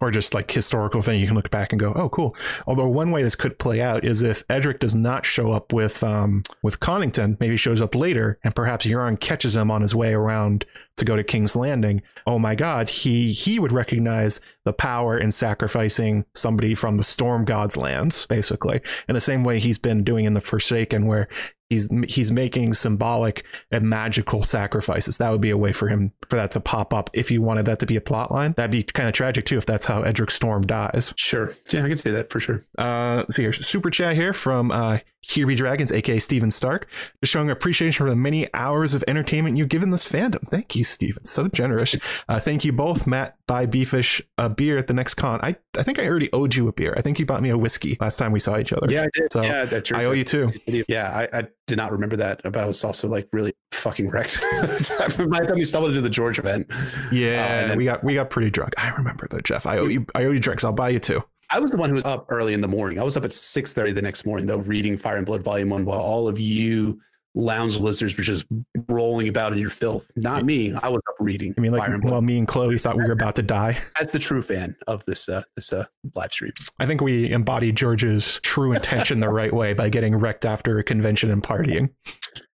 [0.00, 2.34] Or just like historical thing you can look back and go oh cool.
[2.66, 6.02] Although one way this could play out is if edric does not show up with
[6.02, 10.14] um with connington maybe shows up later and perhaps euron catches him on his way
[10.14, 10.64] around
[10.96, 15.30] to go to king's landing oh my god he he would recognize the power in
[15.30, 20.24] sacrificing somebody from the storm god's lands basically in the same way he's been doing
[20.24, 21.28] in the forsaken where
[21.68, 25.18] he's he's making symbolic and magical sacrifices.
[25.18, 27.66] That would be a way for him for that to pop up if you wanted
[27.66, 28.52] that to be a plot line.
[28.52, 31.12] That'd be kind of tragic too if that's how Edric Storm dies.
[31.16, 32.64] Sure, yeah, I can say that for sure.
[32.78, 36.88] Uh, see here, super chat here from uh, Here Be Dragons, aka Steven Stark,
[37.22, 40.46] just showing appreciation for the many hours of entertainment you've given this fandom.
[40.48, 41.24] Thank you, Steven.
[41.24, 41.96] So generous.
[42.28, 43.36] Uh, thank you both, Matt.
[43.46, 45.38] Buy BFish a beer at the next con.
[45.42, 46.92] I I think I already owed you a beer.
[46.96, 48.90] I think you bought me a whiskey last time we saw each other.
[48.90, 49.32] Yeah, I did.
[49.32, 50.48] So, yeah, that I owe you too.
[50.88, 54.40] Yeah, I, I did not remember that, but I was also like really fucking wrecked
[54.52, 56.66] by the time we stumbled into the George event.
[57.12, 58.72] Yeah, Uh, and then- we got we got pretty drunk.
[58.78, 59.66] I remember though, Jeff.
[59.66, 60.64] I owe you I owe you drinks.
[60.64, 61.22] I'll buy you two.
[61.50, 62.98] I was the one who was up early in the morning.
[62.98, 65.70] I was up at six thirty the next morning, though, reading Fire and Blood Volume
[65.70, 67.00] One, while all of you
[67.34, 68.46] lounge listeners were just
[68.88, 70.10] rolling about in your filth.
[70.16, 70.72] Not me.
[70.82, 72.12] I was up reading I mean, like, Fire and Blood.
[72.12, 73.78] well, me and Chloe thought we were about to die.
[73.98, 75.84] That's the true fan of this uh, this uh,
[76.14, 76.52] live stream.
[76.80, 80.84] I think we embodied George's true intention the right way by getting wrecked after a
[80.84, 81.90] convention and partying.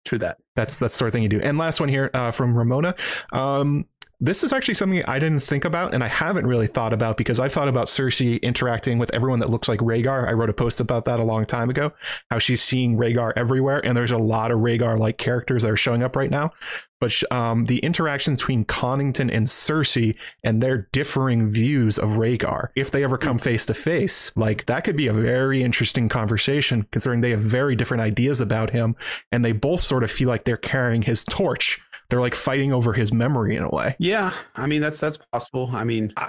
[0.05, 0.39] True that.
[0.57, 1.41] That's that's the sort of thing you do.
[1.41, 2.95] And last one here uh, from Ramona.
[3.33, 3.87] Um,
[4.23, 7.41] this is actually something I didn't think about and I haven't really thought about because
[7.41, 10.29] I've thought about Cersei interacting with everyone that looks like Rhaegar.
[10.29, 11.93] I wrote a post about that a long time ago,
[12.31, 15.77] how she's seeing Rhaegar everywhere, and there's a lot of Rhaegar like characters that are
[15.77, 16.53] showing up right now.
[17.01, 22.93] But um, the interactions between Connington and Cersei and their differing views of Rhaegar, if
[22.93, 27.23] they ever come face to face, like that could be a very interesting conversation considering
[27.23, 28.95] they have very different ideas about him
[29.33, 31.81] and they both sort of feel like they're carrying his torch
[32.13, 33.97] they're like fighting over his memory in a way.
[33.99, 35.71] Yeah, I mean that's that's possible.
[35.73, 36.29] I mean, uh,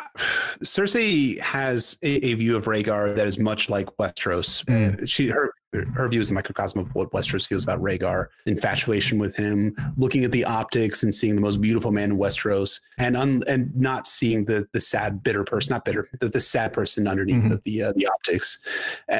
[0.63, 4.63] Cersei has a, a, view of Rhaegar that is much like Westeros.
[4.63, 5.05] Mm.
[5.09, 5.53] She her
[5.93, 10.23] her view is a microcosm of what Westeros feels about Rhaegar, infatuation with him, looking
[10.23, 14.07] at the optics and seeing the most beautiful man in Westeros, and un, and not
[14.07, 17.53] seeing the the sad, bitter person, not bitter, the, the sad person underneath mm-hmm.
[17.53, 18.59] of the uh, the optics.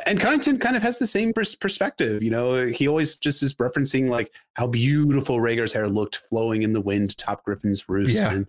[0.05, 2.21] And Connington kind of has the same pers- perspective.
[2.21, 6.73] You know, he always just is referencing like how beautiful Rhaegar's hair looked flowing in
[6.73, 8.31] the wind top Griffin's roost, yeah.
[8.31, 8.47] and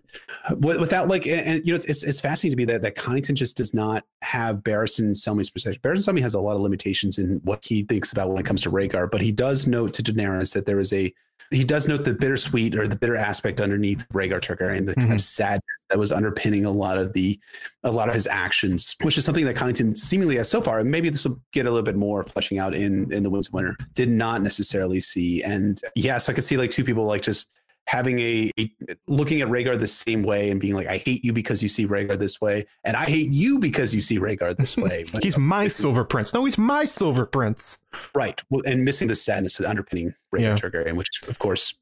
[0.63, 3.33] without like, and, and, you know, it's, it's it's fascinating to me that that Connington
[3.33, 5.81] just does not have Barristan Selmy's perspective.
[5.81, 8.61] Barristan Selmy has a lot of limitations in what he thinks about when it comes
[8.61, 11.13] to Rhaegar, but he does note to Daenerys that there is a
[11.51, 15.01] he does note the bittersweet or the bitter aspect underneath Rhaegar Targaryen, the mm-hmm.
[15.01, 15.19] kind of mm-hmm.
[15.19, 17.39] sadness that was underpinning a lot of the
[17.83, 20.89] a lot of his actions, which is something that Connington seemingly has so far, and
[20.89, 23.53] maybe this will get a little bit more fleshing out in in the Winds of
[23.53, 25.43] Winter, did not necessarily see.
[25.43, 27.51] And yeah, so I could see like two people like just
[27.87, 28.71] having a, a,
[29.07, 31.85] looking at Rhaegar the same way and being like, I hate you because you see
[31.85, 35.05] Rhaegar this way, and I hate you because you see Rhaegar this way.
[35.21, 36.33] he's my silver prince.
[36.33, 37.79] No, he's my silver prince.
[38.13, 38.41] Right.
[38.49, 40.55] Well, and missing the sadness of the underpinning Rhaegar yeah.
[40.57, 41.75] Targaryen, which is of course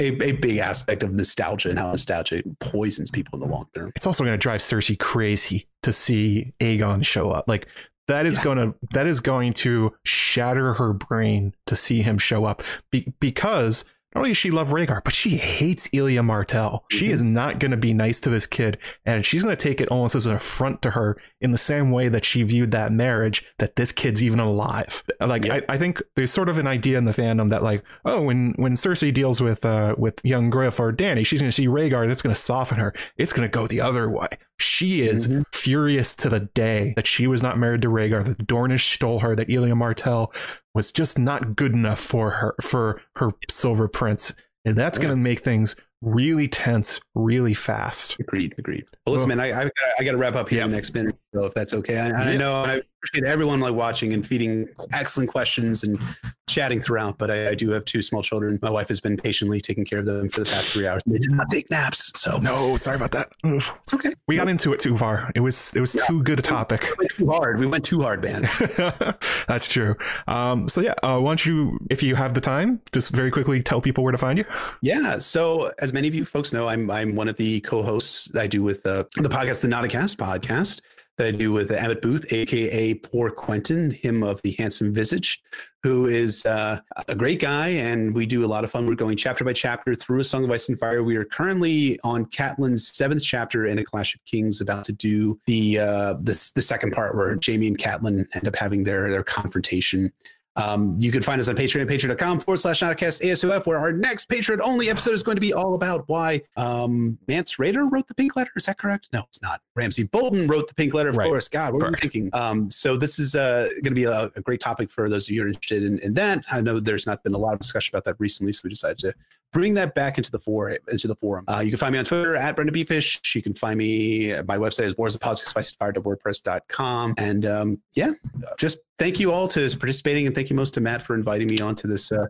[0.00, 3.92] a, a big aspect of nostalgia and how nostalgia poisons people in the long term.
[3.94, 7.46] It's also going to drive Cersei crazy to see Aegon show up.
[7.46, 7.66] Like
[8.08, 8.44] that is yeah.
[8.44, 13.12] going to that is going to shatter her brain to see him show up Be-
[13.20, 13.84] because
[14.14, 16.84] not only does she love Rhaegar, but she hates Elia Martell.
[16.90, 19.80] She is not going to be nice to this kid, and she's going to take
[19.80, 22.92] it almost as an affront to her in the same way that she viewed that
[22.92, 25.02] marriage that this kid's even alive.
[25.20, 25.64] Like yep.
[25.68, 28.52] I, I, think there's sort of an idea in the fandom that like, oh, when
[28.56, 32.06] when Cersei deals with uh with young Griff or Dany, she's going to see Rhaegar,
[32.06, 32.94] that's going to soften her.
[33.16, 34.28] It's going to go the other way.
[34.58, 35.42] She is mm-hmm.
[35.52, 39.34] furious to the day that she was not married to Rhaegar, that Dornish stole her,
[39.34, 40.32] that Elia Martell
[40.74, 44.34] was just not good enough for her for her Silver Prince.
[44.64, 45.04] And that's yeah.
[45.04, 48.18] going to make things really tense, really fast.
[48.20, 48.54] Agreed.
[48.58, 48.84] Agreed.
[49.06, 50.64] Well, listen, man, I, I, I got to wrap up here yeah.
[50.66, 51.96] in the next minute, so if that's okay.
[51.96, 52.30] And, and yeah.
[52.30, 55.98] I know, I appreciate everyone like watching and feeding excellent questions and
[56.46, 57.18] chatting throughout.
[57.18, 58.58] But I, I, do have two small children.
[58.62, 61.02] My wife has been patiently taking care of them for the past three hours.
[61.06, 63.32] They did not take naps, so no, sorry about that.
[63.44, 64.12] It's okay.
[64.26, 65.30] We got into it too far.
[65.34, 66.02] It was it was yeah.
[66.06, 66.82] too good a topic.
[66.82, 67.60] We went too hard.
[67.60, 68.48] We went too hard, man.
[69.48, 69.96] that's true.
[70.26, 73.62] Um, so yeah, uh, why don't you, if you have the time, just very quickly
[73.62, 74.44] tell people where to find you.
[74.80, 75.18] Yeah.
[75.18, 78.62] So as many of you folks know, I'm I'm one of the co-hosts I do
[78.62, 80.80] with uh, the podcast, the Not a Cast podcast
[81.16, 85.42] that I do with Emmett Booth, aka Poor Quentyn, him of the handsome visage,
[85.82, 88.86] who is uh, a great guy, and we do a lot of fun.
[88.86, 91.04] We're going chapter by chapter through A Song of Ice and Fire.
[91.04, 95.38] We are currently on Catelyn's seventh chapter in A Clash of Kings, about to do
[95.46, 99.24] the uh, the, the second part where Jaime and Catelyn end up having their their
[99.24, 100.12] confrontation.
[100.56, 103.92] Um, you can find us on Patreon at patreon.com forward slash Nauticast ASOF, where our
[103.92, 108.06] next Patreon only episode is going to be all about why um, Mance Rayder wrote
[108.06, 108.50] the pink letter.
[108.56, 109.08] Is that correct?
[109.12, 109.60] No, it's not.
[109.74, 111.28] Ramsay Bolton wrote the pink letter, of right.
[111.28, 111.48] course.
[111.48, 111.92] God, what Correct.
[111.92, 112.30] were you thinking?
[112.32, 115.34] Um, so this is uh, going to be a, a, great topic for those of
[115.34, 116.44] you who are interested in, in that.
[116.50, 118.98] I know there's not been a lot of discussion about that recently, so we decided
[118.98, 119.14] to
[119.54, 120.76] bring that back into the forum.
[120.88, 121.46] Into the forum.
[121.48, 123.34] Uh, you can find me on Twitter at BryndenBFish.
[123.34, 124.34] You can find me.
[124.46, 127.14] My website is warsofpoliticsfire.wordpress.com.
[127.16, 128.12] And um, yeah,
[128.58, 131.60] just thank you all to participating, and thank you most to Matt for inviting me
[131.60, 132.26] onto this uh,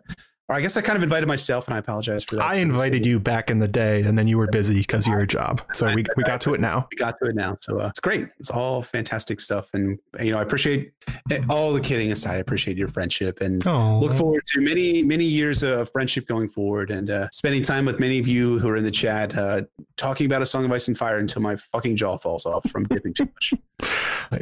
[0.47, 2.45] or I guess I kind of invited myself, and I apologize for that.
[2.45, 5.25] I invited you back in the day, and then you were busy because of your
[5.25, 5.61] job.
[5.73, 6.87] So we, we got to it now.
[6.95, 7.57] We got to it now.
[7.59, 8.27] So uh, it's great.
[8.39, 10.93] It's all fantastic stuff, and you know I appreciate
[11.49, 12.35] all the kidding aside.
[12.35, 14.01] I appreciate your friendship, and Aww.
[14.01, 17.99] look forward to many many years of friendship going forward, and uh, spending time with
[17.99, 19.63] many of you who are in the chat, uh,
[19.97, 22.83] talking about a song of ice and fire until my fucking jaw falls off from
[22.85, 23.53] dipping too much.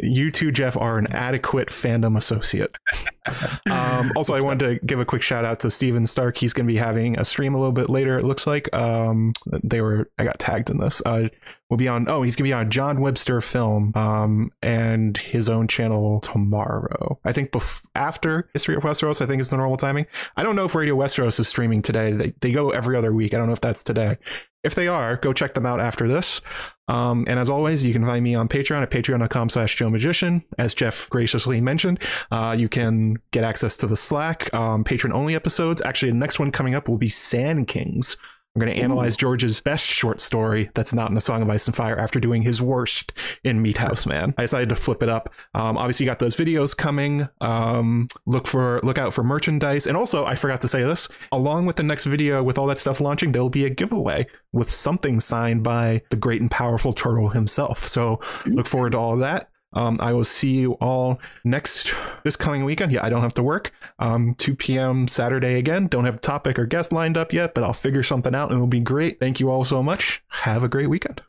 [0.02, 2.78] You two, Jeff, are an adequate fandom associate.
[3.70, 6.38] um, also, I wanted to give a quick shout out to Steven Stark.
[6.38, 8.18] He's going to be having a stream a little bit later.
[8.18, 10.10] It looks like um, they were.
[10.18, 11.04] I got tagged in this.
[11.06, 11.30] Uh,
[11.74, 12.08] we'll be on.
[12.08, 17.20] Oh, he's to be on John Webster Film um, and his own channel tomorrow.
[17.26, 19.22] I think bef- after History of Westeros.
[19.22, 20.06] I think is the normal timing.
[20.38, 22.12] I don't know if Radio Westeros is streaming today.
[22.12, 23.34] They they go every other week.
[23.34, 24.20] I don't know if that's today.
[24.64, 26.42] If they are, go check them out after this.
[26.88, 30.44] Um, and as always, you can find me on Patreon at patreon.com slash Joe Magician.
[30.60, 32.00] As Jeff graciously mentioned,
[32.32, 35.82] uh, you can get access to the Slack, um, patron only episodes.
[35.82, 38.16] Actually, the next one coming up will be Sandkings.
[38.56, 41.66] I'm going to analyze George's best short story that's not in a Song of Ice
[41.66, 43.12] and Fire after doing his worst
[43.44, 44.36] in Meathouse Man.
[44.38, 45.34] I decided to flip it up.
[45.56, 47.28] Um, obviously, you got those videos coming.
[47.42, 51.10] Um, look for look out for merchandise, and also I forgot to say this.
[51.32, 54.28] Along with the next video, with all that stuff launching, there will be a giveaway
[54.52, 57.88] with something signed by the great and powerful Turtle himself.
[57.88, 59.50] So look forward to all of that.
[59.74, 61.94] Um, I will see you all next
[62.24, 62.92] this coming weekend.
[62.92, 63.72] Yeah, I don't have to work.
[64.00, 65.08] Um, 2 p.m.
[65.08, 65.88] Saturday again.
[65.88, 68.58] Don't have a topic or guest lined up yet, but I'll figure something out and
[68.58, 69.20] it'll be great.
[69.20, 70.24] Thank you all so much.
[70.30, 71.22] Have a great weekend.